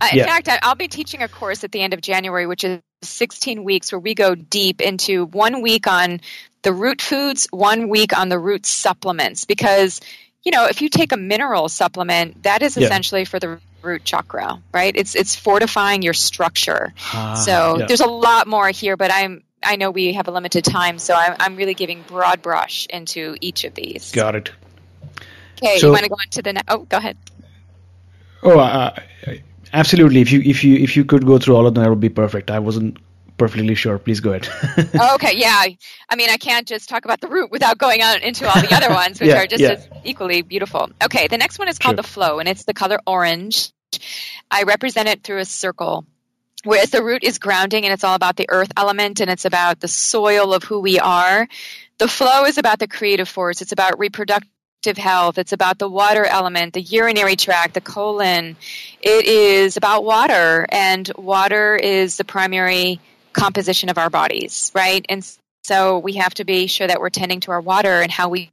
Uh, 0.00 0.08
in 0.12 0.18
Yeah. 0.18 0.26
fact, 0.26 0.48
I, 0.48 0.58
I'll 0.62 0.74
be 0.74 0.88
teaching 0.88 1.22
a 1.22 1.28
course 1.28 1.64
at 1.64 1.72
the 1.72 1.80
end 1.80 1.94
of 1.94 2.00
January, 2.00 2.46
which 2.46 2.64
is 2.64 2.80
16 3.02 3.64
weeks, 3.64 3.92
where 3.92 4.00
we 4.00 4.14
go 4.14 4.34
deep 4.34 4.80
into 4.80 5.26
one 5.26 5.62
week 5.62 5.86
on 5.86 6.20
the 6.62 6.72
root 6.72 7.00
foods, 7.00 7.46
one 7.50 7.88
week 7.88 8.16
on 8.18 8.28
the 8.28 8.38
root 8.38 8.66
supplements, 8.66 9.44
because 9.44 10.00
you 10.44 10.52
know 10.52 10.66
if 10.66 10.82
you 10.82 10.88
take 10.88 11.12
a 11.12 11.16
mineral 11.16 11.68
supplement, 11.68 12.42
that 12.44 12.62
is 12.62 12.76
Yeah. 12.76 12.86
essentially 12.86 13.24
for 13.24 13.38
the 13.38 13.60
root 13.82 14.04
chakra, 14.04 14.60
right? 14.74 14.94
It's 14.96 15.14
it's 15.14 15.36
fortifying 15.36 16.02
your 16.02 16.14
structure. 16.14 16.92
Ah, 17.14 17.34
So 17.44 17.78
yeah. 17.78 17.86
there's 17.86 18.00
a 18.00 18.06
lot 18.08 18.48
more 18.48 18.68
here, 18.70 18.96
but 18.96 19.12
I'm 19.12 19.44
I 19.62 19.76
know 19.76 19.90
we 19.90 20.12
have 20.14 20.28
a 20.28 20.30
limited 20.30 20.64
time, 20.64 20.98
so 20.98 21.14
I'm, 21.14 21.36
I'm 21.40 21.56
really 21.56 21.74
giving 21.74 22.02
broad 22.02 22.42
brush 22.42 22.86
into 22.90 23.36
each 23.40 23.64
of 23.64 23.74
these. 23.74 24.12
got 24.12 24.34
it. 24.34 24.50
Okay, 25.62 25.78
So- 25.78 25.86
you 25.88 25.92
want 25.92 26.04
to 26.04 26.08
go 26.08 26.14
on 26.14 26.30
to 26.30 26.42
the 26.42 26.52
next? 26.52 26.66
Oh, 26.68 26.78
go 26.84 26.96
ahead. 26.98 27.16
Oh, 28.42 28.58
uh, 28.58 28.94
absolutely. 29.72 30.20
If 30.20 30.30
you 30.30 30.40
if 30.40 30.62
you 30.62 30.76
if 30.76 30.96
you 30.96 31.04
could 31.04 31.26
go 31.26 31.38
through 31.38 31.56
all 31.56 31.66
of 31.66 31.74
them, 31.74 31.82
that 31.82 31.90
would 31.90 31.98
be 32.00 32.08
perfect. 32.08 32.50
I 32.52 32.60
wasn't 32.60 32.98
perfectly 33.36 33.74
sure. 33.74 33.98
Please 33.98 34.20
go 34.20 34.32
ahead. 34.32 34.48
Oh, 35.00 35.14
okay, 35.16 35.36
yeah. 35.36 35.64
I 36.08 36.16
mean, 36.16 36.30
I 36.30 36.36
can't 36.36 36.66
just 36.66 36.88
talk 36.88 37.04
about 37.04 37.20
the 37.20 37.26
root 37.28 37.50
without 37.50 37.78
going 37.78 38.00
on 38.02 38.20
into 38.22 38.46
all 38.48 38.60
the 38.60 38.72
other 38.74 38.90
ones, 38.94 39.20
which 39.20 39.28
Yeah, 39.34 39.42
are 39.42 39.46
just 39.48 39.60
yeah. 39.62 39.70
as 39.70 39.88
equally 40.04 40.42
beautiful. 40.42 40.88
Okay, 41.02 41.26
the 41.28 41.36
next 41.38 41.58
one 41.58 41.68
is 41.68 41.78
called 41.78 41.96
the 41.96 42.02
flow, 42.04 42.38
and 42.38 42.48
it's 42.48 42.64
the 42.64 42.74
color 42.74 43.00
orange. 43.06 43.72
I 44.50 44.62
represent 44.64 45.08
it 45.08 45.24
through 45.24 45.38
a 45.38 45.44
circle. 45.44 46.06
Whereas 46.64 46.90
the 46.90 47.04
root 47.04 47.22
is 47.22 47.38
grounding 47.38 47.84
and 47.84 47.92
it's 47.92 48.04
all 48.04 48.14
about 48.14 48.36
the 48.36 48.46
earth 48.48 48.72
element 48.76 49.20
and 49.20 49.30
it's 49.30 49.44
about 49.44 49.80
the 49.80 49.88
soil 49.88 50.52
of 50.52 50.64
who 50.64 50.80
we 50.80 50.98
are. 50.98 51.46
The 51.98 52.08
flow 52.08 52.44
is 52.44 52.58
about 52.58 52.78
the 52.78 52.88
creative 52.88 53.28
force. 53.28 53.62
It's 53.62 53.72
about 53.72 53.98
reproductive 53.98 54.48
health. 54.96 55.38
It's 55.38 55.52
about 55.52 55.78
the 55.78 55.88
water 55.88 56.24
element, 56.24 56.74
the 56.74 56.80
urinary 56.80 57.36
tract, 57.36 57.74
the 57.74 57.80
colon. 57.80 58.56
It 59.00 59.26
is 59.26 59.76
about 59.76 60.04
water, 60.04 60.66
and 60.68 61.10
water 61.16 61.76
is 61.76 62.16
the 62.16 62.24
primary 62.24 63.00
composition 63.32 63.88
of 63.88 63.98
our 63.98 64.10
bodies, 64.10 64.72
right? 64.74 65.04
And 65.08 65.24
so 65.64 65.98
we 65.98 66.14
have 66.14 66.34
to 66.34 66.44
be 66.44 66.66
sure 66.66 66.86
that 66.86 67.00
we're 67.00 67.10
tending 67.10 67.40
to 67.40 67.50
our 67.50 67.60
water 67.60 68.00
and 68.00 68.10
how 68.10 68.28
we 68.28 68.50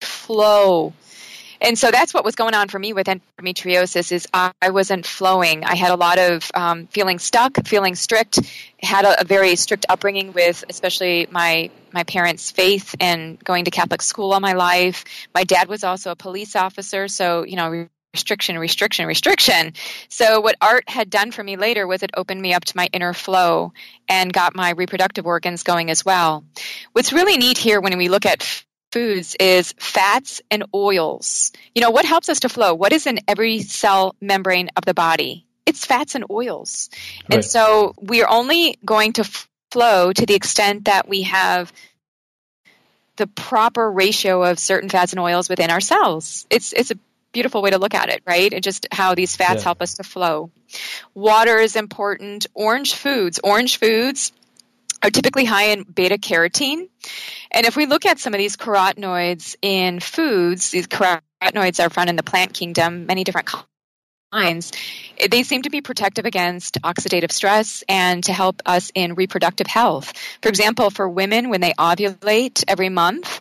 flow. 0.00 0.92
And 1.60 1.78
so 1.78 1.90
that's 1.90 2.14
what 2.14 2.24
was 2.24 2.34
going 2.34 2.54
on 2.54 2.68
for 2.68 2.78
me 2.78 2.92
with 2.92 3.06
endometriosis 3.06 4.12
is 4.12 4.26
I 4.32 4.70
wasn't 4.70 5.06
flowing. 5.06 5.64
I 5.64 5.74
had 5.74 5.90
a 5.90 5.96
lot 5.96 6.18
of 6.18 6.50
um, 6.54 6.86
feeling 6.86 7.18
stuck, 7.18 7.66
feeling 7.66 7.94
strict, 7.94 8.38
had 8.82 9.04
a, 9.04 9.20
a 9.20 9.24
very 9.24 9.56
strict 9.56 9.86
upbringing 9.88 10.32
with 10.32 10.64
especially 10.68 11.26
my 11.30 11.70
my 11.92 12.04
parents' 12.04 12.50
faith 12.50 12.94
and 13.00 13.42
going 13.42 13.64
to 13.64 13.70
Catholic 13.70 14.00
school 14.00 14.32
all 14.32 14.40
my 14.40 14.52
life. 14.52 15.04
My 15.34 15.44
dad 15.44 15.68
was 15.68 15.84
also 15.84 16.12
a 16.12 16.16
police 16.16 16.56
officer, 16.56 17.08
so 17.08 17.44
you 17.44 17.56
know 17.56 17.88
restriction, 18.14 18.58
restriction, 18.58 19.06
restriction. 19.06 19.72
So 20.08 20.40
what 20.40 20.56
art 20.60 20.88
had 20.88 21.10
done 21.10 21.30
for 21.30 21.44
me 21.44 21.56
later 21.56 21.86
was 21.86 22.02
it 22.02 22.10
opened 22.16 22.40
me 22.40 22.54
up 22.54 22.64
to 22.64 22.76
my 22.76 22.88
inner 22.92 23.12
flow 23.12 23.72
and 24.08 24.32
got 24.32 24.56
my 24.56 24.70
reproductive 24.70 25.26
organs 25.26 25.62
going 25.62 25.90
as 25.90 26.04
well. 26.04 26.44
What's 26.92 27.12
really 27.12 27.36
neat 27.36 27.58
here 27.58 27.80
when 27.80 27.96
we 27.98 28.08
look 28.08 28.26
at 28.26 28.64
foods 28.92 29.36
is 29.38 29.72
fats 29.78 30.42
and 30.50 30.64
oils. 30.74 31.52
You 31.74 31.82
know, 31.82 31.90
what 31.90 32.04
helps 32.04 32.28
us 32.28 32.40
to 32.40 32.48
flow? 32.48 32.74
What 32.74 32.92
is 32.92 33.06
in 33.06 33.20
every 33.28 33.60
cell 33.60 34.16
membrane 34.20 34.70
of 34.76 34.84
the 34.84 34.94
body? 34.94 35.46
It's 35.66 35.84
fats 35.84 36.14
and 36.14 36.24
oils. 36.30 36.90
Right. 37.28 37.36
And 37.36 37.44
so 37.44 37.94
we 38.00 38.22
are 38.22 38.28
only 38.28 38.78
going 38.84 39.14
to 39.14 39.24
flow 39.70 40.12
to 40.12 40.26
the 40.26 40.34
extent 40.34 40.86
that 40.86 41.08
we 41.08 41.22
have 41.22 41.72
the 43.16 43.26
proper 43.26 43.90
ratio 43.90 44.42
of 44.42 44.58
certain 44.58 44.88
fats 44.88 45.12
and 45.12 45.20
oils 45.20 45.48
within 45.48 45.70
our 45.70 45.80
cells. 45.80 46.46
It's 46.50 46.72
it's 46.72 46.90
a 46.90 46.98
beautiful 47.32 47.62
way 47.62 47.70
to 47.70 47.78
look 47.78 47.94
at 47.94 48.08
it, 48.08 48.22
right? 48.26 48.52
And 48.52 48.62
just 48.62 48.88
how 48.90 49.14
these 49.14 49.36
fats 49.36 49.60
yeah. 49.60 49.64
help 49.64 49.82
us 49.82 49.94
to 49.94 50.02
flow. 50.02 50.50
Water 51.14 51.58
is 51.58 51.76
important. 51.76 52.46
Orange 52.54 52.94
foods, 52.94 53.38
orange 53.44 53.78
foods 53.78 54.32
are 55.02 55.10
typically 55.10 55.44
high 55.44 55.70
in 55.70 55.82
beta 55.84 56.18
carotene. 56.18 56.88
And 57.50 57.66
if 57.66 57.76
we 57.76 57.86
look 57.86 58.06
at 58.06 58.18
some 58.18 58.34
of 58.34 58.38
these 58.38 58.56
carotenoids 58.56 59.56
in 59.62 60.00
foods, 60.00 60.70
these 60.70 60.86
carotenoids 60.86 61.84
are 61.84 61.90
found 61.90 62.10
in 62.10 62.16
the 62.16 62.22
plant 62.22 62.54
kingdom, 62.54 63.06
many 63.06 63.24
different 63.24 63.48
kinds. 64.32 64.72
They 65.30 65.42
seem 65.42 65.62
to 65.62 65.70
be 65.70 65.80
protective 65.80 66.26
against 66.26 66.80
oxidative 66.82 67.32
stress 67.32 67.82
and 67.88 68.22
to 68.24 68.32
help 68.32 68.62
us 68.66 68.92
in 68.94 69.14
reproductive 69.14 69.66
health. 69.66 70.12
For 70.42 70.48
example, 70.48 70.90
for 70.90 71.08
women, 71.08 71.48
when 71.48 71.60
they 71.60 71.72
ovulate 71.72 72.62
every 72.68 72.90
month, 72.90 73.40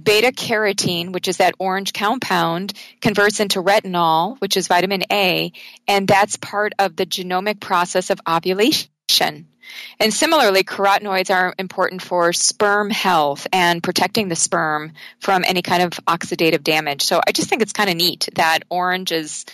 beta 0.00 0.30
carotene, 0.30 1.12
which 1.12 1.26
is 1.26 1.38
that 1.38 1.54
orange 1.58 1.92
compound, 1.92 2.74
converts 3.00 3.40
into 3.40 3.62
retinol, 3.62 4.40
which 4.40 4.56
is 4.56 4.68
vitamin 4.68 5.02
A, 5.10 5.52
and 5.88 6.06
that's 6.06 6.36
part 6.36 6.72
of 6.78 6.94
the 6.94 7.06
genomic 7.06 7.58
process 7.58 8.10
of 8.10 8.20
ovulation. 8.28 8.90
And 10.00 10.12
similarly, 10.14 10.64
carotenoids 10.64 11.34
are 11.34 11.54
important 11.58 12.02
for 12.02 12.32
sperm 12.32 12.90
health 12.90 13.46
and 13.52 13.82
protecting 13.82 14.28
the 14.28 14.36
sperm 14.36 14.92
from 15.20 15.44
any 15.46 15.62
kind 15.62 15.82
of 15.82 15.92
oxidative 16.06 16.62
damage. 16.62 17.02
So 17.02 17.20
I 17.26 17.32
just 17.32 17.48
think 17.48 17.62
it's 17.62 17.72
kind 17.72 17.90
of 17.90 17.96
neat 17.96 18.28
that 18.34 18.60
orange 18.70 19.12
is 19.12 19.44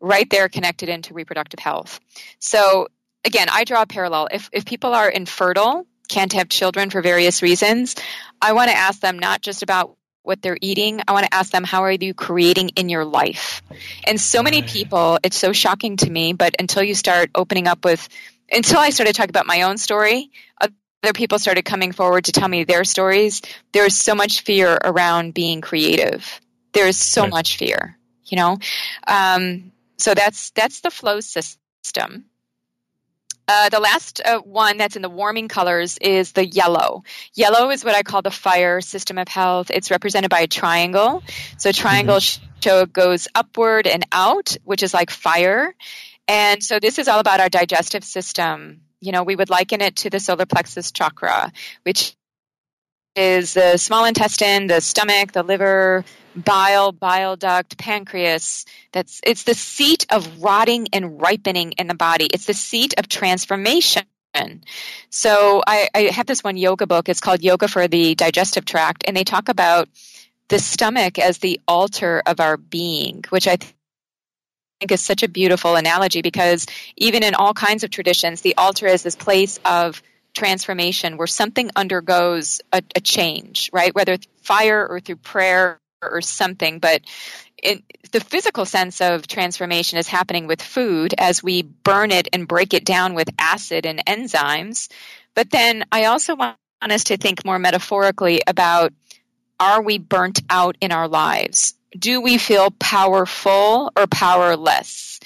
right 0.00 0.28
there 0.28 0.48
connected 0.48 0.88
into 0.88 1.14
reproductive 1.14 1.60
health. 1.60 2.00
So 2.40 2.88
again, 3.24 3.48
I 3.50 3.64
draw 3.64 3.82
a 3.82 3.86
parallel. 3.86 4.28
If, 4.32 4.50
if 4.52 4.64
people 4.64 4.94
are 4.94 5.08
infertile, 5.08 5.86
can't 6.08 6.32
have 6.32 6.48
children 6.48 6.90
for 6.90 7.00
various 7.00 7.42
reasons, 7.42 7.94
I 8.40 8.52
want 8.52 8.70
to 8.70 8.76
ask 8.76 9.00
them 9.00 9.18
not 9.18 9.40
just 9.40 9.62
about 9.62 9.96
what 10.24 10.40
they're 10.40 10.58
eating. 10.60 11.00
I 11.06 11.12
want 11.12 11.26
to 11.26 11.34
ask 11.34 11.50
them, 11.50 11.64
how 11.64 11.82
are 11.82 11.90
you 11.90 12.14
creating 12.14 12.70
in 12.70 12.88
your 12.88 13.04
life? 13.04 13.62
And 14.04 14.20
so 14.20 14.42
many 14.42 14.62
people, 14.62 15.18
it's 15.24 15.36
so 15.36 15.52
shocking 15.52 15.96
to 15.98 16.10
me, 16.10 16.32
but 16.32 16.54
until 16.58 16.82
you 16.82 16.94
start 16.94 17.30
opening 17.34 17.66
up 17.66 17.84
with 17.84 18.08
until 18.52 18.78
I 18.78 18.90
started 18.90 19.14
talking 19.14 19.30
about 19.30 19.46
my 19.46 19.62
own 19.62 19.78
story, 19.78 20.30
other 20.60 21.12
people 21.12 21.38
started 21.38 21.64
coming 21.64 21.92
forward 21.92 22.26
to 22.26 22.32
tell 22.32 22.48
me 22.48 22.64
their 22.64 22.84
stories. 22.84 23.42
There 23.72 23.86
is 23.86 23.98
so 23.98 24.14
much 24.14 24.42
fear 24.42 24.78
around 24.84 25.34
being 25.34 25.60
creative. 25.60 26.40
There 26.72 26.86
is 26.86 26.98
so 26.98 27.22
right. 27.22 27.30
much 27.30 27.56
fear, 27.56 27.98
you 28.24 28.36
know. 28.36 28.58
Um, 29.06 29.72
so 29.98 30.14
that's 30.14 30.50
that's 30.50 30.80
the 30.80 30.90
flow 30.90 31.20
system. 31.20 32.26
Uh, 33.48 33.68
the 33.68 33.80
last 33.80 34.20
uh, 34.24 34.38
one 34.38 34.76
that's 34.78 34.94
in 34.94 35.02
the 35.02 35.08
warming 35.08 35.48
colors 35.48 35.98
is 35.98 36.32
the 36.32 36.46
yellow. 36.46 37.02
Yellow 37.34 37.70
is 37.70 37.84
what 37.84 37.94
I 37.94 38.02
call 38.02 38.22
the 38.22 38.30
fire 38.30 38.80
system 38.80 39.18
of 39.18 39.26
health. 39.26 39.70
It's 39.70 39.90
represented 39.90 40.30
by 40.30 40.40
a 40.40 40.46
triangle. 40.46 41.22
So 41.58 41.72
triangle 41.72 42.16
mm-hmm. 42.16 42.60
show 42.60 42.86
goes 42.86 43.26
upward 43.34 43.88
and 43.88 44.06
out, 44.12 44.56
which 44.64 44.82
is 44.82 44.94
like 44.94 45.10
fire. 45.10 45.74
And 46.28 46.62
so 46.62 46.78
this 46.78 46.98
is 46.98 47.08
all 47.08 47.20
about 47.20 47.40
our 47.40 47.48
digestive 47.48 48.04
system. 48.04 48.82
You 49.00 49.12
know, 49.12 49.22
we 49.24 49.36
would 49.36 49.50
liken 49.50 49.80
it 49.80 49.96
to 49.96 50.10
the 50.10 50.20
solar 50.20 50.46
plexus 50.46 50.92
chakra, 50.92 51.52
which 51.82 52.14
is 53.14 53.54
the 53.54 53.76
small 53.76 54.04
intestine, 54.04 54.68
the 54.68 54.80
stomach, 54.80 55.32
the 55.32 55.42
liver, 55.42 56.04
bile, 56.34 56.92
bile 56.92 57.36
duct, 57.36 57.76
pancreas. 57.76 58.64
That's 58.92 59.20
it's 59.24 59.42
the 59.42 59.54
seat 59.54 60.06
of 60.10 60.42
rotting 60.42 60.88
and 60.92 61.20
ripening 61.20 61.72
in 61.72 61.86
the 61.88 61.94
body. 61.94 62.26
It's 62.26 62.46
the 62.46 62.54
seat 62.54 62.94
of 62.98 63.08
transformation. 63.08 64.04
So 65.10 65.62
I, 65.66 65.88
I 65.94 66.00
have 66.04 66.26
this 66.26 66.42
one 66.42 66.56
yoga 66.56 66.86
book. 66.86 67.10
It's 67.10 67.20
called 67.20 67.42
Yoga 67.42 67.68
for 67.68 67.86
the 67.86 68.14
Digestive 68.14 68.64
Tract, 68.64 69.04
and 69.06 69.14
they 69.14 69.24
talk 69.24 69.50
about 69.50 69.90
the 70.48 70.58
stomach 70.58 71.18
as 71.18 71.38
the 71.38 71.60
altar 71.68 72.22
of 72.24 72.40
our 72.40 72.56
being, 72.56 73.24
which 73.28 73.46
I 73.46 73.58
think 74.82 74.90
is 74.90 75.00
such 75.00 75.22
a 75.22 75.28
beautiful 75.28 75.76
analogy 75.76 76.22
because 76.22 76.66
even 76.96 77.22
in 77.22 77.36
all 77.36 77.54
kinds 77.54 77.84
of 77.84 77.90
traditions, 77.90 78.40
the 78.40 78.56
altar 78.56 78.88
is 78.88 79.04
this 79.04 79.14
place 79.14 79.60
of 79.64 80.02
transformation 80.34 81.16
where 81.16 81.28
something 81.28 81.70
undergoes 81.76 82.60
a, 82.72 82.82
a 82.96 83.00
change, 83.00 83.70
right? 83.72 83.94
Whether 83.94 84.16
through 84.16 84.32
fire 84.42 84.84
or 84.84 84.98
through 84.98 85.16
prayer 85.16 85.78
or 86.02 86.20
something. 86.20 86.80
But 86.80 87.02
in, 87.62 87.84
the 88.10 88.18
physical 88.18 88.64
sense 88.64 89.00
of 89.00 89.28
transformation 89.28 90.00
is 90.00 90.08
happening 90.08 90.48
with 90.48 90.60
food 90.60 91.14
as 91.16 91.44
we 91.44 91.62
burn 91.62 92.10
it 92.10 92.26
and 92.32 92.48
break 92.48 92.74
it 92.74 92.84
down 92.84 93.14
with 93.14 93.28
acid 93.38 93.86
and 93.86 94.04
enzymes. 94.04 94.90
But 95.36 95.50
then 95.50 95.84
I 95.92 96.06
also 96.06 96.34
want 96.34 96.56
us 96.82 97.04
to 97.04 97.16
think 97.16 97.44
more 97.44 97.60
metaphorically 97.60 98.40
about 98.48 98.92
are 99.60 99.80
we 99.80 99.98
burnt 99.98 100.40
out 100.50 100.76
in 100.80 100.90
our 100.90 101.06
lives? 101.06 101.74
Do 101.98 102.20
we 102.20 102.38
feel 102.38 102.70
powerful 102.70 103.92
or 103.96 104.06
powerless? 104.06 105.20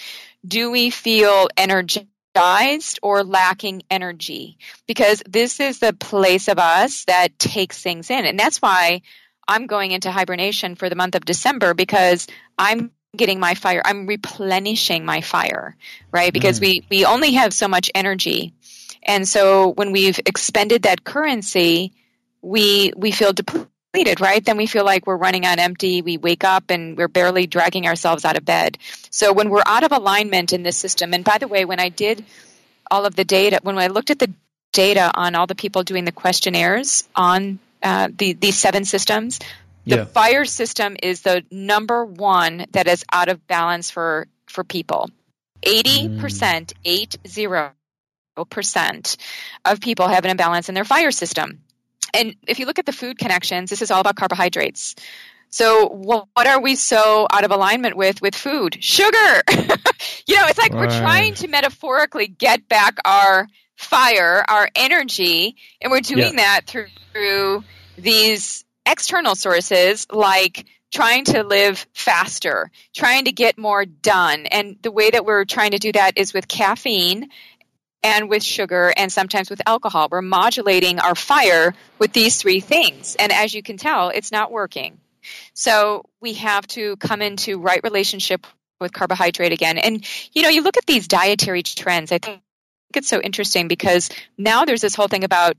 Do 0.47 0.71
we 0.71 0.91
feel 0.91 1.49
energized 1.57 2.99
or 3.03 3.25
lacking 3.25 3.83
energy? 3.91 4.59
Because 4.87 5.23
this 5.29 5.61
is 5.61 5.79
the 5.79 5.93
place 5.93 6.49
of 6.49 6.59
us 6.59 7.05
that 7.05 7.39
takes 7.39 7.81
things 7.81 8.11
in. 8.11 8.25
And 8.25 8.39
that's 8.39 8.61
why 8.61 9.03
I'm 9.49 9.67
going 9.67 9.93
into 9.93 10.11
hibernation 10.11 10.75
for 10.75 10.89
the 10.89 10.97
month 10.97 11.15
of 11.15 11.25
December 11.25 11.75
because 11.75 12.27
I'm 12.59 12.91
getting 13.17 13.41
my 13.41 13.55
fire. 13.55 13.83
I'm 13.85 14.07
replenishing 14.07 15.05
my 15.05 15.21
fire, 15.21 15.77
right? 16.13 16.33
Because 16.33 16.59
mm. 16.59 16.63
we, 16.63 16.87
we 16.91 17.05
only 17.05 17.33
have 17.33 17.55
so 17.55 17.69
much 17.69 17.91
energy. 17.95 18.55
And 19.03 19.27
so 19.27 19.73
when 19.73 19.93
we've 19.93 20.19
expended 20.27 20.83
that 20.83 21.05
currency, 21.05 21.93
we, 22.43 22.93
we 22.97 23.13
feel 23.13 23.33
depleted 23.33 23.71
depleted, 23.97 24.21
right? 24.21 24.45
Then 24.45 24.57
we 24.57 24.67
feel 24.67 24.85
like 24.85 25.07
we're 25.07 25.17
running 25.17 25.47
on 25.47 25.59
empty. 25.59 26.03
We 26.03 26.19
wake 26.19 26.45
up 26.45 26.71
and 26.71 26.97
we're 26.97 27.09
barely 27.09 27.47
dragging 27.47 27.87
ourselves 27.87 28.25
out 28.25 28.37
of 28.37 28.45
bed. 28.45 28.79
So 29.11 29.33
when 29.33 29.49
we're 29.49 29.63
out 29.67 29.85
of 29.85 29.93
alignment 29.93 30.53
in 30.53 30.63
this 30.63 30.77
system, 30.77 31.15
and 31.15 31.25
by 31.25 31.39
the 31.39 31.49
way, 31.49 31.65
when 31.65 31.81
I 31.81 31.89
did 31.89 32.25
all 32.91 33.07
of 33.07 33.17
the 33.17 33.25
data, 33.25 33.61
when 33.63 33.79
I 33.79 33.89
looked 33.89 34.11
at 34.11 34.19
the 34.19 34.33
data 34.73 35.11
on 35.15 35.35
all 35.35 35.47
the 35.47 35.55
people 35.55 35.83
doing 35.83 36.05
the 36.05 36.13
questionnaires 36.13 37.05
on 37.15 37.59
uh, 37.83 38.09
the, 38.17 38.35
these 38.35 38.59
seven 38.59 38.85
systems, 38.85 39.39
the 39.87 39.97
yeah. 39.97 40.05
fire 40.05 40.45
system 40.45 40.97
is 41.03 41.23
the 41.23 41.45
number 41.51 42.05
one 42.05 42.67
that 42.73 42.87
is 42.87 43.05
out 43.13 43.29
of 43.29 43.47
balance 43.47 43.91
for, 43.91 44.27
for 44.47 44.65
people. 44.65 45.09
80%, 45.63 46.19
mm. 46.19 46.73
eight 46.85 47.17
zero 47.27 47.73
percent 48.51 49.17
of 49.65 49.81
people 49.81 50.09
have 50.09 50.27
an 50.27 50.31
imbalance 50.31 50.69
in 50.69 50.75
their 50.75 50.85
fire 50.85 51.11
system 51.11 51.63
and 52.15 52.35
if 52.47 52.59
you 52.59 52.67
look 52.67 52.79
at 52.79 52.87
the 52.87 52.93
food 52.93 53.19
connections, 53.19 53.71
this 53.71 53.83
is 53.83 53.91
all 53.91 54.01
about 54.01 54.17
carbohydrates. 54.17 54.95
So 55.51 55.89
what, 55.89 56.29
what 56.35 56.47
are 56.47 56.61
we 56.61 56.75
so 56.75 57.27
out 57.33 57.45
of 57.45 57.51
alignment 57.51 57.97
with 57.97 58.21
with 58.21 58.35
food? 58.35 58.83
Sugar. 58.83 59.17
you 60.27 60.37
know, 60.37 60.47
it's 60.47 60.59
like 60.59 60.73
right. 60.73 60.89
we're 60.89 61.01
trying 61.01 61.35
to 61.35 61.49
metaphorically 61.49 62.27
get 62.27 62.69
back 62.69 62.97
our 63.05 63.49
fire, 63.77 64.45
our 64.49 64.69
energy, 64.75 65.57
and 65.81 65.91
we're 65.91 66.01
doing 66.01 66.35
yeah. 66.35 66.59
that 66.59 66.61
through, 66.67 66.87
through 67.13 67.65
these 67.97 68.65
external 68.85 69.35
sources 69.35 70.07
like 70.11 70.67
trying 70.93 71.25
to 71.25 71.43
live 71.43 71.87
faster, 71.93 72.71
trying 72.95 73.25
to 73.27 73.33
get 73.33 73.59
more 73.59 73.85
done. 73.85 74.47
And 74.47 74.77
the 74.83 74.91
way 74.91 75.11
that 75.11 75.25
we're 75.25 75.45
trying 75.45 75.73
to 75.73 75.79
do 75.79 75.93
that 75.93 76.17
is 76.17 76.33
with 76.33 76.49
caffeine 76.49 77.29
and 78.07 78.31
with 78.31 78.45
sugar 78.45 78.93
and 78.97 79.13
sometimes 79.13 79.51
with 79.51 79.61
alcohol. 79.67 80.07
We're 80.09 80.23
modulating 80.23 81.01
our 81.01 81.17
fire 81.17 81.75
with 81.99 82.13
these 82.13 82.37
three 82.37 82.61
things. 82.61 83.17
And 83.19 83.33
as 83.33 83.53
you 83.53 83.65
can 83.65 83.79
tell, 83.79 84.11
it's 84.11 84.31
not 84.31 84.53
working. 84.53 85.01
So 85.55 86.05
we 86.21 86.35
have 86.35 86.65
to 86.69 86.97
come 86.99 87.21
into 87.21 87.59
right 87.59 87.81
relationship 87.83 88.47
with 88.81 88.93
carbohydrate 88.93 89.53
again. 89.53 89.77
And, 89.77 90.07
you 90.33 90.43
know, 90.43 90.49
you 90.49 90.63
look 90.63 90.77
at 90.77 90.87
these 90.87 91.09
dietary 91.09 91.65
trends, 91.65 92.13
I 92.13 92.19
think 92.19 92.43
it's 92.95 93.09
so 93.09 93.21
interesting 93.21 93.67
because 93.67 94.09
now 94.39 94.65
there's 94.65 94.83
this 94.83 94.95
whole 94.95 95.09
thing 95.09 95.25
about 95.25 95.57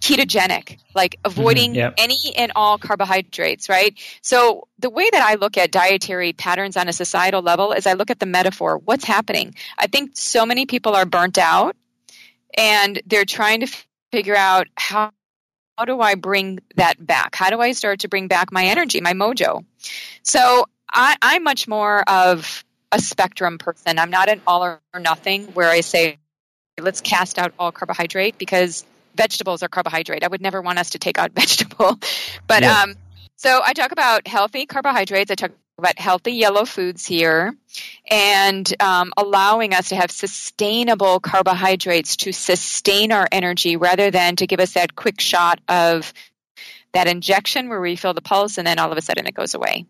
ketogenic, 0.00 0.78
like 0.94 1.18
avoiding 1.24 1.70
mm-hmm, 1.70 1.76
yep. 1.76 1.94
any 1.98 2.34
and 2.36 2.52
all 2.54 2.78
carbohydrates, 2.78 3.68
right? 3.68 3.98
So 4.22 4.68
the 4.78 4.90
way 4.90 5.08
that 5.10 5.22
I 5.22 5.34
look 5.34 5.56
at 5.56 5.70
dietary 5.70 6.32
patterns 6.32 6.76
on 6.76 6.88
a 6.88 6.92
societal 6.92 7.42
level 7.42 7.72
is 7.72 7.86
I 7.86 7.94
look 7.94 8.10
at 8.10 8.20
the 8.20 8.26
metaphor. 8.26 8.78
What's 8.78 9.04
happening? 9.04 9.54
I 9.78 9.86
think 9.86 10.12
so 10.14 10.46
many 10.46 10.66
people 10.66 10.94
are 10.94 11.06
burnt 11.06 11.38
out 11.38 11.76
and 12.56 13.00
they're 13.06 13.24
trying 13.24 13.60
to 13.60 13.84
figure 14.12 14.36
out 14.36 14.68
how 14.76 15.10
how 15.76 15.84
do 15.84 16.00
I 16.00 16.14
bring 16.14 16.60
that 16.76 17.04
back? 17.04 17.34
How 17.36 17.50
do 17.50 17.60
I 17.60 17.72
start 17.72 18.00
to 18.00 18.08
bring 18.08 18.28
back 18.28 18.50
my 18.50 18.64
energy, 18.64 19.02
my 19.02 19.12
mojo? 19.12 19.62
So 20.22 20.64
I, 20.90 21.16
I'm 21.20 21.44
much 21.44 21.68
more 21.68 22.02
of 22.08 22.64
a 22.92 22.98
spectrum 22.98 23.58
person. 23.58 23.98
I'm 23.98 24.08
not 24.08 24.30
an 24.30 24.40
all 24.46 24.64
or 24.64 24.80
nothing 24.98 25.48
where 25.48 25.68
I 25.68 25.82
say, 25.82 26.16
let's 26.80 27.02
cast 27.02 27.38
out 27.38 27.52
all 27.58 27.72
carbohydrate 27.72 28.38
because 28.38 28.86
vegetables 29.16 29.62
are 29.62 29.68
carbohydrate. 29.68 30.22
I 30.24 30.28
would 30.28 30.42
never 30.42 30.60
want 30.62 30.78
us 30.78 30.90
to 30.90 30.98
take 30.98 31.18
out 31.18 31.32
vegetable. 31.34 31.98
But 32.46 32.62
Yeah. 32.62 32.82
um, 32.82 32.94
so 33.36 33.60
I 33.64 33.72
talk 33.72 33.92
about 33.92 34.26
healthy 34.26 34.66
carbohydrates. 34.66 35.30
I 35.30 35.34
talk 35.34 35.52
about 35.78 35.98
healthy 35.98 36.32
yellow 36.32 36.64
foods 36.64 37.04
here 37.04 37.54
and 38.10 38.72
um, 38.80 39.12
allowing 39.16 39.74
us 39.74 39.90
to 39.90 39.96
have 39.96 40.10
sustainable 40.10 41.20
carbohydrates 41.20 42.16
to 42.16 42.32
sustain 42.32 43.12
our 43.12 43.28
energy 43.30 43.76
rather 43.76 44.10
than 44.10 44.36
to 44.36 44.46
give 44.46 44.58
us 44.58 44.72
that 44.72 44.96
quick 44.96 45.20
shot 45.20 45.60
of 45.68 46.14
that 46.92 47.08
injection 47.08 47.68
where 47.68 47.80
we 47.80 47.94
feel 47.94 48.14
the 48.14 48.22
pulse 48.22 48.56
and 48.56 48.66
then 48.66 48.78
all 48.78 48.90
of 48.90 48.96
a 48.96 49.02
sudden 49.02 49.26
it 49.26 49.34
goes 49.34 49.54
away. 49.54 49.84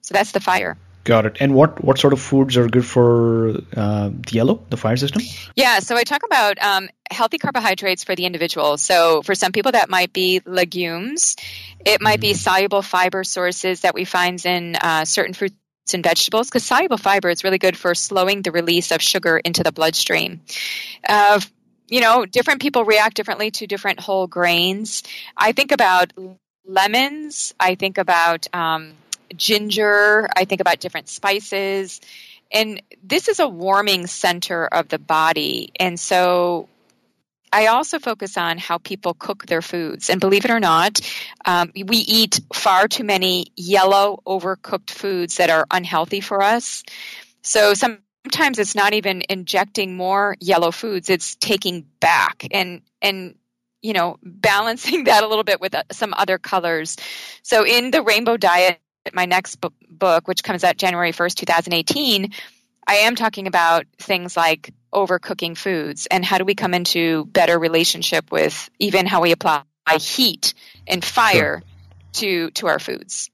So 0.00 0.14
that's 0.14 0.32
the 0.32 0.40
fire. 0.40 0.76
Got 1.04 1.26
it. 1.26 1.36
And 1.38 1.54
what 1.54 1.84
what 1.84 1.98
sort 1.98 2.14
of 2.14 2.20
foods 2.20 2.56
are 2.56 2.66
good 2.66 2.84
for 2.84 3.58
uh, 3.76 4.08
the 4.08 4.32
yellow, 4.32 4.64
the 4.70 4.78
fire 4.78 4.96
system? 4.96 5.20
Yeah, 5.54 5.80
so 5.80 5.96
I 5.96 6.04
talk 6.04 6.22
about 6.24 6.58
um, 6.62 6.88
healthy 7.10 7.36
carbohydrates 7.36 8.04
for 8.04 8.16
the 8.16 8.24
individual. 8.24 8.78
So 8.78 9.20
for 9.20 9.34
some 9.34 9.52
people, 9.52 9.72
that 9.72 9.90
might 9.90 10.14
be 10.14 10.40
legumes. 10.46 11.36
It 11.84 12.00
might 12.00 12.20
be 12.20 12.32
soluble 12.32 12.80
fiber 12.80 13.22
sources 13.22 13.82
that 13.82 13.94
we 13.94 14.06
find 14.06 14.44
in 14.46 14.76
uh, 14.76 15.04
certain 15.04 15.34
fruits 15.34 15.54
and 15.92 16.02
vegetables, 16.02 16.48
because 16.48 16.64
soluble 16.64 16.96
fiber 16.96 17.28
is 17.28 17.44
really 17.44 17.58
good 17.58 17.76
for 17.76 17.94
slowing 17.94 18.40
the 18.40 18.50
release 18.50 18.90
of 18.90 19.02
sugar 19.02 19.36
into 19.36 19.62
the 19.62 19.72
bloodstream. 19.72 20.40
Uh, 21.06 21.38
you 21.86 22.00
know, 22.00 22.24
different 22.24 22.62
people 22.62 22.86
react 22.86 23.14
differently 23.14 23.50
to 23.50 23.66
different 23.66 24.00
whole 24.00 24.26
grains. 24.26 25.02
I 25.36 25.52
think 25.52 25.70
about 25.70 26.14
lemons. 26.66 27.54
I 27.60 27.74
think 27.74 27.98
about 27.98 28.46
um, 28.54 28.94
ginger. 29.36 30.28
I 30.36 30.44
think 30.44 30.60
about 30.60 30.80
different 30.80 31.08
spices. 31.08 32.00
And 32.50 32.82
this 33.02 33.28
is 33.28 33.40
a 33.40 33.48
warming 33.48 34.06
center 34.06 34.66
of 34.66 34.88
the 34.88 34.98
body. 34.98 35.72
And 35.78 35.98
so 35.98 36.68
I 37.54 37.66
also 37.66 38.00
focus 38.00 38.36
on 38.36 38.58
how 38.58 38.78
people 38.78 39.14
cook 39.14 39.46
their 39.46 39.62
foods. 39.62 40.10
And 40.10 40.20
believe 40.20 40.44
it 40.44 40.50
or 40.50 40.58
not, 40.58 41.00
um, 41.44 41.70
we 41.74 41.98
eat 41.98 42.40
far 42.52 42.88
too 42.88 43.04
many 43.04 43.46
yellow, 43.56 44.20
overcooked 44.26 44.90
foods 44.90 45.36
that 45.36 45.50
are 45.50 45.64
unhealthy 45.70 46.20
for 46.20 46.42
us. 46.42 46.82
So 47.42 47.74
sometimes 47.74 48.58
it's 48.58 48.74
not 48.74 48.92
even 48.92 49.22
injecting 49.28 49.96
more 49.96 50.36
yellow 50.40 50.72
foods, 50.72 51.08
it's 51.08 51.36
taking 51.36 51.86
back 52.00 52.44
and, 52.50 52.82
and, 53.00 53.36
you 53.82 53.92
know, 53.92 54.16
balancing 54.24 55.04
that 55.04 55.22
a 55.22 55.28
little 55.28 55.44
bit 55.44 55.60
with 55.60 55.76
uh, 55.76 55.84
some 55.92 56.12
other 56.16 56.38
colors. 56.38 56.96
So 57.42 57.64
in 57.64 57.92
the 57.92 58.02
Rainbow 58.02 58.36
Diet, 58.36 58.80
my 59.12 59.26
next 59.26 59.56
book, 59.56 59.74
book, 59.88 60.26
which 60.26 60.42
comes 60.42 60.64
out 60.64 60.76
January 60.76 61.12
1st, 61.12 61.34
2018, 61.34 62.32
I 62.86 62.94
am 62.96 63.16
talking 63.16 63.46
about 63.46 63.86
things 63.98 64.36
like 64.36 64.72
overcooking 64.92 65.56
foods 65.56 66.06
and 66.06 66.24
how 66.24 66.38
do 66.38 66.44
we 66.44 66.54
come 66.54 66.74
into 66.74 67.24
better 67.26 67.58
relationship 67.58 68.30
with 68.30 68.70
even 68.78 69.06
how 69.06 69.20
we 69.20 69.32
apply 69.32 69.62
heat 69.98 70.54
and 70.86 71.04
fire 71.04 71.62
to 72.14 72.50
to 72.52 72.66
our 72.68 72.78
foods. 72.78 73.30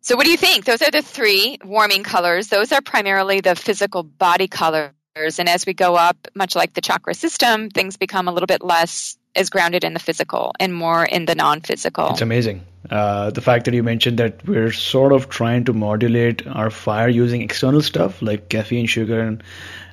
So 0.00 0.16
what 0.16 0.24
do 0.24 0.30
you 0.30 0.36
think? 0.36 0.64
Those 0.64 0.82
are 0.82 0.90
the 0.90 1.02
three 1.02 1.58
warming 1.64 2.02
colors. 2.02 2.48
Those 2.48 2.72
are 2.72 2.80
primarily 2.80 3.40
the 3.40 3.54
physical 3.54 4.02
body 4.02 4.48
colors 4.48 4.92
and 5.16 5.48
as 5.48 5.64
we 5.64 5.74
go 5.74 5.94
up, 5.94 6.16
much 6.34 6.56
like 6.56 6.74
the 6.74 6.80
chakra 6.80 7.14
system, 7.14 7.70
things 7.70 7.96
become 7.96 8.28
a 8.28 8.32
little 8.32 8.46
bit 8.46 8.62
less 8.62 9.16
as 9.36 9.48
grounded 9.48 9.84
in 9.84 9.94
the 9.94 10.00
physical 10.00 10.52
and 10.60 10.74
more 10.74 11.04
in 11.04 11.24
the 11.24 11.34
non-physical. 11.34 12.10
It's 12.10 12.20
amazing. 12.20 12.64
Uh, 12.94 13.30
the 13.30 13.40
fact 13.40 13.64
that 13.64 13.74
you 13.74 13.82
mentioned 13.82 14.18
that 14.18 14.46
we're 14.46 14.70
sort 14.70 15.12
of 15.12 15.28
trying 15.28 15.64
to 15.64 15.72
modulate 15.72 16.46
our 16.46 16.70
fire 16.70 17.08
using 17.08 17.42
external 17.42 17.82
stuff 17.82 18.22
like 18.22 18.48
caffeine, 18.48 18.86
sugar, 18.86 19.20
and 19.20 19.42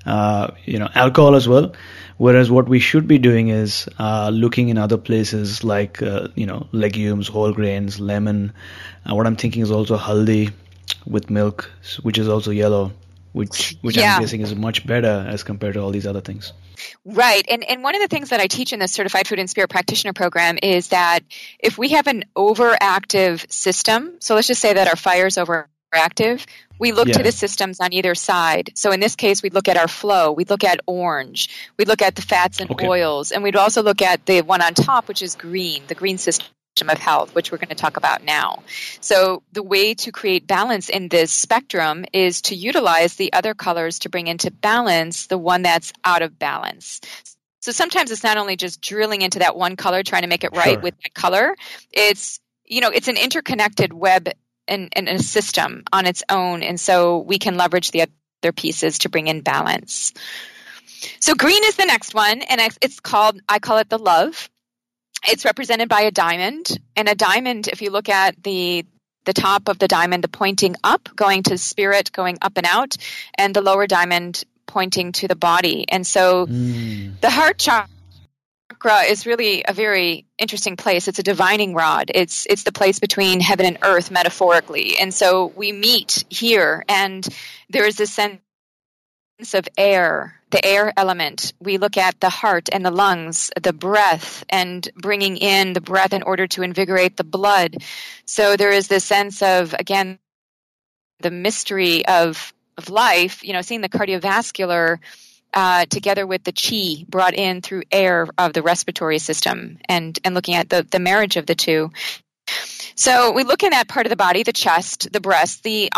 uh, 0.06 0.52
you 0.66 0.78
know 0.78 0.88
alcohol 0.94 1.34
as 1.34 1.48
well. 1.48 1.74
Whereas 2.18 2.52
what 2.52 2.70
we 2.70 2.78
should 2.78 3.08
be 3.08 3.18
doing 3.18 3.50
is 3.50 3.90
uh, 3.98 4.30
looking 4.32 4.70
in 4.70 4.78
other 4.78 4.98
places 4.98 5.64
like 5.64 6.04
uh, 6.04 6.28
you 6.36 6.46
know 6.46 6.68
legumes, 6.74 7.28
whole 7.28 7.52
grains, 7.54 8.00
lemon. 8.00 8.54
Uh, 9.10 9.16
what 9.16 9.26
I'm 9.26 9.36
thinking 9.36 9.64
is 9.64 9.72
also 9.72 9.98
haldi 9.98 10.54
with 11.08 11.32
milk, 11.32 11.72
which 12.04 12.20
is 12.20 12.28
also 12.28 12.52
yellow, 12.52 12.92
which 13.34 13.76
which 13.82 13.98
Yeah. 13.98 14.16
I'm 14.16 14.22
guessing 14.22 14.42
is 14.42 14.54
much 14.56 14.86
better 14.86 15.26
as 15.28 15.44
compared 15.44 15.76
to 15.76 15.82
all 15.82 15.92
these 15.92 16.08
other 16.08 16.22
things. 16.22 16.54
Right. 17.06 17.46
And 17.50 17.64
and 17.64 17.84
one 17.84 17.96
of 17.96 18.02
the 18.02 18.08
things 18.08 18.30
that 18.30 18.40
I 18.40 18.48
teach 18.48 18.74
in 18.74 18.80
the 18.80 18.88
certified 18.88 19.28
food 19.28 19.40
and 19.40 19.50
spirit 19.50 19.70
practitioner 19.70 20.14
program 20.14 20.58
is 20.62 20.90
that 20.90 21.22
if 21.60 21.78
we 21.78 21.90
have 21.90 22.08
an 22.08 22.26
overactive 22.36 23.52
system, 23.52 24.16
so 24.20 24.36
let's 24.36 24.48
just 24.48 24.62
say 24.62 24.74
that 24.74 24.88
our 24.88 24.96
fire 24.96 25.28
is 25.28 25.38
overactive, 25.38 26.46
we 26.80 26.92
look 26.92 27.08
Yeah. 27.08 27.18
to 27.18 27.24
the 27.24 27.32
systems 27.32 27.80
on 27.80 27.94
either 27.94 28.16
side. 28.16 28.72
So 28.76 28.92
in 28.92 29.00
this 29.00 29.16
case, 29.16 29.44
we'd 29.44 29.54
look 29.54 29.68
at 29.68 29.78
our 29.78 29.88
flow, 29.88 30.32
we'd 30.32 30.50
look 30.50 30.64
at 30.64 30.80
orange, 30.88 31.50
we'd 31.78 31.88
look 31.88 32.02
at 32.02 32.16
the 32.16 32.22
fats 32.22 32.60
and 32.60 32.72
Okay. 32.72 32.88
oils, 32.88 33.32
and 33.32 33.44
we'd 33.44 33.56
also 33.56 33.84
look 33.84 34.02
at 34.02 34.26
the 34.26 34.42
one 34.42 34.62
on 34.62 34.74
top, 34.74 35.08
which 35.08 35.22
is 35.22 35.36
green, 35.36 35.84
the 35.88 35.96
green 35.96 36.18
system 36.18 36.48
of 36.90 36.98
health, 36.98 37.36
which 37.36 37.52
we're 37.52 37.58
going 37.58 37.70
to 37.70 37.76
talk 37.76 37.98
about 37.98 38.24
now. 38.24 38.64
So 39.00 39.44
the 39.52 39.64
way 39.64 39.94
to 39.96 40.12
create 40.12 40.48
balance 40.48 40.90
in 40.90 41.08
this 41.08 41.32
spectrum 41.32 42.06
is 42.14 42.42
to 42.44 42.56
utilize 42.56 43.16
the 43.16 43.34
other 43.34 43.54
colors 43.54 44.00
to 44.00 44.10
bring 44.10 44.28
into 44.28 44.52
balance 44.52 45.28
the 45.28 45.38
one 45.38 45.62
that's 45.62 45.94
out 46.04 46.22
of 46.22 46.38
balance. 46.40 47.02
So 47.62 47.72
sometimes 47.72 48.10
it's 48.12 48.24
not 48.24 48.38
only 48.38 48.56
just 48.56 48.82
drilling 48.82 49.22
into 49.22 49.40
that 49.40 49.56
one 49.56 49.76
color, 49.76 50.02
trying 50.04 50.24
to 50.24 50.28
make 50.28 50.44
it 50.44 50.56
right 50.56 50.74
Sure. 50.74 50.80
with 50.80 50.96
that 51.04 51.14
color. 51.14 51.56
It's 51.92 52.40
you 52.66 52.82
know 52.82 52.90
it's 52.90 53.08
an 53.08 53.18
interconnected 53.18 53.94
web 53.94 54.30
and, 54.68 54.90
and 54.96 55.08
a 55.08 55.20
system 55.20 55.84
on 55.94 56.06
its 56.08 56.24
own, 56.30 56.64
and 56.64 56.80
so 56.80 57.20
we 57.20 57.38
can 57.38 57.58
leverage 57.58 57.92
the 57.92 58.04
other 58.44 58.52
pieces 58.52 59.00
to 59.00 59.10
bring 59.10 59.28
in 59.28 59.42
balance. 59.42 60.14
So 61.20 61.36
green 61.36 61.62
is 61.66 61.76
the 61.76 61.86
next 61.86 62.14
one, 62.14 62.42
and 62.42 62.62
it's 62.82 63.00
called 63.00 63.40
I 63.48 63.60
call 63.60 63.78
it 63.78 63.90
the 63.90 64.00
love. 64.00 64.50
It's 65.28 65.46
represented 65.46 65.90
by 65.90 66.02
a 66.02 66.12
diamond, 66.12 66.80
and 66.96 67.08
a 67.08 67.16
diamond. 67.16 67.68
If 67.68 67.82
you 67.82 67.92
look 67.92 68.10
at 68.10 68.42
the 68.44 68.86
the 69.24 69.34
top 69.34 69.70
of 69.70 69.78
the 69.78 69.88
diamond, 69.88 70.24
the 70.24 70.28
pointing 70.28 70.76
up, 70.84 71.08
going 71.16 71.44
to 71.44 71.58
spirit, 71.58 72.12
going 72.12 72.40
up 72.42 72.54
and 72.58 72.66
out, 72.66 72.98
and 73.36 73.56
the 73.56 73.62
lower 73.62 73.86
diamond 73.86 74.44
pointing 74.66 75.12
to 75.12 75.28
the 75.28 75.36
body. 75.36 75.86
And 75.90 76.08
so 76.08 76.48
Mm. 76.48 77.20
the 77.22 77.30
heart 77.30 77.60
chakra 77.60 79.02
is 79.08 79.28
really 79.28 79.64
a 79.68 79.74
very 79.74 80.26
interesting 80.40 80.76
place. 80.76 81.08
It's 81.08 81.20
a 81.20 81.24
divining 81.24 81.76
rod. 81.76 82.10
It's 82.16 82.48
it's 82.50 82.64
the 82.64 82.72
place 82.72 83.00
between 83.00 83.42
heaven 83.42 83.68
and 83.68 83.78
earth 83.84 84.10
metaphorically. 84.10 84.98
And 84.98 85.14
so 85.14 85.52
we 85.56 85.72
meet 85.72 86.24
here 86.30 86.84
and 86.90 87.28
there 87.70 87.86
is 87.86 87.96
this 87.96 88.12
sense 88.12 88.40
of 89.54 89.68
air, 89.78 90.40
the 90.52 90.66
air 90.66 90.94
element. 90.96 91.54
We 91.60 91.78
look 91.78 91.98
at 91.98 92.20
the 92.20 92.30
heart 92.30 92.70
and 92.72 92.86
the 92.86 92.92
lungs, 92.92 93.52
the 93.62 93.74
breath 93.74 94.44
and 94.50 94.88
bringing 94.96 95.38
in 95.38 95.74
the 95.74 95.82
breath 95.82 96.14
in 96.14 96.24
order 96.24 96.48
to 96.48 96.64
invigorate 96.64 97.18
the 97.18 97.24
blood. 97.24 97.78
So 98.26 98.56
there 98.56 98.72
is 98.72 98.88
this 98.88 99.04
sense 99.04 99.42
of 99.42 99.74
again 99.78 100.20
the 101.20 101.32
mystery 101.32 102.06
of 102.06 102.54
of 102.78 102.90
life, 102.90 103.44
you 103.44 103.54
know, 103.54 103.62
seeing 103.62 103.82
the 103.82 103.90
cardiovascular 103.90 105.00
uh, 105.54 105.86
together 105.86 106.26
with 106.26 106.44
the 106.44 106.54
chi 106.54 107.06
brought 107.08 107.34
in 107.34 107.62
through 107.62 107.84
air 107.92 108.28
of 108.38 108.54
the 108.54 108.62
respiratory 108.62 109.20
system 109.20 109.78
and, 109.86 110.18
and 110.24 110.34
looking 110.34 110.56
at 110.56 110.70
the, 110.70 110.86
the 110.90 111.00
marriage 111.00 111.38
of 111.38 111.46
the 111.46 111.56
two. 111.56 111.92
So 112.96 113.32
we 113.32 113.44
look 113.44 113.64
in 113.64 113.72
that 113.72 113.88
part 113.88 114.06
of 114.06 114.10
the 114.10 114.16
body, 114.16 114.44
the 114.44 114.54
chest, 114.54 115.12
the 115.12 115.22
breast, 115.22 115.64
the 115.64 115.90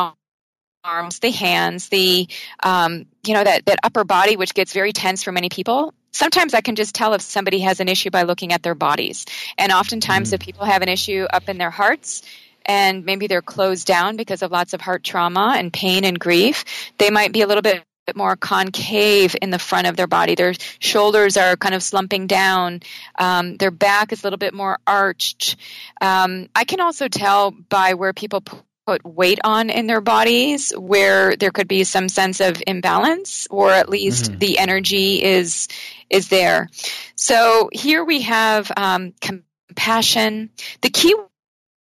arms, 0.84 1.20
the 1.20 1.32
hands, 1.32 1.88
the, 1.90 2.28
um, 2.62 3.06
you 3.26 3.34
know, 3.34 3.44
that, 3.44 3.66
that 3.66 3.80
upper 3.84 4.04
body, 4.04 4.36
which 4.36 4.54
gets 4.54 4.74
very 4.74 4.92
tense 4.92 5.24
for 5.24 5.32
many 5.32 5.50
people. 5.50 5.94
Sometimes 6.12 6.54
I 6.54 6.62
can 6.62 6.76
just 6.76 6.94
tell 6.94 7.14
if 7.14 7.22
somebody 7.22 7.60
has 7.60 7.80
an 7.80 7.88
issue 7.88 8.10
by 8.10 8.24
looking 8.24 8.52
at 8.52 8.64
their 8.64 8.76
bodies. 8.76 9.26
And 9.58 9.72
oftentimes 9.72 10.34
if 10.34 10.42
people 10.42 10.66
have 10.66 10.82
an 10.82 10.90
issue 10.90 11.26
up 11.32 11.48
in 11.48 11.58
their 11.58 11.72
hearts, 11.72 12.22
and 12.66 13.06
maybe 13.06 13.28
they're 13.28 13.42
closed 13.42 13.88
down 13.88 14.16
because 14.16 14.42
of 14.42 14.52
lots 14.52 14.74
of 14.74 14.82
heart 14.82 15.04
trauma 15.04 15.56
and 15.58 15.72
pain 15.72 16.06
and 16.06 16.20
grief, 16.20 16.66
they 16.98 17.10
might 17.10 17.34
be 17.34 17.42
a 17.42 17.48
little 17.48 17.62
bit 17.62 17.84
more 18.16 18.36
concave 18.36 19.36
in 19.42 19.50
the 19.50 19.60
front 19.60 19.88
of 19.88 19.96
their 19.96 20.08
body. 20.08 20.36
Their 20.36 20.54
shoulders 20.80 21.38
are 21.38 21.56
kind 21.56 21.76
of 21.76 21.82
slumping 21.82 22.28
down. 22.28 22.82
Um, 23.18 23.56
their 23.58 23.72
back 23.72 24.12
is 24.12 24.22
a 24.22 24.26
little 24.26 24.38
bit 24.38 24.54
more 24.54 24.80
arched. 24.86 25.56
Um, 26.02 26.50
I 26.56 26.66
can 26.66 26.82
also 26.82 27.08
tell 27.08 27.52
by 27.52 27.94
where 27.94 28.14
people 28.14 28.44
put 28.86 29.06
weight 29.06 29.40
on 29.44 29.70
in 29.70 29.88
their 29.88 30.02
bodies 30.02 30.72
where 30.78 31.36
there 31.38 31.52
could 31.52 31.68
be 31.68 31.84
some 31.84 32.10
sense 32.10 32.42
of 32.42 32.62
imbalance 32.68 33.48
or 33.50 33.72
at 33.72 33.90
least 33.90 34.32
Mhm. 34.32 34.40
the 34.40 34.60
energy 34.60 35.24
is 35.24 35.68
is 36.10 36.28
there. 36.28 36.70
So 37.16 37.70
here 37.74 38.04
we 38.04 38.22
have 38.22 38.72
um, 38.78 39.14
compassion. 39.22 40.52
The 40.82 40.90
key 40.90 41.16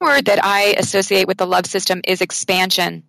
word 0.01 0.25
that 0.25 0.43
I 0.43 0.75
associate 0.77 1.27
with 1.27 1.37
the 1.37 1.47
love 1.47 1.65
system 1.65 2.01
is 2.05 2.21
expansion. 2.21 3.03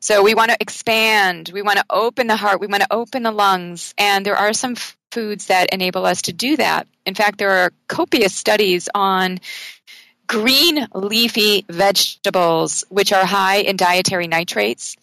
So 0.00 0.22
we 0.22 0.34
want 0.34 0.50
to 0.50 0.56
expand, 0.60 1.50
we 1.52 1.62
want 1.62 1.78
to 1.78 1.84
open 1.90 2.26
the 2.26 2.36
heart, 2.36 2.60
we 2.60 2.66
want 2.66 2.82
to 2.82 2.92
open 2.92 3.22
the 3.22 3.32
lungs, 3.32 3.94
and 3.98 4.24
there 4.24 4.36
are 4.36 4.52
some 4.52 4.72
f- 4.72 4.96
foods 5.10 5.46
that 5.46 5.72
enable 5.72 6.04
us 6.06 6.22
to 6.22 6.32
do 6.32 6.56
that. 6.56 6.86
In 7.04 7.14
fact, 7.14 7.38
there 7.38 7.50
are 7.50 7.72
copious 7.88 8.34
studies 8.34 8.88
on 8.94 9.38
green 10.26 10.86
leafy 10.94 11.64
vegetables 11.68 12.84
which 12.88 13.12
are 13.12 13.24
high 13.24 13.56
in 13.58 13.76
dietary 13.76 14.28
nitrates. 14.28 14.96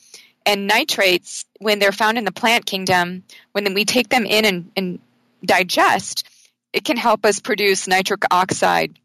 And 0.45 0.67
nitrates, 0.67 1.45
when 1.59 1.80
they're 1.80 1.93
found 1.93 2.17
in 2.17 2.26
the 2.26 2.32
plant 2.32 2.65
kingdom, 2.65 3.24
when 3.53 3.74
we 3.74 3.86
take 3.86 4.09
them 4.09 4.26
in 4.26 4.43
and, 4.43 4.71
and 4.76 4.99
digest, 5.45 6.28
it 6.74 6.84
can 6.84 6.97
help 6.97 7.26
us 7.26 7.39
produce 7.39 7.88
nitric 7.88 8.24
oxide. 8.30 8.99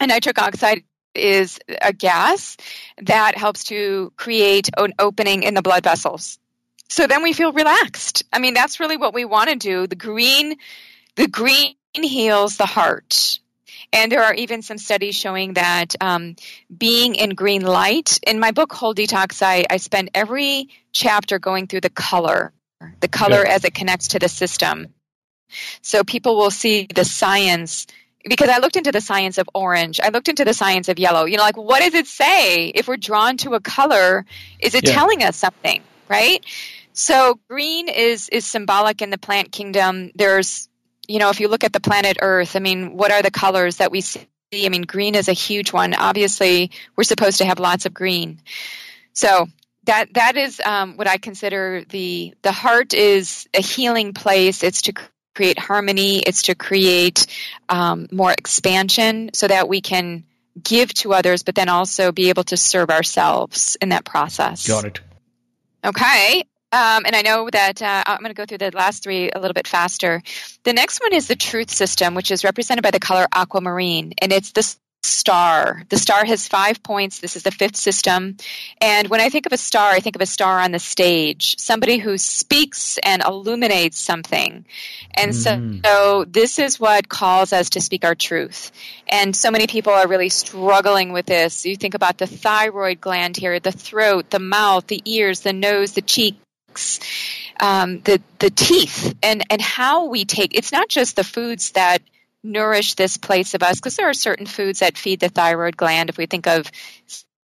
And 0.00 0.10
nitric 0.10 0.38
oxide 0.38 0.82
is 1.14 1.58
a 1.80 1.92
gas 1.92 2.58
that 3.02 3.38
helps 3.38 3.64
to 3.64 4.12
create 4.16 4.68
an 4.76 4.92
opening 4.98 5.44
in 5.44 5.54
the 5.54 5.62
blood 5.62 5.82
vessels. 5.82 6.38
So 6.88 7.06
then 7.06 7.22
we 7.22 7.32
feel 7.32 7.52
relaxed. 7.52 8.24
I 8.32 8.38
mean, 8.38 8.54
that's 8.54 8.80
really 8.80 8.96
what 8.96 9.14
we 9.14 9.24
want 9.24 9.50
to 9.50 9.56
do. 9.56 9.86
The 9.86 9.96
green, 9.96 10.56
the 11.16 11.26
green 11.26 11.74
heals 11.94 12.58
the 12.58 12.66
heart. 12.66 13.40
And 13.96 14.12
there 14.12 14.22
are 14.22 14.34
even 14.34 14.60
some 14.60 14.76
studies 14.76 15.14
showing 15.14 15.54
that 15.54 15.96
um, 16.02 16.36
being 16.76 17.14
in 17.14 17.30
green 17.30 17.62
light, 17.62 18.20
in 18.26 18.38
my 18.38 18.50
book, 18.50 18.70
Whole 18.70 18.94
Detox, 18.94 19.40
I, 19.42 19.64
I 19.70 19.78
spend 19.78 20.10
every 20.12 20.68
chapter 20.92 21.38
going 21.38 21.66
through 21.66 21.80
the 21.80 21.88
color, 21.88 22.52
the 23.00 23.08
color 23.08 23.42
yeah. 23.46 23.54
as 23.54 23.64
it 23.64 23.72
connects 23.72 24.08
to 24.08 24.18
the 24.18 24.28
system. 24.28 24.88
So 25.80 26.04
people 26.04 26.36
will 26.36 26.50
see 26.50 26.86
the 26.94 27.06
science 27.06 27.86
because 28.28 28.50
I 28.50 28.58
looked 28.58 28.76
into 28.76 28.92
the 28.92 29.00
science 29.00 29.38
of 29.38 29.48
orange. 29.54 29.98
I 30.02 30.10
looked 30.10 30.28
into 30.28 30.44
the 30.44 30.52
science 30.52 30.90
of 30.90 30.98
yellow. 30.98 31.24
You 31.24 31.38
know, 31.38 31.44
like 31.44 31.56
what 31.56 31.80
does 31.80 31.94
it 31.94 32.06
say? 32.06 32.66
If 32.66 32.88
we're 32.88 32.98
drawn 32.98 33.38
to 33.38 33.54
a 33.54 33.60
color, 33.60 34.26
is 34.60 34.74
it 34.74 34.86
yeah. 34.86 34.92
telling 34.92 35.22
us 35.22 35.36
something, 35.36 35.82
right? 36.06 36.44
So 36.92 37.40
green 37.48 37.88
is 37.88 38.28
is 38.28 38.44
symbolic 38.44 39.00
in 39.00 39.08
the 39.08 39.18
plant 39.18 39.52
kingdom. 39.52 40.10
There's 40.14 40.68
you 41.08 41.18
know, 41.18 41.30
if 41.30 41.40
you 41.40 41.48
look 41.48 41.64
at 41.64 41.72
the 41.72 41.80
planet 41.80 42.18
Earth, 42.20 42.56
I 42.56 42.58
mean, 42.58 42.96
what 42.96 43.12
are 43.12 43.22
the 43.22 43.30
colors 43.30 43.76
that 43.76 43.90
we 43.90 44.00
see? 44.00 44.26
I 44.52 44.68
mean, 44.68 44.82
green 44.82 45.14
is 45.14 45.28
a 45.28 45.32
huge 45.32 45.72
one. 45.72 45.94
Obviously, 45.94 46.70
we're 46.96 47.04
supposed 47.04 47.38
to 47.38 47.44
have 47.44 47.58
lots 47.58 47.86
of 47.86 47.92
green. 47.92 48.40
So 49.12 49.48
that 49.84 50.14
that 50.14 50.36
is 50.36 50.60
um, 50.64 50.96
what 50.96 51.08
I 51.08 51.16
consider 51.16 51.84
the 51.88 52.34
the 52.42 52.52
heart 52.52 52.94
is 52.94 53.48
a 53.54 53.62
healing 53.62 54.12
place. 54.12 54.62
It's 54.62 54.82
to 54.82 54.94
create 55.34 55.58
harmony. 55.58 56.18
It's 56.20 56.42
to 56.42 56.54
create 56.54 57.26
um, 57.68 58.06
more 58.10 58.32
expansion 58.32 59.30
so 59.34 59.48
that 59.48 59.68
we 59.68 59.80
can 59.80 60.24
give 60.62 60.92
to 60.94 61.12
others, 61.12 61.42
but 61.42 61.54
then 61.54 61.68
also 61.68 62.12
be 62.12 62.30
able 62.30 62.44
to 62.44 62.56
serve 62.56 62.90
ourselves 62.90 63.76
in 63.80 63.90
that 63.90 64.04
process. 64.04 64.66
Got 64.66 64.84
it. 64.86 65.00
Okay. 65.84 66.44
Um, 66.76 67.04
and 67.06 67.16
I 67.16 67.22
know 67.22 67.48
that 67.50 67.80
uh, 67.80 68.02
I'm 68.06 68.18
going 68.18 68.28
to 68.28 68.34
go 68.34 68.44
through 68.44 68.58
the 68.58 68.70
last 68.76 69.02
three 69.02 69.30
a 69.30 69.40
little 69.40 69.54
bit 69.54 69.66
faster. 69.66 70.22
The 70.64 70.74
next 70.74 71.00
one 71.00 71.14
is 71.14 71.26
the 71.26 71.34
truth 71.34 71.70
system, 71.70 72.14
which 72.14 72.30
is 72.30 72.44
represented 72.44 72.82
by 72.82 72.90
the 72.90 73.00
color 73.00 73.26
aquamarine. 73.32 74.12
And 74.18 74.30
it's 74.30 74.52
this 74.52 74.78
star. 75.02 75.84
The 75.88 75.96
star 75.96 76.26
has 76.26 76.46
five 76.46 76.82
points. 76.82 77.20
This 77.20 77.34
is 77.34 77.44
the 77.44 77.50
fifth 77.50 77.76
system. 77.76 78.36
And 78.78 79.08
when 79.08 79.22
I 79.22 79.30
think 79.30 79.46
of 79.46 79.54
a 79.54 79.56
star, 79.56 79.90
I 79.90 80.00
think 80.00 80.16
of 80.16 80.20
a 80.20 80.26
star 80.26 80.60
on 80.60 80.72
the 80.72 80.78
stage, 80.78 81.58
somebody 81.58 81.96
who 81.96 82.18
speaks 82.18 82.98
and 83.02 83.22
illuminates 83.22 83.98
something. 83.98 84.66
And 85.14 85.32
mm. 85.32 85.34
so, 85.34 85.80
so 85.82 86.24
this 86.24 86.58
is 86.58 86.78
what 86.78 87.08
calls 87.08 87.54
us 87.54 87.70
to 87.70 87.80
speak 87.80 88.04
our 88.04 88.14
truth. 88.14 88.70
And 89.08 89.34
so 89.34 89.50
many 89.50 89.66
people 89.66 89.94
are 89.94 90.08
really 90.08 90.28
struggling 90.28 91.14
with 91.14 91.24
this. 91.24 91.64
You 91.64 91.76
think 91.76 91.94
about 91.94 92.18
the 92.18 92.26
thyroid 92.26 93.00
gland 93.00 93.38
here, 93.38 93.60
the 93.60 93.72
throat, 93.72 94.28
the 94.28 94.40
mouth, 94.40 94.88
the 94.88 95.00
ears, 95.06 95.40
the 95.40 95.54
nose, 95.54 95.92
the 95.92 96.02
cheek, 96.02 96.36
um, 97.60 98.00
the 98.00 98.20
the 98.38 98.50
teeth, 98.50 99.14
and 99.22 99.44
and 99.50 99.60
how 99.60 100.06
we 100.06 100.24
take. 100.24 100.54
It's 100.54 100.72
not 100.72 100.88
just 100.88 101.16
the 101.16 101.24
foods 101.24 101.72
that 101.72 102.02
nourish 102.42 102.94
this 102.94 103.16
place 103.16 103.54
of 103.54 103.62
us 103.62 103.76
because 103.76 103.96
there 103.96 104.08
are 104.08 104.14
certain 104.14 104.46
foods 104.46 104.80
that 104.80 104.96
feed 104.96 105.20
the 105.20 105.28
thyroid 105.28 105.76
gland. 105.76 106.10
If 106.10 106.16
we 106.16 106.26
think 106.26 106.46
of 106.46 106.70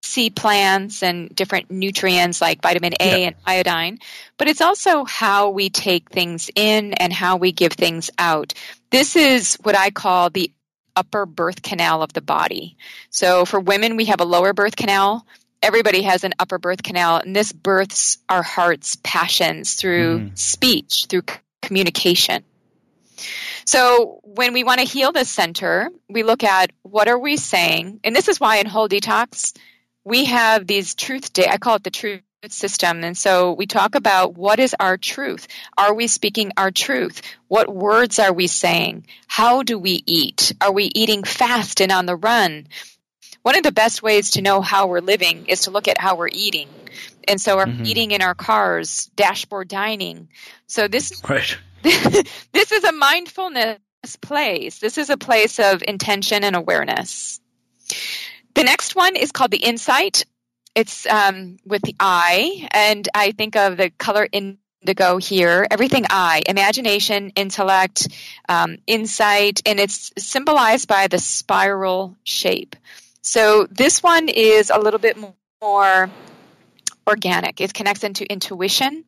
sea 0.03 0.29
plants 0.29 1.03
and 1.03 1.33
different 1.35 1.69
nutrients 1.69 2.41
like 2.41 2.61
vitamin 2.61 2.93
A 2.99 3.21
yeah. 3.21 3.27
and 3.27 3.35
iodine, 3.45 3.99
but 4.37 4.47
it's 4.47 4.61
also 4.61 5.05
how 5.05 5.49
we 5.49 5.69
take 5.69 6.09
things 6.09 6.49
in 6.55 6.93
and 6.93 7.13
how 7.13 7.37
we 7.37 7.51
give 7.51 7.73
things 7.73 8.09
out. 8.17 8.53
This 8.89 9.15
is 9.15 9.57
what 9.63 9.77
I 9.77 9.91
call 9.91 10.29
the 10.29 10.51
upper 10.95 11.25
birth 11.25 11.61
canal 11.61 12.03
of 12.03 12.13
the 12.13 12.21
body. 12.21 12.77
So 13.09 13.45
for 13.45 13.59
women, 13.59 13.95
we 13.95 14.05
have 14.05 14.21
a 14.21 14.25
lower 14.25 14.53
birth 14.53 14.75
canal. 14.75 15.25
Everybody 15.61 16.01
has 16.03 16.23
an 16.23 16.33
upper 16.39 16.57
birth 16.57 16.83
canal, 16.83 17.17
and 17.17 17.35
this 17.35 17.51
births 17.51 18.17
our 18.29 18.43
heart's 18.43 18.97
passions 19.03 19.75
through 19.75 20.19
mm. 20.19 20.37
speech, 20.37 21.05
through 21.09 21.23
communication. 21.61 22.43
So 23.65 24.19
when 24.23 24.53
we 24.53 24.63
want 24.63 24.79
to 24.79 24.85
heal 24.85 25.11
this 25.11 25.29
center, 25.29 25.89
we 26.09 26.23
look 26.23 26.43
at 26.43 26.71
what 26.81 27.07
are 27.07 27.19
we 27.19 27.37
saying, 27.37 27.99
and 28.03 28.15
this 28.15 28.27
is 28.27 28.39
why 28.39 28.57
in 28.57 28.65
Whole 28.65 28.89
Detox 28.89 29.55
we 30.03 30.25
have 30.25 30.65
these 30.65 30.95
truth 30.95 31.31
day. 31.31 31.47
I 31.47 31.57
call 31.57 31.75
it 31.75 31.83
the 31.83 31.91
truth 31.91 32.21
system. 32.49 33.03
And 33.03 33.15
so 33.15 33.53
we 33.53 33.67
talk 33.67 33.93
about 33.93 34.35
what 34.35 34.59
is 34.59 34.75
our 34.79 34.97
truth? 34.97 35.47
Are 35.77 35.93
we 35.93 36.07
speaking 36.07 36.51
our 36.57 36.71
truth? 36.71 37.21
What 37.47 37.73
words 37.73 38.17
are 38.17 38.33
we 38.33 38.47
saying? 38.47 39.05
How 39.27 39.61
do 39.61 39.77
we 39.77 40.01
eat? 40.07 40.53
Are 40.59 40.71
we 40.71 40.85
eating 40.85 41.23
fast 41.23 41.81
and 41.81 41.91
on 41.91 42.07
the 42.07 42.15
run? 42.15 42.67
One 43.43 43.57
of 43.57 43.63
the 43.63 43.71
best 43.71 44.03
ways 44.03 44.31
to 44.31 44.41
know 44.41 44.61
how 44.61 44.87
we're 44.87 44.99
living 44.99 45.47
is 45.47 45.61
to 45.61 45.71
look 45.71 45.87
at 45.87 45.99
how 45.99 46.15
we're 46.15 46.29
eating. 46.31 46.69
And 47.27 47.39
so 47.39 47.57
we're 47.57 47.65
mm-hmm. 47.65 47.85
eating 47.85 48.11
in 48.11 48.21
our 48.21 48.35
cars, 48.35 49.07
dashboard 49.15 49.67
dining. 49.67 50.29
So 50.67 50.87
this 50.87 51.21
right. 51.29 51.57
this 51.83 52.71
is 52.71 52.83
a 52.83 52.91
mindfulness 52.91 53.79
place. 54.21 54.79
This 54.79 54.97
is 54.97 55.09
a 55.09 55.17
place 55.17 55.59
of 55.59 55.83
intention 55.87 56.43
and 56.43 56.55
awareness. 56.55 57.39
The 58.53 58.63
next 58.63 58.95
one 58.95 59.15
is 59.15 59.31
called 59.31 59.51
the 59.51 59.57
insight. 59.57 60.25
It's 60.75 61.05
um, 61.05 61.57
with 61.65 61.81
the 61.81 61.95
eye, 61.99 62.67
and 62.71 63.07
I 63.13 63.31
think 63.31 63.55
of 63.55 63.75
the 63.77 63.89
color 63.89 64.27
indigo 64.31 65.17
here. 65.17 65.67
Everything 65.69 66.05
eye, 66.09 66.43
imagination, 66.47 67.31
intellect, 67.31 68.07
um, 68.47 68.77
insight, 68.87 69.61
and 69.65 69.79
it's 69.79 70.11
symbolized 70.17 70.87
by 70.87 71.07
the 71.07 71.19
spiral 71.19 72.15
shape. 72.23 72.75
So 73.21 73.67
this 73.69 74.01
one 74.01 74.29
is 74.29 74.69
a 74.69 74.79
little 74.79 74.99
bit 74.99 75.17
more 75.61 76.09
organic. 77.07 77.61
It 77.61 77.73
connects 77.73 78.03
into 78.03 78.25
intuition 78.31 79.03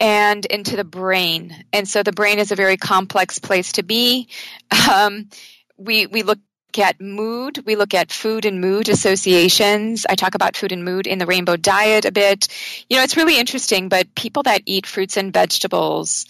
and 0.00 0.44
into 0.46 0.76
the 0.76 0.84
brain. 0.84 1.64
And 1.72 1.88
so 1.88 2.02
the 2.02 2.12
brain 2.12 2.38
is 2.38 2.52
a 2.52 2.56
very 2.56 2.76
complex 2.76 3.38
place 3.38 3.72
to 3.72 3.82
be. 3.82 4.28
Um, 4.90 5.28
we, 5.76 6.06
we 6.06 6.22
look 6.22 6.38
at 6.78 7.00
mood. 7.00 7.64
We 7.64 7.76
look 7.76 7.94
at 7.94 8.12
food 8.12 8.44
and 8.44 8.60
mood 8.60 8.88
associations. 8.88 10.06
I 10.08 10.14
talk 10.14 10.34
about 10.34 10.56
food 10.56 10.72
and 10.72 10.84
mood 10.84 11.06
in 11.06 11.18
the 11.18 11.26
rainbow 11.26 11.56
diet 11.56 12.04
a 12.04 12.12
bit. 12.12 12.48
You 12.88 12.96
know, 12.96 13.02
it's 13.02 13.16
really 13.16 13.38
interesting, 13.38 13.88
but 13.88 14.14
people 14.14 14.42
that 14.44 14.62
eat 14.66 14.86
fruits 14.86 15.16
and 15.16 15.32
vegetables 15.32 16.26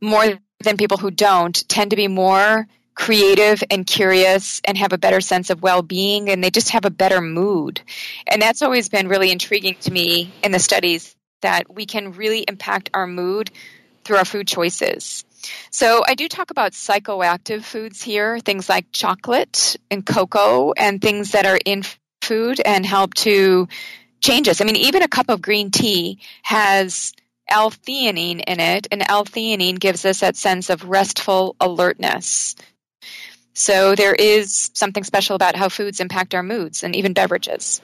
more 0.00 0.38
than 0.60 0.76
people 0.76 0.98
who 0.98 1.10
don't 1.10 1.68
tend 1.68 1.90
to 1.90 1.96
be 1.96 2.08
more 2.08 2.66
creative 2.96 3.62
and 3.70 3.86
curious 3.86 4.60
and 4.64 4.76
have 4.76 4.92
a 4.92 4.98
better 4.98 5.20
sense 5.20 5.50
of 5.50 5.62
well-being 5.62 6.28
and 6.30 6.42
they 6.42 6.50
just 6.50 6.70
have 6.70 6.84
a 6.84 6.90
better 6.90 7.20
mood. 7.20 7.80
And 8.26 8.42
that's 8.42 8.62
always 8.62 8.88
been 8.88 9.06
really 9.06 9.30
intriguing 9.30 9.76
to 9.82 9.92
me 9.92 10.32
in 10.42 10.50
the 10.50 10.58
studies 10.58 11.14
that 11.42 11.72
we 11.72 11.86
can 11.86 12.12
really 12.12 12.40
impact 12.40 12.90
our 12.94 13.06
mood 13.06 13.50
through 14.04 14.16
our 14.16 14.24
food 14.24 14.48
choices. 14.48 15.24
So 15.70 16.02
I 16.08 16.14
do 16.14 16.26
talk 16.26 16.50
about 16.50 16.72
psychoactive 16.72 17.62
foods 17.62 18.02
here, 18.02 18.40
things 18.40 18.68
like 18.68 18.86
chocolate 18.92 19.76
and 19.90 20.04
cocoa 20.04 20.72
and 20.72 21.00
things 21.00 21.32
that 21.32 21.46
are 21.46 21.58
in 21.64 21.82
food 22.22 22.60
and 22.64 22.84
help 22.84 23.14
to 23.14 23.68
change 24.20 24.48
us. 24.48 24.60
I 24.60 24.64
mean, 24.64 24.76
even 24.76 25.02
a 25.02 25.08
cup 25.08 25.28
of 25.28 25.42
green 25.42 25.70
tea 25.70 26.18
has 26.42 27.12
L-theanine 27.48 28.42
in 28.44 28.58
it, 28.58 28.88
and 28.90 29.04
L-theanine 29.06 29.78
gives 29.78 30.04
us 30.04 30.20
that 30.20 30.34
sense 30.34 30.70
of 30.70 30.88
restful 30.88 31.54
alertness. 31.60 32.56
So 33.58 33.94
there 33.94 34.14
is 34.14 34.70
something 34.74 35.02
special 35.02 35.34
about 35.34 35.56
how 35.56 35.70
foods 35.70 35.98
impact 35.98 36.34
our 36.34 36.42
moods 36.42 36.82
and 36.82 36.94
even 36.94 37.14
beverages. 37.14 37.80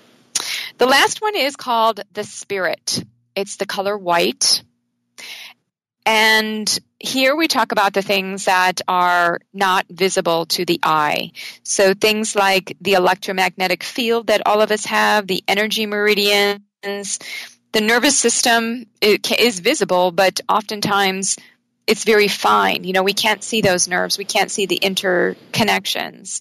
The 0.77 0.85
last 0.85 1.23
one 1.23 1.35
is 1.35 1.57
called 1.57 2.01
the 2.13 2.25
spirit. 2.25 3.03
It's 3.35 3.57
the 3.57 3.65
color 3.65 3.97
white. 3.97 4.63
And 6.05 6.69
here 6.99 7.35
we 7.35 7.49
talk 7.49 7.73
about 7.73 7.95
the 7.95 8.03
things 8.03 8.45
that 8.45 8.83
are 8.87 9.41
not 9.55 9.87
visible 9.89 10.45
to 10.47 10.67
the 10.67 10.79
eye. 10.83 11.33
So 11.63 11.95
things 11.95 12.37
like 12.37 12.77
the 12.83 12.93
electromagnetic 12.93 13.83
field 13.83 14.27
that 14.27 14.47
all 14.47 14.61
of 14.61 14.71
us 14.73 14.85
have, 14.85 15.27
the 15.27 15.43
energy 15.49 15.87
meridians, 15.87 16.61
the 16.83 17.81
nervous 17.81 18.19
system 18.19 18.85
is 19.01 19.61
visible, 19.61 20.13
but 20.13 20.39
oftentimes 20.51 21.39
it's 21.87 22.05
very 22.05 22.29
fine. 22.29 22.85
You 22.85 22.93
know, 22.93 23.03
we 23.03 23.15
can't 23.15 23.43
see 23.43 23.61
those 23.61 23.89
nerves. 23.89 24.19
We 24.19 24.25
can't 24.25 24.51
see 24.51 24.67
the 24.67 24.79
interconnections. 24.79 26.41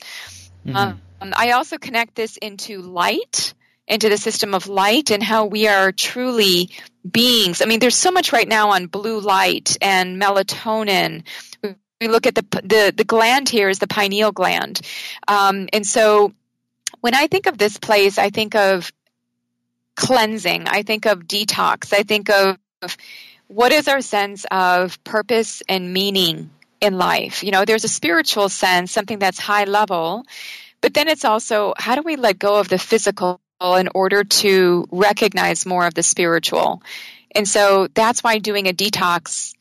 Mm-hmm. 0.65 0.75
Um, 0.75 1.01
I 1.21 1.51
also 1.51 1.77
connect 1.77 2.15
this 2.15 2.37
into 2.37 2.81
light, 2.81 3.53
into 3.87 4.09
the 4.09 4.17
system 4.17 4.53
of 4.53 4.67
light, 4.67 5.11
and 5.11 5.21
how 5.21 5.45
we 5.45 5.67
are 5.67 5.91
truly 5.91 6.69
beings. 7.09 7.61
I 7.61 7.65
mean, 7.65 7.79
there's 7.79 7.95
so 7.95 8.11
much 8.11 8.31
right 8.31 8.47
now 8.47 8.71
on 8.71 8.87
blue 8.87 9.19
light 9.19 9.77
and 9.81 10.21
melatonin. 10.21 11.23
We 11.99 12.07
look 12.07 12.25
at 12.25 12.35
the 12.35 12.45
the, 12.63 12.93
the 12.95 13.03
gland 13.03 13.49
here 13.49 13.69
is 13.69 13.79
the 13.79 13.87
pineal 13.87 14.31
gland, 14.31 14.81
um, 15.27 15.69
and 15.71 15.85
so 15.85 16.33
when 17.01 17.13
I 17.13 17.27
think 17.27 17.45
of 17.45 17.57
this 17.57 17.77
place, 17.77 18.17
I 18.17 18.29
think 18.29 18.55
of 18.55 18.91
cleansing. 19.95 20.67
I 20.67 20.81
think 20.81 21.05
of 21.05 21.19
detox. 21.27 21.93
I 21.93 22.03
think 22.03 22.29
of 22.29 22.57
what 23.51 23.73
is 23.73 23.89
our 23.89 24.01
sense 24.01 24.45
of 24.49 25.03
purpose 25.03 25.61
and 25.67 25.91
meaning 25.93 26.49
in 26.79 26.97
life. 26.97 27.43
You 27.43 27.51
know, 27.51 27.65
there's 27.65 27.83
a 27.83 27.89
spiritual 27.89 28.49
sense, 28.49 28.91
something 28.91 29.19
that's 29.19 29.39
high 29.39 29.65
level, 29.65 30.25
but 30.79 30.93
then 30.93 31.07
it's 31.07 31.25
also 31.25 31.73
how 31.77 31.95
do 31.95 32.01
we 32.01 32.15
let 32.15 32.39
go 32.39 32.59
of 32.59 32.69
the 32.69 32.79
physical 32.79 33.39
in 33.61 33.89
order 33.93 34.23
to 34.23 34.87
recognize 34.91 35.65
more 35.65 35.85
of 35.85 35.93
the 35.93 36.01
spiritual? 36.01 36.81
And 37.35 37.47
so 37.47 37.87
that's 37.93 38.23
why 38.23 38.39
doing 38.39 38.67
a 38.67 38.73
detox, 38.73 39.53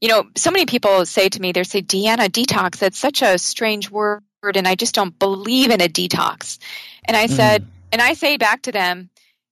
you 0.00 0.08
know, 0.08 0.24
so 0.36 0.50
many 0.50 0.66
people 0.66 1.04
say 1.04 1.28
to 1.28 1.40
me, 1.40 1.52
they 1.52 1.64
say, 1.64 1.82
Deanna, 1.82 2.28
detox, 2.28 2.78
that's 2.78 2.98
such 2.98 3.22
a 3.22 3.38
strange 3.38 3.90
word, 3.90 4.22
and 4.42 4.68
I 4.68 4.76
just 4.76 4.94
don't 4.94 5.18
believe 5.18 5.70
in 5.70 5.80
a 5.80 5.88
detox. 5.88 6.58
And 7.04 7.16
I 7.16 7.26
mm. 7.26 7.30
said, 7.30 7.66
and 7.90 8.00
I 8.00 8.12
say 8.12 8.36
back 8.36 8.62
to 8.62 8.72
them, 8.72 9.10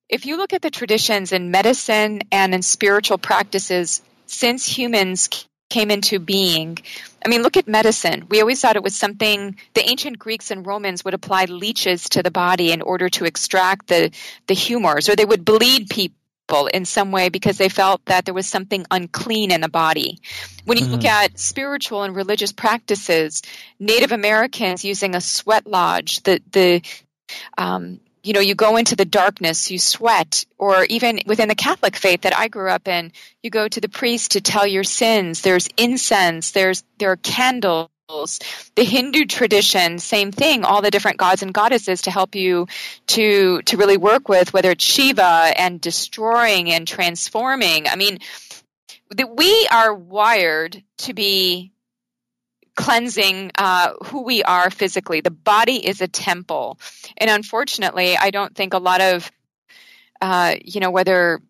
if 0.09 0.27
you 0.27 0.37
look 0.37 0.53
at 0.53 0.63
the 0.63 0.71
traditions 0.71 1.33
in 1.33 1.51
medicine 1.51 2.21
and 2.31 2.55
in 2.55 2.63
spiritual 2.63 3.19
practices 3.19 4.03
since 4.27 4.67
humans 4.67 5.29
came 5.69 5.91
into 5.91 6.19
being. 6.19 6.79
I 7.25 7.29
mean, 7.29 7.43
look 7.43 7.57
at 7.57 7.67
medicine. 7.67 8.27
We 8.29 8.41
always 8.41 8.61
thought 8.61 8.77
it 8.77 8.83
was 8.83 8.95
something 8.95 9.57
the 9.75 9.89
ancient 9.89 10.19
Greeks 10.19 10.51
and 10.51 10.65
Romans 10.65 11.05
would 11.05 11.15
apply 11.15 11.47
leeches 11.47 12.09
to 12.11 12.23
the 12.23 12.31
body 12.31 12.71
in 12.71 12.83
order 12.83 13.09
to 13.11 13.25
extract 13.25 13.89
the, 13.89 14.13
the 14.47 14.55
humors, 14.55 15.09
or 15.09 15.17
they 15.17 15.25
would 15.25 15.45
bleed 15.45 15.91
people 15.91 16.69
in 16.73 16.85
some 16.85 17.11
way 17.11 17.29
because 17.29 17.59
they 17.59 17.69
felt 17.69 18.05
that 18.05 18.25
there 18.25 18.35
was 18.35 18.47
something 18.47 18.87
unclean 18.93 19.51
in 19.51 19.61
the 19.61 19.69
body. 19.69 20.21
When 20.65 20.79
you 20.79 20.85
mm-hmm. 20.85 20.95
look 20.95 21.05
at 21.05 21.39
spiritual 21.39 22.05
and 22.05 22.15
religious 22.15 22.53
practices, 22.53 23.43
Native 23.81 24.13
Americans 24.13 24.85
using 24.85 25.17
a 25.17 25.21
sweat 25.21 25.67
lodge, 25.67 26.23
the 26.23 26.41
the 26.53 26.83
um, 27.59 27.99
you 28.27 28.33
know, 28.33 28.41
you 28.41 28.57
go 28.57 28.77
into 28.77 28.97
the 28.97 29.05
darkness, 29.05 29.71
you 29.71 29.79
sweat, 29.79 30.45
or 30.59 30.85
even 30.87 31.21
within 31.27 31.49
the 31.49 31.55
Catholic 31.55 31.95
faith 31.95 32.23
that 32.23 32.37
I 32.37 32.49
grew 32.49 32.69
up 32.69 32.89
in, 32.89 33.13
you 33.41 33.51
go 33.51 33.69
to 33.69 33.81
the 33.81 33.89
priest 33.89 34.33
to 34.33 34.41
tell 34.41 34.67
your 34.67 34.83
sins. 34.83 35.43
There's 35.43 35.69
incense, 35.77 36.51
there's 36.51 36.83
there 36.99 37.13
are 37.13 37.17
candles. 37.17 37.89
The 38.09 38.85
Hindu 38.85 39.27
tradition, 39.27 39.99
same 39.99 40.31
thing, 40.33 40.65
all 40.65 40.83
the 40.83 40.91
different 40.91 41.19
gods 41.19 41.43
and 41.43 41.53
goddesses 41.55 42.03
to 42.03 42.11
help 42.11 42.35
you 42.35 42.67
to 43.09 43.63
to 43.63 43.77
really 43.77 43.97
work 43.97 44.29
with, 44.29 44.53
whether 44.53 44.73
it's 44.73 44.85
Shiva 44.85 45.53
and 45.57 45.81
destroying 45.81 46.73
and 46.73 46.87
transforming. 46.87 47.87
I 47.87 47.95
mean, 47.95 48.19
that 49.11 49.37
we 49.37 49.69
are 49.71 49.95
wired 49.95 50.83
to 50.99 51.15
be 51.15 51.73
cleansing 52.77 53.51
uh, 53.57 53.95
who 54.05 54.23
we 54.23 54.43
are 54.43 54.71
physically. 54.71 55.21
The 55.21 55.31
body 55.31 55.85
is 55.85 56.01
a 56.01 56.09
temple, 56.09 56.79
and 57.17 57.29
unfortunately, 57.29 58.17
I 58.17 58.31
don't 58.31 58.55
think 58.55 58.75
a 58.75 58.79
lot 58.79 59.01
of 59.01 59.33
uh, 60.21 60.55
you 60.63 60.81
know 60.81 60.91
whether 60.91 61.41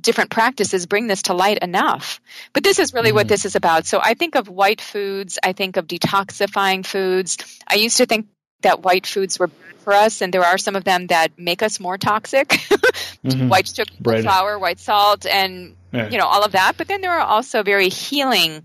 different 0.00 0.30
practices 0.30 0.86
bring 0.86 1.06
this 1.06 1.22
to 1.22 1.34
light 1.34 1.58
enough. 1.58 2.20
But 2.52 2.62
this 2.62 2.78
is 2.78 2.92
really 2.92 3.08
mm-hmm. 3.08 3.16
what 3.16 3.28
this 3.28 3.44
is 3.44 3.56
about. 3.56 3.86
So 3.86 4.00
I 4.02 4.14
think 4.14 4.34
of 4.34 4.48
white 4.48 4.80
foods. 4.80 5.38
I 5.42 5.52
think 5.52 5.76
of 5.76 5.86
detoxifying 5.86 6.84
foods. 6.84 7.38
I 7.66 7.76
used 7.76 7.96
to 7.98 8.06
think 8.06 8.26
that 8.62 8.82
white 8.82 9.06
foods 9.06 9.38
were 9.38 9.48
bad 9.48 9.76
for 9.84 9.92
us, 9.92 10.22
and 10.22 10.32
there 10.32 10.42
are 10.42 10.58
some 10.58 10.74
of 10.74 10.84
them 10.84 11.08
that 11.08 11.38
make 11.38 11.62
us 11.62 11.78
more 11.78 11.98
toxic. 11.98 12.48
mm-hmm. 12.48 13.48
White 13.48 13.68
sugar, 13.68 13.92
right. 14.02 14.22
flour, 14.22 14.58
white 14.58 14.80
salt, 14.80 15.26
and 15.26 15.76
yeah. 15.92 16.08
you 16.08 16.18
know 16.18 16.26
all 16.26 16.42
of 16.42 16.52
that. 16.52 16.72
But 16.76 16.88
then 16.88 17.02
there 17.02 17.12
are 17.12 17.26
also 17.26 17.62
very 17.62 17.90
healing 17.90 18.64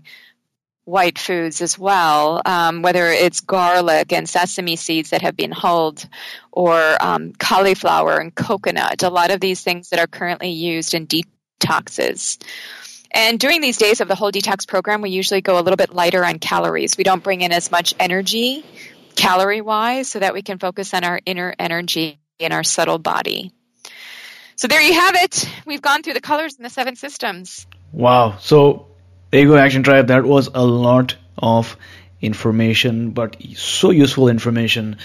white 0.90 1.18
foods 1.18 1.62
as 1.62 1.78
well, 1.78 2.42
um, 2.44 2.82
whether 2.82 3.06
it's 3.06 3.40
garlic 3.40 4.12
and 4.12 4.28
sesame 4.28 4.76
seeds 4.76 5.10
that 5.10 5.22
have 5.22 5.36
been 5.36 5.52
hulled, 5.52 6.06
or 6.52 6.96
um, 7.00 7.32
cauliflower 7.32 8.18
and 8.18 8.34
coconut. 8.34 9.02
A 9.02 9.08
lot 9.08 9.30
of 9.30 9.40
these 9.40 9.62
things 9.62 9.90
that 9.90 10.00
are 10.00 10.08
currently 10.08 10.50
used 10.50 10.94
in 10.94 11.06
detoxes. 11.06 12.42
And 13.12 13.40
during 13.40 13.60
these 13.60 13.76
days 13.76 14.00
of 14.00 14.08
the 14.08 14.14
whole 14.14 14.30
detox 14.30 14.66
program, 14.66 15.00
we 15.00 15.10
usually 15.10 15.40
go 15.40 15.58
a 15.58 15.62
little 15.62 15.76
bit 15.76 15.94
lighter 15.94 16.24
on 16.24 16.38
calories. 16.38 16.96
We 16.96 17.04
don't 17.04 17.22
bring 17.22 17.40
in 17.40 17.52
as 17.52 17.70
much 17.70 17.94
energy, 17.98 18.64
calorie 19.16 19.60
wise, 19.60 20.08
so 20.08 20.18
that 20.18 20.34
we 20.34 20.42
can 20.42 20.58
focus 20.58 20.92
on 20.92 21.04
our 21.04 21.20
inner 21.24 21.54
energy 21.58 22.20
in 22.38 22.52
our 22.52 22.64
subtle 22.64 22.98
body. 22.98 23.52
So 24.56 24.68
there 24.68 24.82
you 24.82 24.94
have 24.94 25.14
it. 25.16 25.48
We've 25.66 25.82
gone 25.82 26.02
through 26.02 26.14
the 26.14 26.20
colors 26.20 26.56
and 26.56 26.64
the 26.64 26.70
seven 26.70 26.94
systems. 26.94 27.66
Wow. 27.92 28.36
So 28.38 28.89
there 29.30 29.42
you 29.42 29.48
go, 29.48 29.56
Action 29.56 29.82
Tribe. 29.82 30.08
That 30.08 30.24
was 30.24 30.48
a 30.54 30.64
lot 30.64 31.16
of 31.38 31.76
information, 32.20 33.10
but 33.10 33.36
so 33.54 33.90
useful 33.90 34.28
information. 34.28 34.96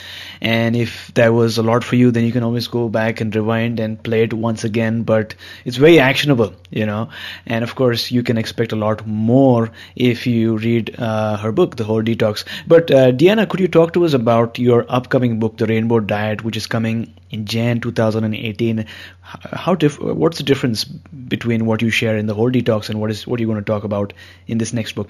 And 0.41 0.76
if 0.76 1.13
that 1.13 1.30
was 1.30 1.57
a 1.57 1.63
lot 1.63 1.84
for 1.84 1.95
you, 1.95 2.11
then 2.11 2.26
you 2.26 2.32
can 2.32 2.43
always 2.43 2.67
go 2.67 2.89
back 2.89 3.21
and 3.21 3.34
rewind 3.34 3.80
and 3.80 4.01
play 4.01 4.23
it 4.23 4.34
once 4.34 4.63
again. 4.63 5.03
But 5.03 5.36
it's 5.63 5.78
very 5.78 5.99
actionable, 5.99 6.53
you 6.71 6.86
know. 6.86 7.09
And 7.45 7.63
of 7.63 7.76
course, 7.76 8.11
you 8.11 8.23
can 8.23 8.38
expect 8.38 8.71
a 8.71 8.76
lot 8.76 9.05
more 9.07 9.71
if 9.95 10.28
you 10.28 10.57
read 10.57 10.95
uh, 10.99 11.38
her 11.38 11.51
book, 11.51 11.78
The 11.78 11.86
Whole 11.86 12.03
Detox. 12.03 12.43
But 12.67 12.91
uh, 12.91 13.11
Deanna, 13.11 13.47
could 13.47 13.59
you 13.59 13.67
talk 13.67 13.93
to 13.93 14.05
us 14.05 14.13
about 14.13 14.59
your 14.59 14.86
upcoming 14.89 15.39
book, 15.39 15.57
The 15.57 15.67
Rainbow 15.67 16.01
Diet, 16.01 16.43
which 16.43 16.57
is 16.57 16.67
coming 16.67 17.13
in 17.36 17.45
Jan 17.45 17.79
2018? 17.79 18.86
How 19.21 19.75
What's 19.75 20.38
the 20.38 20.43
difference 20.43 20.83
between 20.86 21.65
what 21.65 21.81
you 21.81 21.91
share 21.91 22.17
in 22.17 22.25
The 22.25 22.33
Whole 22.33 22.51
Detox 22.51 22.89
and 22.89 22.99
what 22.99 23.11
is 23.11 23.27
what 23.27 23.39
are 23.39 23.43
you 23.43 23.47
going 23.47 23.59
to 23.59 23.71
talk 23.71 23.83
about 23.83 24.13
in 24.47 24.57
this 24.57 24.73
next 24.73 24.93
book? 24.93 25.09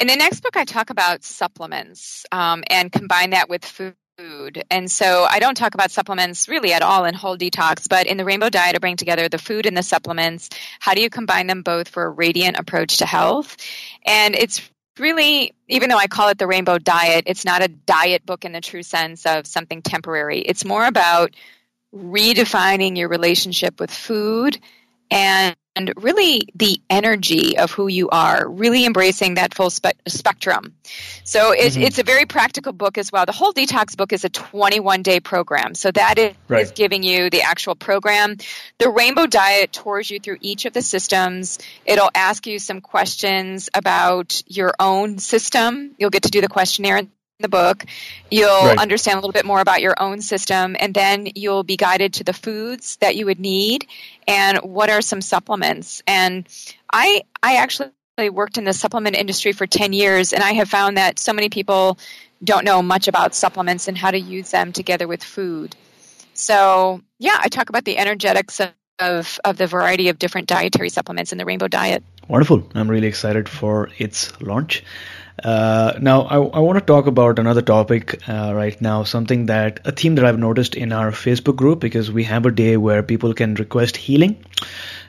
In 0.00 0.06
the 0.06 0.16
next 0.16 0.40
book, 0.40 0.56
I 0.56 0.64
talk 0.64 0.90
about 0.90 1.24
supplements 1.24 2.24
um, 2.32 2.64
and 2.70 2.90
combine 2.90 3.30
that 3.30 3.48
with 3.48 3.64
food. 3.64 4.62
And 4.70 4.90
so 4.90 5.26
I 5.28 5.40
don't 5.40 5.56
talk 5.56 5.74
about 5.74 5.90
supplements 5.90 6.48
really 6.48 6.72
at 6.72 6.82
all 6.82 7.04
in 7.04 7.14
whole 7.14 7.36
detox, 7.36 7.88
but 7.88 8.06
in 8.06 8.16
the 8.16 8.24
rainbow 8.24 8.48
diet, 8.48 8.76
I 8.76 8.78
bring 8.78 8.96
together 8.96 9.28
the 9.28 9.38
food 9.38 9.66
and 9.66 9.76
the 9.76 9.82
supplements. 9.82 10.50
How 10.78 10.94
do 10.94 11.02
you 11.02 11.10
combine 11.10 11.48
them 11.48 11.62
both 11.62 11.88
for 11.88 12.04
a 12.04 12.10
radiant 12.10 12.56
approach 12.56 12.98
to 12.98 13.06
health? 13.06 13.56
And 14.06 14.34
it's 14.34 14.70
really, 14.98 15.52
even 15.68 15.88
though 15.88 15.98
I 15.98 16.06
call 16.06 16.28
it 16.28 16.38
the 16.38 16.46
rainbow 16.46 16.78
diet, 16.78 17.24
it's 17.26 17.44
not 17.44 17.62
a 17.62 17.68
diet 17.68 18.24
book 18.24 18.44
in 18.44 18.52
the 18.52 18.60
true 18.60 18.82
sense 18.82 19.26
of 19.26 19.46
something 19.46 19.82
temporary. 19.82 20.40
It's 20.40 20.64
more 20.64 20.86
about 20.86 21.34
redefining 21.94 22.96
your 22.96 23.08
relationship 23.08 23.78
with 23.80 23.90
food 23.90 24.58
and 25.10 25.54
and 25.76 25.92
really 25.96 26.42
the 26.54 26.80
energy 26.88 27.58
of 27.58 27.72
who 27.72 27.88
you 27.88 28.08
are, 28.10 28.48
really 28.48 28.86
embracing 28.86 29.34
that 29.34 29.54
full 29.54 29.70
spe- 29.70 29.98
spectrum. 30.06 30.74
So 31.24 31.52
it, 31.52 31.72
mm-hmm. 31.72 31.82
it's 31.82 31.98
a 31.98 32.04
very 32.04 32.26
practical 32.26 32.72
book 32.72 32.96
as 32.96 33.10
well. 33.10 33.26
The 33.26 33.32
whole 33.32 33.52
detox 33.52 33.96
book 33.96 34.12
is 34.12 34.24
a 34.24 34.28
21 34.28 35.02
day 35.02 35.18
program. 35.20 35.74
So 35.74 35.90
that 35.90 36.18
is, 36.18 36.34
right. 36.46 36.62
is 36.62 36.70
giving 36.70 37.02
you 37.02 37.28
the 37.28 37.42
actual 37.42 37.74
program. 37.74 38.36
The 38.78 38.88
rainbow 38.88 39.26
diet 39.26 39.72
tours 39.72 40.10
you 40.10 40.20
through 40.20 40.38
each 40.40 40.64
of 40.64 40.72
the 40.72 40.82
systems. 40.82 41.58
It'll 41.84 42.10
ask 42.14 42.46
you 42.46 42.58
some 42.58 42.80
questions 42.80 43.68
about 43.74 44.42
your 44.46 44.74
own 44.78 45.18
system. 45.18 45.96
You'll 45.98 46.10
get 46.10 46.22
to 46.22 46.30
do 46.30 46.40
the 46.40 46.48
questionnaire 46.48 47.02
the 47.40 47.48
book. 47.48 47.84
You'll 48.30 48.48
right. 48.48 48.78
understand 48.78 49.16
a 49.16 49.20
little 49.20 49.32
bit 49.32 49.44
more 49.44 49.60
about 49.60 49.82
your 49.82 49.94
own 50.00 50.20
system, 50.20 50.76
and 50.78 50.94
then 50.94 51.28
you'll 51.34 51.64
be 51.64 51.76
guided 51.76 52.14
to 52.14 52.24
the 52.24 52.32
foods 52.32 52.96
that 52.96 53.16
you 53.16 53.26
would 53.26 53.40
need 53.40 53.86
and 54.28 54.58
what 54.58 54.88
are 54.88 55.00
some 55.00 55.20
supplements. 55.20 56.02
And 56.06 56.46
I, 56.92 57.22
I 57.42 57.56
actually 57.56 57.90
worked 58.30 58.56
in 58.56 58.64
the 58.64 58.72
supplement 58.72 59.16
industry 59.16 59.52
for 59.52 59.66
10 59.66 59.92
years, 59.92 60.32
and 60.32 60.44
I 60.44 60.52
have 60.52 60.68
found 60.68 60.96
that 60.96 61.18
so 61.18 61.32
many 61.32 61.48
people 61.48 61.98
don't 62.42 62.64
know 62.64 62.82
much 62.82 63.08
about 63.08 63.34
supplements 63.34 63.88
and 63.88 63.98
how 63.98 64.12
to 64.12 64.18
use 64.18 64.50
them 64.50 64.72
together 64.72 65.08
with 65.08 65.24
food. 65.24 65.74
So, 66.34 67.00
yeah, 67.18 67.36
I 67.40 67.48
talk 67.48 67.68
about 67.68 67.84
the 67.84 67.98
energetics 67.98 68.60
of, 68.60 68.72
of, 69.00 69.40
of 69.44 69.56
the 69.56 69.66
variety 69.66 70.08
of 70.08 70.20
different 70.20 70.46
dietary 70.46 70.88
supplements 70.88 71.32
in 71.32 71.38
the 71.38 71.44
Rainbow 71.44 71.66
Diet. 71.66 72.04
Wonderful. 72.28 72.68
I'm 72.74 72.88
really 72.88 73.08
excited 73.08 73.48
for 73.48 73.90
its 73.98 74.40
launch. 74.40 74.84
Uh, 75.44 75.92
now, 76.00 76.22
I, 76.22 76.36
I 76.36 76.60
want 76.60 76.78
to 76.78 76.84
talk 76.84 77.06
about 77.06 77.38
another 77.38 77.60
topic 77.60 78.26
uh, 78.26 78.52
right 78.54 78.80
now, 78.80 79.04
something 79.04 79.44
that 79.46 79.80
a 79.84 79.92
theme 79.92 80.14
that 80.14 80.24
I've 80.24 80.38
noticed 80.38 80.74
in 80.74 80.90
our 80.90 81.10
Facebook 81.10 81.56
group 81.56 81.80
because 81.80 82.10
we 82.10 82.24
have 82.24 82.46
a 82.46 82.50
day 82.50 82.78
where 82.78 83.02
people 83.02 83.34
can 83.34 83.54
request 83.56 83.98
healing, 83.98 84.42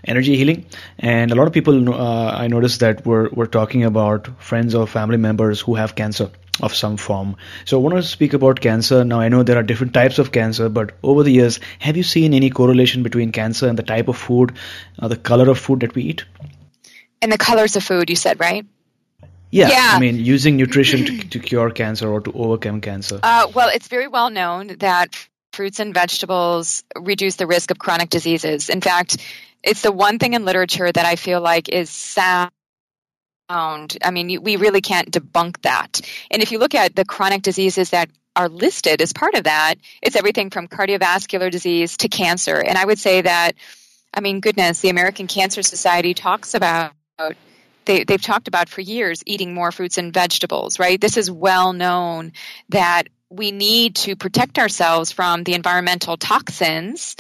energy 0.04 0.36
healing, 0.36 0.66
and 1.00 1.32
a 1.32 1.36
lot 1.36 1.48
of 1.48 1.54
people 1.54 1.94
uh, 1.94 2.32
I 2.32 2.48
noticed 2.48 2.82
that 2.82 3.06
we're, 3.06 3.30
we're 3.30 3.46
talking 3.46 3.86
about 3.86 4.28
friends 4.44 4.76
or 4.76 4.86
family 4.86 5.16
members 5.16 5.62
who 5.62 5.76
have 5.76 5.96
cancer 5.96 6.30
of 6.62 6.76
some 6.76 6.98
form. 6.98 7.38
So 7.64 7.78
I 7.78 7.82
want 7.82 7.96
to 7.96 8.04
speak 8.04 8.34
about 8.34 8.60
cancer. 8.60 9.06
Now, 9.06 9.22
I 9.22 9.30
know 9.30 9.44
there 9.44 9.58
are 9.58 9.64
different 9.64 9.94
types 9.94 10.20
of 10.20 10.34
cancer, 10.34 10.68
but 10.68 10.92
over 11.02 11.24
the 11.24 11.32
years, 11.32 11.62
have 11.80 11.96
you 11.96 12.04
seen 12.04 12.34
any 12.34 12.50
correlation 12.50 13.04
between 13.04 13.32
cancer 13.32 13.70
and 13.70 13.78
the 13.78 13.84
type 13.84 14.10
of 14.10 14.18
food, 14.18 14.52
uh, 15.00 15.08
the 15.08 15.18
color 15.18 15.50
of 15.50 15.60
food 15.60 15.80
that 15.80 15.96
we 15.96 16.04
eat? 16.04 16.26
And 17.22 17.32
the 17.32 17.38
colors 17.38 17.78
of 17.78 17.84
food, 17.84 18.10
you 18.10 18.18
said, 18.18 18.40
right? 18.40 18.66
Yeah, 19.52 19.70
yeah. 19.70 19.92
I 19.94 20.00
mean, 20.00 20.20
using 20.20 20.58
nutrition 20.58 21.06
to, 21.06 21.30
to 21.30 21.40
cure 21.40 21.70
cancer 21.72 22.10
or 22.10 22.22
to 22.22 22.32
overcome 22.34 22.82
cancer. 22.82 23.20
Uh, 23.24 23.48
well, 23.54 23.70
it's 23.70 23.88
very 23.88 24.08
well 24.08 24.30
known 24.30 24.68
that 24.80 25.16
fruits 25.54 25.80
and 25.80 25.94
vegetables 25.94 26.84
reduce 26.98 27.38
the 27.38 27.48
risk 27.48 27.72
of 27.72 27.80
chronic 27.80 28.10
diseases. 28.10 28.70
In 28.70 28.82
fact, 28.82 29.18
it's 29.64 29.82
the 29.82 29.92
one 29.92 30.20
thing 30.20 30.34
in 30.34 30.46
literature 30.46 30.92
that 30.92 31.06
I 31.06 31.16
feel 31.16 31.42
like 31.42 31.70
is 31.70 31.90
sound. 31.90 32.52
I 33.50 34.12
mean, 34.12 34.44
we 34.44 34.58
really 34.58 34.82
can't 34.82 35.12
debunk 35.12 35.62
that. 35.62 36.02
And 36.30 36.42
if 36.42 36.52
you 36.52 36.60
look 36.60 36.76
at 36.76 36.96
the 36.96 37.06
chronic 37.06 37.42
diseases 37.42 37.92
that 37.92 38.10
are 38.36 38.50
listed 38.50 39.02
as 39.02 39.14
part 39.14 39.34
of 39.36 39.46
that, 39.46 39.76
it's 40.02 40.16
everything 40.16 40.50
from 40.50 40.68
cardiovascular 40.68 41.50
disease 41.50 41.98
to 41.98 42.10
cancer. 42.10 42.56
And 42.56 42.78
I 42.78 42.86
would 42.86 43.00
say 43.00 43.22
that, 43.22 43.54
I 44.14 44.20
mean, 44.20 44.42
goodness, 44.42 44.82
the 44.82 44.90
American 44.90 45.28
Cancer 45.28 45.64
Society 45.64 46.14
talks 46.14 46.54
about 46.54 46.92
they, 47.86 48.04
they've 48.04 48.22
talked 48.22 48.48
about 48.48 48.70
for 48.70 48.82
years 48.82 49.24
eating 49.26 49.54
more 49.54 49.72
fruits 49.72 49.98
and 49.98 50.14
vegetables, 50.14 50.80
right? 50.80 51.00
This 51.00 51.18
is 51.18 51.30
well 51.30 51.74
known 51.74 52.34
that 52.70 53.10
we 53.30 53.52
need 53.52 53.96
to 53.96 54.16
protect 54.16 54.60
ourselves 54.60 55.12
from 55.12 55.44
the 55.44 55.54
environmental 55.54 56.18
toxins 56.18 57.16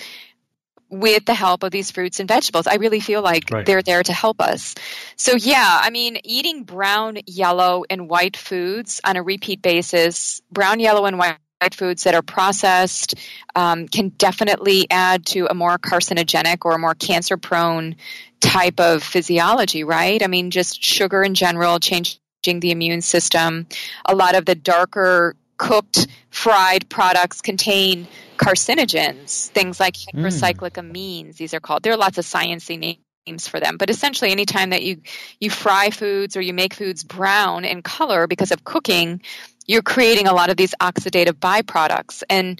with 0.89 1.25
the 1.25 1.33
help 1.33 1.63
of 1.63 1.71
these 1.71 1.91
fruits 1.91 2.19
and 2.19 2.27
vegetables. 2.27 2.67
I 2.67 2.75
really 2.75 2.99
feel 2.99 3.21
like 3.21 3.49
right. 3.51 3.65
they're 3.65 3.81
there 3.81 4.03
to 4.03 4.13
help 4.13 4.39
us. 4.39 4.75
So, 5.15 5.35
yeah, 5.35 5.79
I 5.81 5.89
mean, 5.89 6.17
eating 6.23 6.63
brown, 6.63 7.17
yellow, 7.25 7.85
and 7.89 8.07
white 8.09 8.37
foods 8.37 9.01
on 9.03 9.17
a 9.17 9.23
repeat 9.23 9.61
basis, 9.61 10.41
brown, 10.51 10.79
yellow, 10.79 11.05
and 11.05 11.17
white 11.17 11.37
foods 11.73 12.03
that 12.03 12.13
are 12.13 12.21
processed 12.21 13.15
um, 13.55 13.87
can 13.87 14.09
definitely 14.09 14.87
add 14.89 15.25
to 15.27 15.47
a 15.49 15.53
more 15.53 15.77
carcinogenic 15.77 16.57
or 16.65 16.73
a 16.73 16.79
more 16.79 16.93
cancer 16.95 17.37
prone 17.37 17.95
type 18.39 18.79
of 18.79 19.01
physiology, 19.03 19.83
right? 19.83 20.21
I 20.21 20.27
mean, 20.27 20.51
just 20.51 20.83
sugar 20.83 21.23
in 21.23 21.33
general, 21.33 21.79
changing 21.79 22.19
the 22.59 22.71
immune 22.71 23.01
system. 23.01 23.67
A 24.05 24.15
lot 24.15 24.35
of 24.35 24.45
the 24.45 24.55
darker 24.55 25.35
cooked 25.57 26.07
fried 26.29 26.89
products 26.89 27.41
contain 27.41 28.07
carcinogens, 28.37 29.47
things 29.49 29.79
like 29.79 29.95
hmm. 29.97 30.19
heterocyclic 30.19 30.73
amines. 30.73 31.37
These 31.37 31.53
are 31.53 31.59
called. 31.59 31.83
There 31.83 31.93
are 31.93 31.97
lots 31.97 32.17
of 32.17 32.25
sciencey 32.25 32.99
names 33.25 33.47
for 33.47 33.59
them, 33.59 33.77
but 33.77 33.89
essentially, 33.89 34.31
anytime 34.31 34.71
that 34.71 34.83
you 34.83 35.01
you 35.39 35.49
fry 35.49 35.89
foods 35.89 36.35
or 36.37 36.41
you 36.41 36.53
make 36.53 36.73
foods 36.73 37.03
brown 37.03 37.65
in 37.65 37.81
color 37.81 38.27
because 38.27 38.51
of 38.51 38.63
cooking, 38.63 39.21
you're 39.65 39.81
creating 39.81 40.27
a 40.27 40.33
lot 40.33 40.49
of 40.49 40.57
these 40.57 40.73
oxidative 40.81 41.33
byproducts. 41.33 42.23
And 42.29 42.59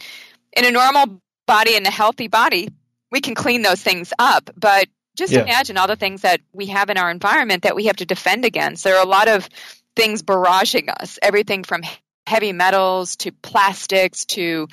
in 0.56 0.66
a 0.66 0.72
normal 0.72 1.22
body, 1.46 1.76
in 1.76 1.86
a 1.86 1.92
healthy 1.92 2.28
body, 2.28 2.70
we 3.12 3.22
can 3.22 3.36
clean 3.36 3.62
those 3.62 3.82
things 3.82 4.12
up, 4.18 4.50
but 4.58 4.88
just 5.16 5.32
yeah. 5.32 5.44
imagine 5.44 5.78
all 5.78 5.88
the 5.88 5.96
things 5.96 6.22
that 6.22 6.42
we 6.52 6.68
have 6.68 6.90
in 6.90 6.98
our 6.98 7.10
environment 7.10 7.64
that 7.64 7.76
we 7.76 7.86
have 7.86 7.96
to 7.98 8.06
defend 8.06 8.44
against. 8.44 8.84
There 8.84 8.98
are 8.98 9.04
a 9.04 9.08
lot 9.08 9.28
of 9.28 9.48
things 9.96 10.24
barraging 10.24 10.90
us, 10.90 11.18
everything 11.22 11.64
from 11.64 11.82
heavy 12.28 12.52
metals 12.52 13.16
to 13.18 13.32
plastics 13.32 14.26
to 14.26 14.68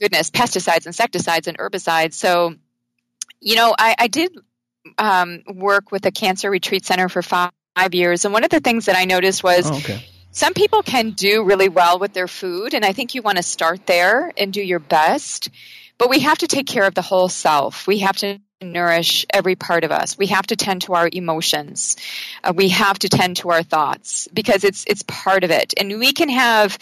goodness, 0.00 0.30
pesticides, 0.30 0.86
insecticides, 0.86 1.48
and 1.48 1.58
herbicides. 1.58 2.14
So, 2.14 2.54
you 3.40 3.56
know, 3.56 3.74
I, 3.78 3.94
I 3.98 4.08
did 4.08 4.32
um, 4.96 5.42
work 5.46 5.92
with 5.92 6.06
a 6.06 6.10
cancer 6.10 6.50
retreat 6.50 6.86
center 6.86 7.08
for 7.08 7.22
five, 7.22 7.50
years, 7.90 8.24
and 8.24 8.32
one 8.32 8.44
of 8.44 8.50
the 8.50 8.60
things 8.60 8.86
that 8.86 8.96
I 8.96 9.04
noticed 9.04 9.42
was. 9.42 9.68
Oh, 9.70 9.76
okay. 9.76 10.04
Some 10.34 10.52
people 10.52 10.82
can 10.82 11.10
do 11.10 11.44
really 11.44 11.68
well 11.68 12.00
with 12.00 12.12
their 12.12 12.26
food, 12.26 12.74
and 12.74 12.84
I 12.84 12.92
think 12.92 13.14
you 13.14 13.22
want 13.22 13.36
to 13.36 13.42
start 13.44 13.86
there 13.86 14.32
and 14.36 14.52
do 14.52 14.60
your 14.60 14.80
best. 14.80 15.48
But 15.96 16.10
we 16.10 16.18
have 16.20 16.38
to 16.38 16.48
take 16.48 16.66
care 16.66 16.82
of 16.88 16.94
the 16.94 17.02
whole 17.02 17.28
self. 17.28 17.86
We 17.86 18.00
have 18.00 18.16
to 18.16 18.40
nourish 18.60 19.26
every 19.32 19.54
part 19.54 19.84
of 19.84 19.92
us. 19.92 20.18
We 20.18 20.26
have 20.26 20.48
to 20.48 20.56
tend 20.56 20.82
to 20.82 20.94
our 20.94 21.08
emotions. 21.12 21.96
Uh, 22.42 22.52
we 22.52 22.70
have 22.70 22.98
to 22.98 23.08
tend 23.08 23.36
to 23.38 23.50
our 23.50 23.62
thoughts 23.62 24.26
because 24.34 24.64
it's 24.64 24.84
it's 24.88 25.04
part 25.04 25.44
of 25.44 25.52
it. 25.52 25.72
And 25.78 26.00
we 26.00 26.12
can 26.12 26.30
have 26.30 26.78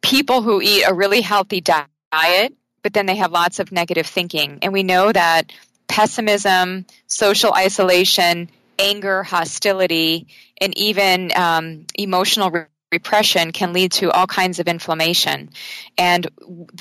people 0.00 0.40
who 0.40 0.62
eat 0.62 0.84
a 0.84 0.94
really 0.94 1.20
healthy 1.20 1.60
diet, 1.60 2.54
but 2.82 2.94
then 2.94 3.04
they 3.04 3.16
have 3.16 3.32
lots 3.32 3.58
of 3.58 3.70
negative 3.70 4.06
thinking. 4.06 4.60
And 4.62 4.72
we 4.72 4.82
know 4.82 5.12
that 5.12 5.52
pessimism, 5.88 6.86
social 7.06 7.52
isolation, 7.52 8.48
anger, 8.78 9.22
hostility, 9.22 10.26
and 10.58 10.76
even 10.78 11.32
um, 11.36 11.84
emotional 11.98 12.50
repression 12.94 13.52
can 13.52 13.72
lead 13.72 13.90
to 13.92 14.10
all 14.10 14.26
kinds 14.26 14.58
of 14.60 14.68
inflammation. 14.68 15.50
And 15.98 16.28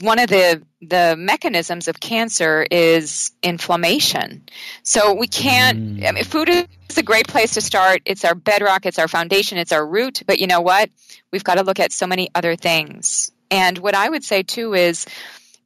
one 0.02 0.20
of 0.20 0.30
the 0.30 0.62
the 0.82 1.16
mechanisms 1.18 1.88
of 1.88 2.00
cancer 2.00 2.66
is 2.70 3.32
inflammation. 3.42 4.44
So 4.84 5.14
we 5.14 5.28
can't. 5.28 6.06
I 6.06 6.12
mean, 6.12 6.24
food 6.24 6.50
is 6.50 6.98
a 6.98 7.04
great 7.04 7.28
place 7.28 7.54
to 7.54 7.62
start. 7.62 8.02
It's 8.06 8.26
our 8.26 8.36
bedrock, 8.36 8.86
it's 8.86 9.00
our 9.00 9.08
foundation, 9.08 9.58
it's 9.58 9.72
our 9.72 9.86
root, 9.86 10.24
but 10.28 10.40
you 10.40 10.48
know 10.48 10.62
what? 10.62 10.90
We've 11.32 11.44
got 11.44 11.56
to 11.56 11.64
look 11.64 11.80
at 11.80 11.92
so 11.92 12.06
many 12.06 12.30
other 12.36 12.56
things. 12.56 13.32
And 13.50 13.78
what 13.78 13.96
I 13.96 14.10
would 14.10 14.24
say 14.24 14.44
too 14.44 14.74
is 14.74 15.06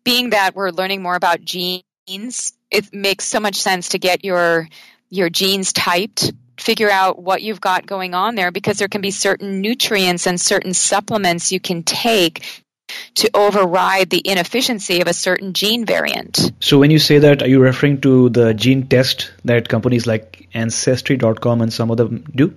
being 0.03 0.29
that 0.31 0.55
we're 0.55 0.71
learning 0.71 1.01
more 1.01 1.15
about 1.15 1.41
genes, 1.41 2.53
it 2.71 2.93
makes 2.93 3.25
so 3.25 3.39
much 3.39 3.55
sense 3.55 3.89
to 3.89 3.99
get 3.99 4.23
your 4.23 4.67
your 5.09 5.29
genes 5.29 5.73
typed 5.73 6.31
figure 6.59 6.89
out 6.89 7.21
what 7.21 7.41
you've 7.41 7.61
got 7.61 7.85
going 7.85 8.13
on 8.13 8.35
there 8.35 8.51
because 8.51 8.77
there 8.77 8.87
can 8.87 9.01
be 9.01 9.11
certain 9.11 9.61
nutrients 9.61 10.27
and 10.27 10.39
certain 10.39 10.73
supplements 10.73 11.51
you 11.51 11.59
can 11.59 11.83
take 11.83 12.63
to 13.15 13.29
override 13.33 14.09
the 14.09 14.21
inefficiency 14.23 15.01
of 15.01 15.07
a 15.07 15.13
certain 15.13 15.53
gene 15.53 15.85
variant. 15.85 16.51
So, 16.59 16.79
when 16.79 16.91
you 16.91 16.99
say 16.99 17.19
that, 17.19 17.41
are 17.41 17.47
you 17.47 17.59
referring 17.59 18.01
to 18.01 18.29
the 18.29 18.53
gene 18.53 18.87
test 18.87 19.31
that 19.45 19.67
companies 19.67 20.07
like 20.07 20.47
Ancestry.com 20.53 21.61
and 21.61 21.71
some 21.71 21.91
of 21.91 21.97
them 21.97 22.23
do? 22.33 22.55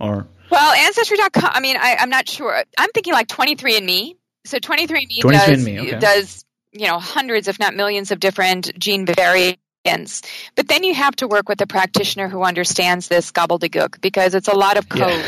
Or 0.00 0.26
well, 0.50 0.72
Ancestry.com. 0.72 1.50
I 1.52 1.60
mean, 1.60 1.76
I, 1.76 1.96
am 2.00 2.10
not 2.10 2.28
sure. 2.28 2.64
I'm 2.78 2.90
thinking 2.90 3.12
like 3.12 3.28
23andMe. 3.28 4.16
So 4.44 4.58
23andMe, 4.58 5.20
23andMe 5.20 5.32
does 5.32 5.66
okay. 5.66 5.98
does 5.98 6.44
you 6.72 6.86
know 6.86 6.98
hundreds, 6.98 7.46
if 7.46 7.58
not 7.58 7.74
millions, 7.74 8.10
of 8.10 8.18
different 8.20 8.76
gene 8.78 9.06
variants 9.06 9.60
but 9.84 10.68
then 10.68 10.84
you 10.84 10.94
have 10.94 11.16
to 11.16 11.28
work 11.28 11.48
with 11.48 11.60
a 11.60 11.66
practitioner 11.66 12.28
who 12.28 12.42
understands 12.42 13.08
this 13.08 13.32
gobbledygook 13.32 14.00
because 14.00 14.34
it's 14.34 14.48
a 14.48 14.54
lot 14.54 14.76
of 14.76 14.88
code. 14.88 15.10
Yeah. 15.10 15.26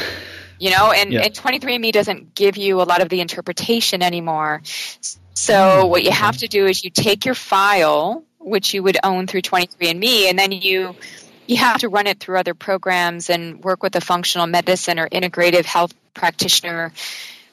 You 0.59 0.71
know, 0.71 0.93
and, 0.93 1.13
yeah. 1.13 1.23
and 1.23 1.35
23andMe 1.35 1.91
doesn't 1.91 2.35
give 2.35 2.57
you 2.57 2.81
a 2.81 2.85
lot 2.85 3.03
of 3.03 3.09
the 3.09 3.21
interpretation 3.21 4.03
anymore. 4.03 4.63
So 5.35 5.55
mm, 5.55 5.89
what 5.89 6.05
you 6.05 6.13
have 6.13 6.37
to 6.39 6.47
do 6.47 6.67
is 6.67 6.85
you 6.85 6.91
take 6.91 7.25
your 7.25 7.35
file, 7.35 8.23
which 8.39 8.73
you 8.73 8.83
would 8.83 8.97
own 9.03 9.27
through 9.27 9.43
23andMe, 9.43 10.29
and 10.29 10.39
then 10.39 10.53
you 10.53 10.95
you 11.47 11.57
have 11.57 11.81
to 11.81 11.89
run 11.89 12.07
it 12.07 12.21
through 12.21 12.39
other 12.39 12.55
programs 12.55 13.29
and 13.29 13.65
work 13.65 13.83
with 13.83 13.97
a 13.97 14.01
functional 14.01 14.47
medicine 14.47 15.01
or 15.01 15.09
integrative 15.09 15.65
health 15.65 15.93
practitioner 16.15 16.93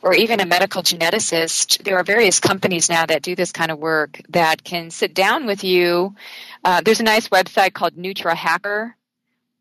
or 0.02 0.14
even 0.14 0.40
a 0.40 0.46
medical 0.46 0.82
geneticist. 0.82 1.84
There 1.84 1.98
are 1.98 2.04
various 2.04 2.40
companies 2.40 2.90
now 2.90 3.06
that 3.06 3.22
do 3.22 3.36
this 3.36 3.52
kind 3.52 3.72
of 3.72 3.80
work 3.80 4.22
that 4.30 4.64
can 4.64 4.92
sit 4.92 5.14
down 5.14 5.46
with 5.46 5.64
you. 5.64 6.16
Uh, 6.64 6.82
there's 6.82 7.00
a 7.00 7.04
nice 7.04 7.30
website 7.30 7.74
called 7.74 7.96
Nutra 7.96 8.36
Hacker. 8.36 8.96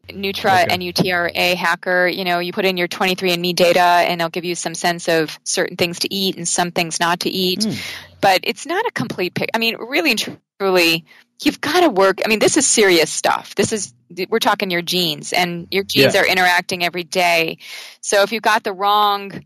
Nutra, 0.09 0.65
okay. 0.65 0.73
N-U-T-R-A 0.73 1.55
hacker, 1.55 2.09
you 2.09 2.25
know, 2.25 2.39
you 2.39 2.53
put 2.53 2.65
in 2.65 2.79
your 2.79 2.89
23andMe 2.89 3.55
data 3.55 3.81
and 3.81 4.21
they'll 4.21 4.31
give 4.31 4.45
you 4.45 4.55
some 4.55 4.75
sense 4.75 5.07
of 5.09 5.39
certain 5.45 5.77
things 5.77 5.99
to 6.01 6.15
eat 6.15 6.37
and 6.37 6.49
some 6.49 6.71
things 6.71 6.99
not 6.99 7.21
to 7.21 7.31
eat. 7.31 7.61
Mm. 7.61 7.79
But 8.21 8.41
it's 8.45 8.65
not 8.65 8.87
a 8.87 8.91
complete 8.93 9.35
pic. 9.35 9.51
I 9.55 9.59
mean, 9.59 9.77
really 9.77 10.13
and 10.13 10.39
truly, 10.59 11.05
you've 11.43 11.61
got 11.61 11.81
to 11.81 11.91
work. 11.91 12.21
I 12.25 12.29
mean, 12.29 12.39
this 12.39 12.57
is 12.57 12.67
serious 12.67 13.11
stuff. 13.11 13.55
This 13.55 13.73
is, 13.73 13.93
we're 14.29 14.39
talking 14.39 14.71
your 14.71 14.83
genes 14.83 15.33
and 15.33 15.69
your 15.71 15.85
genes 15.85 16.15
yeah. 16.15 16.23
are 16.23 16.27
interacting 16.27 16.85
every 16.85 17.05
day. 17.05 17.59
So 18.01 18.23
if 18.23 18.33
you've 18.33 18.43
got 18.43 18.65
the 18.65 18.73
wrong 18.73 19.45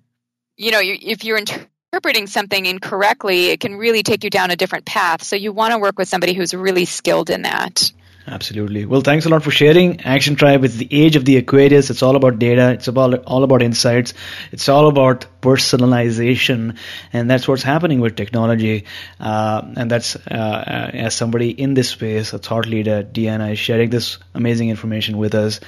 you 0.56 0.70
know, 0.70 0.80
if 0.82 1.24
you're 1.24 1.38
interpreting 1.38 2.26
something 2.26 2.66
incorrectly, 2.66 3.46
it 3.46 3.60
can 3.60 3.76
really 3.76 4.02
take 4.02 4.24
you 4.24 4.30
down 4.30 4.50
a 4.50 4.56
different 4.56 4.84
path. 4.84 5.22
So 5.22 5.36
you 5.36 5.52
want 5.52 5.72
to 5.72 5.78
work 5.78 5.98
with 5.98 6.08
somebody 6.08 6.34
who's 6.34 6.54
really 6.54 6.84
skilled 6.84 7.30
in 7.30 7.42
that. 7.42 7.92
Absolutely. 8.26 8.86
Well, 8.86 9.00
thanks 9.00 9.26
a 9.26 9.28
lot 9.28 9.42
for 9.42 9.50
sharing. 9.50 10.02
Action 10.02 10.36
Tribe 10.36 10.64
It's 10.64 10.76
the 10.76 10.88
age 10.90 11.16
of 11.16 11.24
the 11.24 11.38
Aquarius. 11.38 11.90
It's 11.90 12.04
all 12.04 12.14
about 12.14 12.38
data. 12.38 12.70
It's 12.70 12.86
about 12.86 13.24
all 13.24 13.42
about 13.42 13.62
insights. 13.62 14.14
It's 14.52 14.68
all 14.68 14.86
about 14.86 15.26
personalization, 15.40 16.78
and 17.12 17.28
that's 17.28 17.48
what's 17.48 17.64
happening 17.64 18.00
with 18.00 18.14
technology. 18.14 18.84
Uh, 19.18 19.62
and 19.76 19.90
that's 19.90 20.14
uh, 20.14 20.20
uh 20.30 20.90
as 20.94 21.16
somebody 21.16 21.50
in 21.50 21.74
this 21.74 21.90
space, 21.90 22.32
a 22.32 22.38
thought 22.38 22.66
leader, 22.66 23.02
Deanna 23.02 23.52
is 23.52 23.58
sharing 23.58 23.90
this 23.90 24.18
amazing 24.34 24.68
information 24.68 25.18
with 25.18 25.34
us. 25.34 25.58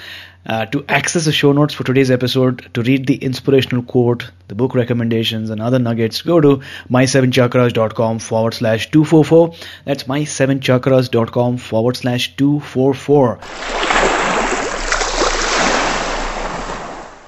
Uh, 0.46 0.66
to 0.66 0.84
access 0.88 1.24
the 1.24 1.32
show 1.32 1.52
notes 1.52 1.72
for 1.72 1.84
today's 1.84 2.10
episode, 2.10 2.68
to 2.74 2.82
read 2.82 3.06
the 3.06 3.16
inspirational 3.16 3.82
quote, 3.82 4.30
the 4.48 4.54
book 4.54 4.74
recommendations, 4.74 5.48
and 5.50 5.60
other 5.60 5.78
nuggets, 5.78 6.20
go 6.22 6.40
to 6.40 6.60
my7chakras.com 6.90 8.18
forward 8.18 8.52
slash 8.52 8.90
244. 8.90 9.54
That's 9.84 10.04
my7chakras.com 10.04 11.56
forward 11.56 11.96
slash 11.96 12.36
244. 12.36 13.40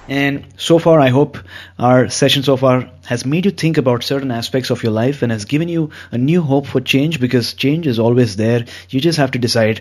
And 0.08 0.46
so 0.56 0.78
far, 0.78 1.00
I 1.00 1.08
hope 1.08 1.38
our 1.78 2.08
session 2.08 2.42
so 2.42 2.56
far 2.56 2.90
has 3.06 3.24
made 3.24 3.44
you 3.44 3.50
think 3.50 3.78
about 3.78 4.02
certain 4.02 4.30
aspects 4.30 4.70
of 4.70 4.82
your 4.82 4.92
life 4.92 5.22
and 5.22 5.32
has 5.32 5.44
given 5.44 5.68
you 5.68 5.90
a 6.10 6.18
new 6.18 6.42
hope 6.42 6.66
for 6.66 6.80
change 6.80 7.20
because 7.20 7.54
change 7.54 7.86
is 7.86 7.98
always 7.98 8.36
there. 8.36 8.64
You 8.90 9.00
just 9.00 9.18
have 9.18 9.30
to 9.32 9.38
decide. 9.38 9.80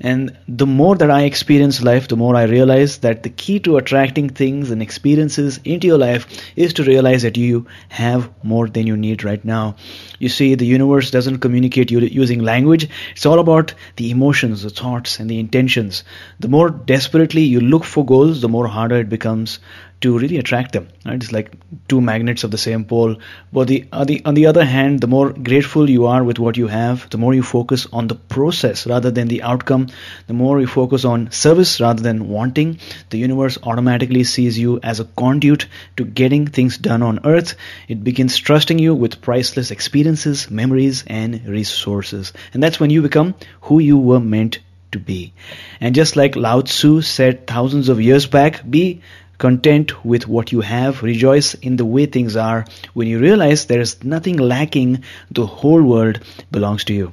And 0.00 0.36
the 0.46 0.66
more 0.66 0.94
that 0.96 1.10
I 1.10 1.22
experience 1.22 1.82
life, 1.82 2.08
the 2.08 2.16
more 2.16 2.36
I 2.36 2.44
realize 2.44 2.98
that 2.98 3.22
the 3.22 3.30
key 3.30 3.60
to 3.60 3.78
attracting 3.78 4.28
things 4.28 4.70
and 4.70 4.82
experiences 4.82 5.58
into 5.64 5.86
your 5.86 5.98
life 5.98 6.26
is 6.54 6.74
to 6.74 6.84
realize 6.84 7.22
that 7.22 7.36
you 7.36 7.66
have 7.88 8.30
more 8.42 8.68
than 8.68 8.86
you 8.86 8.96
need 8.96 9.24
right 9.24 9.44
now. 9.44 9.76
You 10.18 10.28
see, 10.28 10.54
the 10.54 10.66
universe 10.66 11.10
doesn't 11.10 11.38
communicate 11.38 11.90
using 11.90 12.42
language. 12.42 12.88
It's 13.12 13.26
all 13.26 13.38
about 13.38 13.72
the 13.96 14.10
emotions, 14.10 14.62
the 14.62 14.70
thoughts, 14.70 15.18
and 15.18 15.30
the 15.30 15.40
intentions. 15.40 16.04
The 16.40 16.48
more 16.48 16.68
desperately 16.70 17.42
you 17.42 17.60
look 17.60 17.84
for 17.84 18.04
goals, 18.04 18.42
the 18.42 18.48
more 18.48 18.66
harder 18.66 18.96
it 18.96 19.08
becomes 19.08 19.58
to 20.00 20.18
really 20.18 20.36
attract 20.36 20.72
them. 20.72 20.88
Right? 21.04 21.22
It's 21.22 21.32
like 21.32 21.52
two 21.88 22.00
magnets 22.00 22.44
of 22.44 22.50
the 22.50 22.58
same 22.58 22.84
pole. 22.84 23.16
But 23.52 23.68
the, 23.68 23.84
on 23.92 24.06
the 24.06 24.24
on 24.24 24.34
the 24.34 24.46
other 24.46 24.64
hand, 24.64 25.00
the 25.00 25.06
more 25.06 25.30
grateful 25.30 25.88
you 25.88 26.06
are 26.06 26.22
with 26.22 26.38
what 26.38 26.56
you 26.56 26.66
have, 26.66 27.08
the 27.10 27.18
more 27.18 27.34
you 27.34 27.42
focus 27.42 27.86
on 27.92 28.08
the 28.08 28.14
process 28.14 28.86
rather 28.86 29.10
than 29.10 29.28
the 29.28 29.42
outcome. 29.42 29.88
The 30.26 30.34
more 30.34 30.60
you 30.60 30.66
focus 30.66 31.04
on 31.04 31.30
service 31.30 31.80
rather 31.80 32.02
than 32.02 32.28
wanting. 32.28 32.78
The 33.10 33.18
universe 33.18 33.58
automatically 33.62 34.24
sees 34.24 34.58
you 34.58 34.80
as 34.82 35.00
a 35.00 35.04
conduit 35.04 35.66
to 35.96 36.04
getting 36.04 36.46
things 36.46 36.76
done 36.76 37.02
on 37.02 37.20
Earth. 37.24 37.54
It 37.88 38.04
begins 38.04 38.36
trusting 38.36 38.78
you 38.78 38.94
with 38.94 39.22
priceless 39.22 39.70
experiences, 39.70 40.50
memories, 40.50 41.04
and 41.06 41.46
resources. 41.46 42.32
And 42.52 42.62
that's 42.62 42.78
when 42.78 42.90
you 42.90 43.02
become 43.02 43.34
who 43.62 43.78
you 43.78 43.96
were 43.98 44.20
meant 44.20 44.58
to 44.92 44.98
be. 44.98 45.32
And 45.80 45.94
just 45.94 46.16
like 46.16 46.36
Lao 46.36 46.60
Tzu 46.60 47.02
said 47.02 47.46
thousands 47.46 47.88
of 47.88 48.00
years 48.00 48.26
back, 48.26 48.68
be 48.68 49.02
content 49.38 50.04
with 50.04 50.26
what 50.26 50.52
you 50.52 50.60
have, 50.60 51.02
rejoice 51.02 51.54
in 51.54 51.76
the 51.76 51.84
way 51.84 52.06
things 52.06 52.36
are. 52.36 52.64
When 52.94 53.08
you 53.08 53.18
realize 53.18 53.66
there 53.66 53.80
is 53.80 54.02
nothing 54.04 54.36
lacking, 54.36 55.04
the 55.30 55.46
whole 55.46 55.82
world 55.82 56.20
belongs 56.50 56.84
to 56.84 56.94
you. 56.94 57.12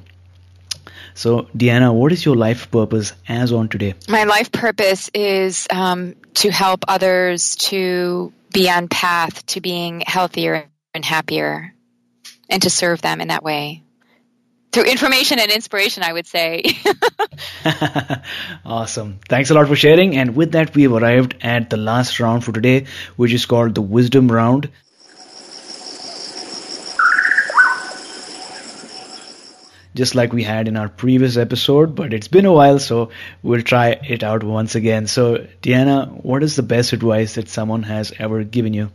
So, 1.14 1.42
Deanna, 1.56 1.94
what 1.94 2.10
is 2.12 2.24
your 2.24 2.34
life 2.34 2.70
purpose 2.70 3.12
as 3.28 3.52
on 3.52 3.68
today? 3.68 3.94
My 4.08 4.24
life 4.24 4.50
purpose 4.50 5.10
is 5.14 5.66
um, 5.70 6.16
to 6.34 6.50
help 6.50 6.84
others 6.88 7.54
to 7.56 8.32
be 8.52 8.68
on 8.68 8.88
path 8.88 9.46
to 9.46 9.60
being 9.60 10.02
healthier 10.06 10.68
and 10.92 11.04
happier, 11.04 11.72
and 12.48 12.62
to 12.62 12.70
serve 12.70 13.00
them 13.00 13.20
in 13.20 13.28
that 13.28 13.42
way 13.42 13.84
through 14.74 14.84
information 14.84 15.38
and 15.38 15.52
inspiration, 15.52 16.02
I 16.02 16.12
would 16.12 16.26
say. 16.26 16.64
awesome. 18.64 19.20
Thanks 19.28 19.50
a 19.50 19.54
lot 19.54 19.68
for 19.68 19.76
sharing. 19.76 20.16
And 20.16 20.34
with 20.34 20.52
that, 20.52 20.74
we've 20.74 20.92
arrived 20.92 21.36
at 21.42 21.70
the 21.70 21.76
last 21.76 22.18
round 22.18 22.44
for 22.44 22.50
today, 22.50 22.86
which 23.16 23.32
is 23.32 23.46
called 23.46 23.76
the 23.76 23.82
Wisdom 23.82 24.30
Round. 24.30 24.68
Just 29.94 30.16
like 30.16 30.32
we 30.32 30.42
had 30.42 30.66
in 30.66 30.76
our 30.76 30.88
previous 30.88 31.36
episode, 31.36 31.94
but 31.94 32.12
it's 32.12 32.26
been 32.26 32.44
a 32.44 32.52
while, 32.52 32.80
so 32.80 33.10
we'll 33.44 33.62
try 33.62 33.90
it 33.90 34.24
out 34.24 34.42
once 34.42 34.74
again. 34.74 35.06
So, 35.06 35.46
Deanna, 35.62 36.10
what 36.24 36.42
is 36.42 36.56
the 36.56 36.64
best 36.64 36.92
advice 36.92 37.36
that 37.36 37.48
someone 37.48 37.84
has 37.84 38.12
ever 38.18 38.42
given 38.42 38.74
you? 38.74 38.90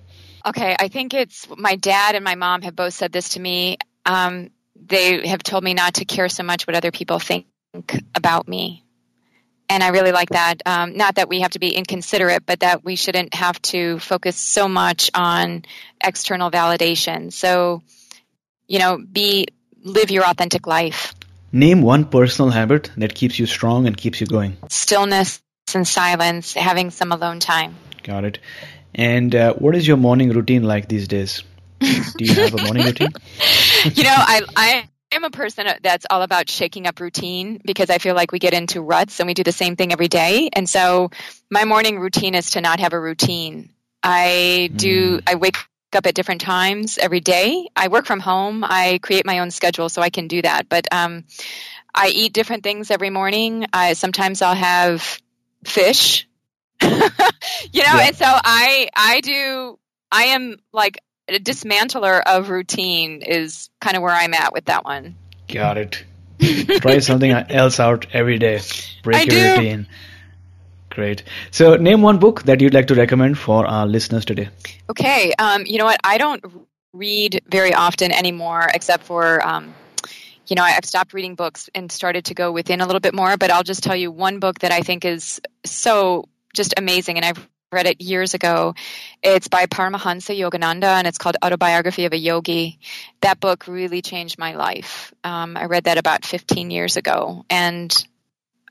Okay, 0.45 0.75
I 0.77 0.89
think 0.89 1.13
it's 1.13 1.47
my 1.57 1.77
dad 1.77 2.15
and 2.15 2.25
my 2.25 2.35
mom 2.35 2.63
have 2.63 2.75
both 2.75 2.93
said 2.93 3.13
this 3.13 3.29
to 3.29 3.39
me. 3.39 3.77
Um, 4.05 4.49
they 4.85 5.27
have 5.27 5.43
told 5.43 5.63
me 5.63 5.73
not 5.73 5.95
to 5.95 6.05
care 6.05 6.29
so 6.29 6.43
much 6.43 6.67
what 6.67 6.75
other 6.75 6.91
people 6.91 7.19
think 7.19 7.45
about 8.15 8.47
me. 8.47 8.83
And 9.69 9.83
I 9.83 9.89
really 9.89 10.11
like 10.11 10.29
that. 10.29 10.61
Um, 10.65 10.97
not 10.97 11.15
that 11.15 11.29
we 11.29 11.41
have 11.41 11.51
to 11.51 11.59
be 11.59 11.69
inconsiderate, 11.69 12.45
but 12.45 12.61
that 12.61 12.83
we 12.83 12.95
shouldn't 12.95 13.35
have 13.35 13.61
to 13.63 13.99
focus 13.99 14.35
so 14.35 14.67
much 14.67 15.11
on 15.13 15.63
external 16.03 16.49
validation. 16.49 17.31
So, 17.31 17.83
you 18.67 18.79
know, 18.79 18.97
be 18.97 19.47
live 19.83 20.09
your 20.09 20.25
authentic 20.25 20.65
life. 20.65 21.13
Name 21.51 21.83
one 21.83 22.05
personal 22.05 22.49
habit 22.49 22.91
that 22.97 23.13
keeps 23.13 23.37
you 23.37 23.45
strong 23.45 23.85
and 23.85 23.95
keeps 23.95 24.19
you 24.19 24.27
going. 24.27 24.57
Stillness 24.69 25.41
and 25.73 25.87
silence, 25.87 26.53
having 26.53 26.89
some 26.89 27.11
alone 27.11 27.39
time. 27.39 27.75
Got 28.03 28.23
it. 28.23 28.39
And 28.95 29.35
uh, 29.35 29.53
what 29.53 29.75
is 29.75 29.87
your 29.87 29.97
morning 29.97 30.29
routine 30.29 30.63
like 30.63 30.89
these 30.89 31.07
days? 31.07 31.43
Do 31.79 32.25
you 32.25 32.33
have 32.33 32.53
a 32.55 32.63
morning 32.63 32.85
routine? 32.85 33.13
you 33.85 34.03
know, 34.03 34.15
I 34.15 34.41
I 34.55 34.89
am 35.11 35.23
a 35.23 35.29
person 35.29 35.67
that's 35.81 36.05
all 36.09 36.21
about 36.21 36.49
shaking 36.49 36.87
up 36.87 36.99
routine 36.99 37.61
because 37.63 37.89
I 37.89 37.97
feel 37.97 38.15
like 38.15 38.31
we 38.31 38.39
get 38.39 38.53
into 38.53 38.81
ruts 38.81 39.19
and 39.19 39.27
we 39.27 39.33
do 39.33 39.43
the 39.43 39.51
same 39.51 39.75
thing 39.75 39.91
every 39.91 40.07
day. 40.07 40.49
And 40.53 40.69
so 40.69 41.11
my 41.49 41.65
morning 41.65 41.99
routine 41.99 42.35
is 42.35 42.51
to 42.51 42.61
not 42.61 42.79
have 42.79 42.93
a 42.93 42.99
routine. 42.99 43.69
I 44.03 44.69
do 44.75 45.17
mm. 45.17 45.23
I 45.27 45.35
wake 45.35 45.57
up 45.93 46.05
at 46.05 46.13
different 46.13 46.41
times 46.41 46.97
every 46.97 47.19
day. 47.19 47.67
I 47.75 47.87
work 47.87 48.05
from 48.05 48.19
home. 48.19 48.63
I 48.63 48.99
create 49.01 49.25
my 49.25 49.39
own 49.39 49.51
schedule 49.51 49.89
so 49.89 50.01
I 50.01 50.09
can 50.09 50.27
do 50.27 50.41
that. 50.41 50.69
But 50.69 50.87
um, 50.91 51.25
I 51.93 52.09
eat 52.09 52.33
different 52.33 52.63
things 52.63 52.91
every 52.91 53.09
morning. 53.09 53.65
I 53.73 53.93
sometimes 53.93 54.41
I'll 54.41 54.55
have 54.55 55.19
fish. 55.65 56.27
you 56.81 56.89
know, 56.89 57.09
yeah. 57.73 58.07
and 58.07 58.15
so 58.15 58.25
I 58.25 58.89
I 58.95 59.21
do 59.21 59.79
I 60.11 60.25
am 60.25 60.57
like 60.71 60.99
a 61.35 61.39
dismantler 61.39 62.21
of 62.25 62.49
routine 62.49 63.21
is 63.21 63.69
kind 63.79 63.95
of 63.95 64.03
where 64.03 64.13
I'm 64.13 64.33
at 64.33 64.53
with 64.53 64.65
that 64.65 64.83
one. 64.83 65.15
Got 65.47 65.77
it. 65.77 66.03
Try 66.81 66.99
something 66.99 67.31
else 67.31 67.79
out 67.79 68.07
every 68.13 68.39
day. 68.39 68.61
Break 69.03 69.17
I 69.17 69.21
your 69.23 69.55
do. 69.55 69.61
routine. 69.61 69.87
Great. 70.89 71.23
So, 71.51 71.75
name 71.75 72.01
one 72.01 72.17
book 72.17 72.43
that 72.43 72.61
you'd 72.61 72.73
like 72.73 72.87
to 72.87 72.95
recommend 72.95 73.37
for 73.37 73.65
our 73.65 73.85
listeners 73.85 74.25
today. 74.25 74.49
Okay. 74.89 75.33
Um, 75.37 75.65
you 75.65 75.77
know 75.77 75.85
what? 75.85 75.99
I 76.03 76.17
don't 76.17 76.43
read 76.93 77.41
very 77.47 77.73
often 77.73 78.11
anymore, 78.11 78.67
except 78.73 79.03
for, 79.03 79.45
um, 79.45 79.73
you 80.47 80.55
know, 80.55 80.63
I've 80.63 80.85
stopped 80.85 81.13
reading 81.13 81.35
books 81.35 81.69
and 81.75 81.91
started 81.91 82.25
to 82.25 82.33
go 82.33 82.51
within 82.51 82.81
a 82.81 82.85
little 82.85 82.99
bit 82.99 83.13
more. 83.13 83.37
But 83.37 83.51
I'll 83.51 83.63
just 83.63 83.83
tell 83.83 83.95
you 83.95 84.11
one 84.11 84.39
book 84.39 84.59
that 84.59 84.71
I 84.71 84.81
think 84.81 85.05
is 85.05 85.39
so 85.63 86.27
just 86.53 86.73
amazing, 86.77 87.17
and 87.17 87.25
I've 87.25 87.47
read 87.71 87.85
it 87.85 88.01
years 88.01 88.33
ago. 88.33 88.73
It's 89.21 89.47
by 89.47 89.65
Paramahansa 89.67 90.37
Yogananda 90.37 90.85
and 90.85 91.05
it's 91.05 91.17
called 91.17 91.37
Autobiography 91.43 92.05
of 92.05 92.13
a 92.13 92.17
Yogi. 92.17 92.79
That 93.21 93.39
book 93.39 93.67
really 93.67 94.01
changed 94.01 94.39
my 94.39 94.55
life. 94.55 95.13
Um, 95.23 95.55
I 95.55 95.65
read 95.65 95.83
that 95.83 95.97
about 95.97 96.25
15 96.25 96.71
years 96.71 96.97
ago 96.97 97.45
and 97.49 97.93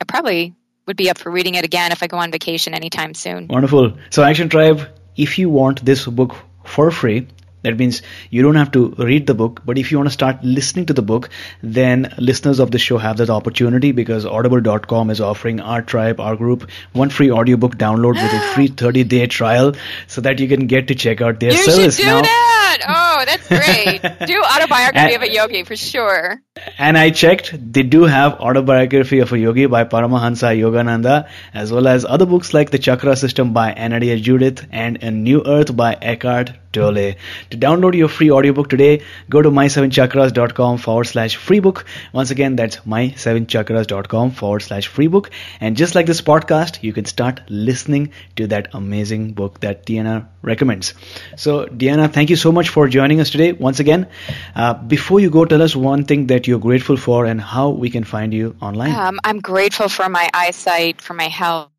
I 0.01 0.05
probably 0.05 0.55
would 0.87 0.97
be 0.97 1.11
up 1.11 1.19
for 1.19 1.31
reading 1.31 1.55
it 1.55 1.65
again 1.65 1.93
if 1.93 2.03
I 2.03 2.07
go 2.07 2.17
on 2.17 2.33
vacation 2.33 2.75
anytime 2.75 3.15
soon. 3.15 3.47
Wonderful. 3.49 3.93
So, 4.11 4.23
Action 4.23 4.49
Tribe, 4.49 4.89
if 5.17 5.39
you 5.39 5.51
want 5.51 5.85
this 5.85 6.07
book 6.07 6.35
for 6.65 6.91
free, 6.91 7.29
that 7.63 7.77
means 7.77 8.03
you 8.31 8.43
don't 8.43 8.55
have 8.55 8.71
to 8.73 8.95
read 8.99 9.27
the 9.27 9.35
book, 9.35 9.63
but 9.65 9.79
if 9.79 9.91
you 9.91 9.99
want 9.99 10.09
to 10.09 10.13
start 10.13 10.45
listening 10.45 10.87
to 10.87 10.93
the 10.93 11.03
book, 11.03 11.29
then 11.63 12.15
listeners 12.19 12.61
of 12.61 12.71
the 12.71 12.79
show 12.79 12.99
have 12.99 13.17
that 13.17 13.31
opportunity 13.31 13.93
because 13.93 14.25
audible.com 14.25 15.11
is 15.11 15.21
offering 15.21 15.61
our 15.61 15.83
tribe, 15.83 16.21
our 16.21 16.37
group, 16.37 16.71
one 16.93 17.11
free 17.11 17.31
audiobook 17.31 17.77
download 17.77 18.15
with 18.15 18.33
a 18.33 18.41
free 18.55 18.69
30 18.83 19.05
day 19.05 19.27
trial 19.27 19.75
so 20.07 20.21
that 20.21 20.39
you 20.39 20.47
can 20.49 20.67
get 20.67 20.89
to 20.89 20.95
check 20.95 21.21
out 21.21 21.41
their 21.41 21.53
you 21.53 21.65
service 21.65 21.97
should 21.97 22.03
do 22.03 22.09
now. 22.09 22.23
That. 22.23 22.79
Oh, 22.87 23.25
that's 23.25 23.49
great. 23.59 24.03
do 24.27 24.43
autobiography 24.43 25.15
and, 25.15 25.17
of 25.17 25.23
a 25.23 25.33
yogi 25.33 25.65
for 25.65 25.75
sure. 25.75 26.41
And 26.79 26.97
I 26.97 27.11
checked, 27.11 27.55
they 27.73 27.83
do 27.83 28.05
have 28.05 28.35
autobiography 28.35 29.19
of 29.19 29.33
a 29.33 29.39
yogi 29.39 29.67
by 29.67 29.85
Paramahansa 29.85 30.57
Yogananda, 30.57 31.29
as 31.53 31.73
well 31.73 31.89
as 31.89 32.05
other 32.05 32.27
books 32.27 32.55
like 32.55 32.71
The 32.71 32.79
Chakra 32.79 33.17
System 33.17 33.53
by 33.53 33.73
Anodea 33.73 34.23
Judith 34.23 34.67
and 34.71 35.03
A 35.03 35.11
New 35.11 35.43
Earth 35.45 35.75
by 35.75 35.95
Eckhart 35.95 36.53
Tolle. 36.73 37.15
To 37.51 37.57
download 37.57 37.95
your 37.95 38.09
free 38.09 38.31
audiobook 38.31 38.69
today, 38.69 39.03
go 39.29 39.43
to 39.43 39.51
my7chakras.com 39.51 40.79
forward 40.79 41.05
slash 41.05 41.37
free 41.37 41.61
book. 41.61 41.85
Once 42.13 42.31
again, 42.31 42.57
that's 42.57 42.79
my7chakras.com 42.79 44.31
forward 44.33 44.61
slash 44.61 44.87
free 44.87 45.07
book. 45.07 45.31
And 45.61 45.77
just 45.77 45.95
like 45.95 46.07
this 46.07 46.21
podcast, 46.21 46.83
you 46.83 46.93
can 46.93 47.05
start 47.05 47.41
listening 47.49 48.13
to 48.37 48.47
that 48.49 48.69
amazing 48.75 49.33
book 49.33 49.61
that 49.61 49.87
Deanna 49.87 50.27
recommends. 50.43 50.95
So, 51.37 51.67
Deanna, 51.67 52.13
thank 52.13 52.31
you 52.31 52.37
so 52.37 52.53
much 52.53 52.69
for 52.69 52.89
joining 52.89 53.21
us 53.21 53.31
today 53.31 53.53
once 53.53 53.81
again. 53.81 54.09
Uh, 54.55 54.75
before 54.75 55.21
you 55.21 55.31
go, 55.31 55.45
tell 55.45 55.63
us 55.63 55.75
one 55.75 56.05
thing 56.05 56.27
that 56.29 56.47
you're 56.47 56.59
grateful 56.59 56.97
for 56.97 57.25
and 57.25 57.41
how 57.41 57.71
we 57.71 57.91
can 57.91 58.05
find 58.05 58.35
you 58.35 58.57
online. 58.61 58.95
Um, 58.95 59.21
I'm 59.25 59.41
grateful 59.41 59.89
for 59.89 60.09
my 60.09 60.29
eyesight, 60.35 61.01
for 61.01 61.15
my 61.15 61.29
health 61.29 61.71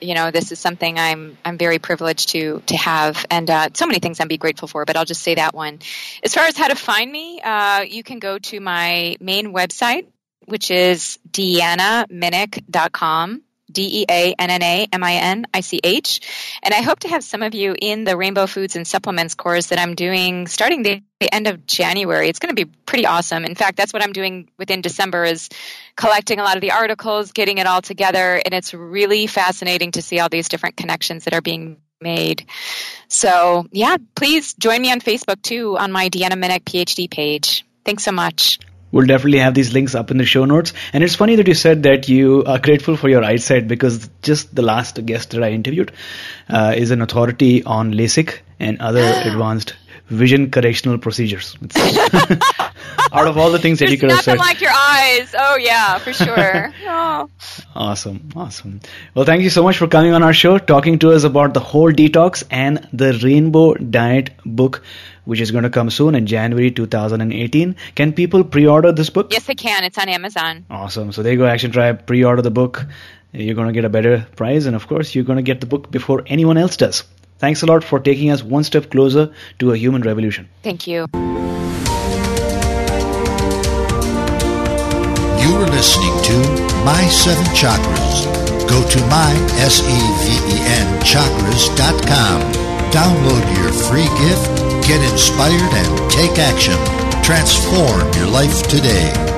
you 0.00 0.14
know 0.14 0.30
this 0.30 0.52
is 0.52 0.60
something 0.60 1.00
i'm 1.00 1.36
i'm 1.44 1.58
very 1.58 1.80
privileged 1.80 2.28
to 2.28 2.62
to 2.66 2.76
have 2.76 3.26
and 3.28 3.50
uh, 3.50 3.68
so 3.74 3.88
many 3.88 3.98
things 3.98 4.20
i'm 4.20 4.28
be 4.28 4.38
grateful 4.38 4.68
for 4.68 4.84
but 4.84 4.96
i'll 4.96 5.04
just 5.04 5.22
say 5.22 5.34
that 5.34 5.52
one. 5.52 5.80
As 6.22 6.32
far 6.32 6.44
as 6.44 6.56
how 6.56 6.68
to 6.68 6.76
find 6.76 7.10
me 7.10 7.40
uh, 7.40 7.80
you 7.80 8.04
can 8.04 8.20
go 8.20 8.38
to 8.38 8.60
my 8.60 9.16
main 9.20 9.52
website 9.52 10.06
which 10.44 10.70
is 10.70 11.18
deannaminich.com 11.28 13.42
D 13.70 14.02
E 14.02 14.06
A 14.08 14.34
N 14.38 14.50
N 14.50 14.62
A 14.62 14.88
M 14.92 15.04
I 15.04 15.14
N 15.14 15.46
I 15.52 15.60
C 15.60 15.80
H. 15.82 16.20
And 16.62 16.74
I 16.74 16.82
hope 16.82 17.00
to 17.00 17.08
have 17.08 17.24
some 17.24 17.42
of 17.42 17.54
you 17.54 17.74
in 17.80 18.04
the 18.04 18.16
Rainbow 18.16 18.46
Foods 18.46 18.76
and 18.76 18.86
Supplements 18.86 19.34
course 19.34 19.66
that 19.68 19.78
I'm 19.78 19.94
doing 19.94 20.46
starting 20.46 20.82
the 20.82 21.02
end 21.32 21.46
of 21.46 21.66
January. 21.66 22.28
It's 22.28 22.38
going 22.38 22.54
to 22.54 22.66
be 22.66 22.70
pretty 22.86 23.06
awesome. 23.06 23.44
In 23.44 23.54
fact, 23.54 23.76
that's 23.76 23.92
what 23.92 24.02
I'm 24.02 24.12
doing 24.12 24.48
within 24.58 24.80
December 24.80 25.24
is 25.24 25.48
collecting 25.96 26.38
a 26.38 26.42
lot 26.42 26.56
of 26.56 26.60
the 26.60 26.72
articles, 26.72 27.32
getting 27.32 27.58
it 27.58 27.66
all 27.66 27.82
together, 27.82 28.40
and 28.44 28.54
it's 28.54 28.72
really 28.72 29.26
fascinating 29.26 29.92
to 29.92 30.02
see 30.02 30.20
all 30.20 30.28
these 30.28 30.48
different 30.48 30.76
connections 30.76 31.24
that 31.24 31.34
are 31.34 31.40
being 31.40 31.78
made. 32.00 32.46
So, 33.08 33.66
yeah, 33.72 33.96
please 34.14 34.54
join 34.54 34.80
me 34.80 34.92
on 34.92 35.00
Facebook 35.00 35.42
too 35.42 35.76
on 35.76 35.90
my 35.92 36.08
Deanna 36.08 36.34
Minich 36.34 36.62
PhD 36.62 37.10
page. 37.10 37.64
Thanks 37.84 38.04
so 38.04 38.12
much. 38.12 38.58
We'll 38.90 39.06
definitely 39.06 39.38
have 39.38 39.54
these 39.54 39.72
links 39.72 39.94
up 39.94 40.10
in 40.10 40.16
the 40.16 40.24
show 40.24 40.44
notes. 40.44 40.72
And 40.92 41.04
it's 41.04 41.14
funny 41.14 41.36
that 41.36 41.46
you 41.46 41.54
said 41.54 41.82
that 41.82 42.08
you 42.08 42.44
are 42.44 42.58
grateful 42.58 42.96
for 42.96 43.08
your 43.08 43.22
eyesight 43.22 43.68
because 43.68 44.08
just 44.22 44.54
the 44.54 44.62
last 44.62 45.04
guest 45.04 45.30
that 45.30 45.42
I 45.42 45.50
interviewed 45.50 45.92
uh, 46.48 46.74
is 46.76 46.90
an 46.90 47.02
authority 47.02 47.62
on 47.64 47.92
LASIK 47.92 48.38
and 48.58 48.80
other 48.80 49.00
advanced 49.24 49.74
vision 50.08 50.50
correctional 50.50 50.98
procedures. 50.98 51.56
Out 53.12 53.26
of 53.26 53.38
all 53.38 53.50
the 53.50 53.58
things 53.58 53.78
that 53.78 53.90
you 53.90 53.98
could 53.98 54.10
have 54.10 54.20
said. 54.20 54.38
like 54.38 54.60
your 54.60 54.70
eyes. 54.70 55.34
Oh 55.36 55.56
yeah, 55.56 55.98
for 55.98 56.12
sure. 56.12 56.72
oh. 56.86 57.30
Awesome, 57.74 58.28
awesome. 58.36 58.80
Well, 59.14 59.24
thank 59.24 59.42
you 59.42 59.50
so 59.50 59.62
much 59.62 59.78
for 59.78 59.86
coming 59.86 60.12
on 60.12 60.22
our 60.22 60.32
show, 60.32 60.58
talking 60.58 60.98
to 61.00 61.12
us 61.12 61.24
about 61.24 61.54
the 61.54 61.60
whole 61.60 61.92
detox 61.92 62.44
and 62.50 62.86
the 62.92 63.18
Rainbow 63.22 63.74
Diet 63.74 64.30
book, 64.44 64.82
which 65.28 65.40
is 65.42 65.50
going 65.50 65.64
to 65.64 65.70
come 65.70 65.90
soon 65.90 66.14
in 66.14 66.26
January 66.26 66.70
2018. 66.70 67.76
Can 67.94 68.14
people 68.14 68.42
pre-order 68.44 68.92
this 68.92 69.10
book? 69.10 69.30
Yes, 69.30 69.44
they 69.44 69.54
can. 69.54 69.84
It's 69.84 69.98
on 69.98 70.08
Amazon. 70.08 70.64
Awesome. 70.70 71.12
So 71.12 71.22
there 71.22 71.32
you 71.32 71.38
go, 71.38 71.44
Action 71.44 71.70
Tribe. 71.70 72.06
Pre-order 72.06 72.40
the 72.40 72.50
book. 72.50 72.86
You're 73.32 73.54
going 73.54 73.66
to 73.66 73.74
get 73.74 73.84
a 73.84 73.90
better 73.90 74.26
price, 74.36 74.64
and 74.64 74.74
of 74.74 74.88
course, 74.88 75.14
you're 75.14 75.24
going 75.24 75.36
to 75.36 75.42
get 75.42 75.60
the 75.60 75.66
book 75.66 75.90
before 75.90 76.22
anyone 76.28 76.56
else 76.56 76.78
does. 76.78 77.04
Thanks 77.36 77.60
a 77.60 77.66
lot 77.66 77.84
for 77.84 78.00
taking 78.00 78.30
us 78.30 78.42
one 78.42 78.64
step 78.64 78.90
closer 78.90 79.34
to 79.58 79.72
a 79.72 79.76
human 79.76 80.00
revolution. 80.00 80.48
Thank 80.62 80.86
you. 80.86 81.06
You 85.44 85.50
are 85.56 85.68
listening 85.68 86.16
to 86.24 86.36
My 86.86 87.04
Seven 87.08 87.44
Chakras. 87.52 88.24
Go 88.66 88.80
to 88.88 89.00
my, 89.08 89.32
S-E-V-E-N, 89.60 91.00
chakras.com. 91.02 92.40
Download 92.90 93.44
your 93.58 93.70
free 93.72 94.08
gift, 94.24 94.67
get 94.88 95.02
inspired, 95.12 95.74
and 95.74 96.10
take 96.10 96.38
action. 96.38 96.74
Transform 97.22 98.10
your 98.14 98.26
life 98.26 98.62
today. 98.68 99.37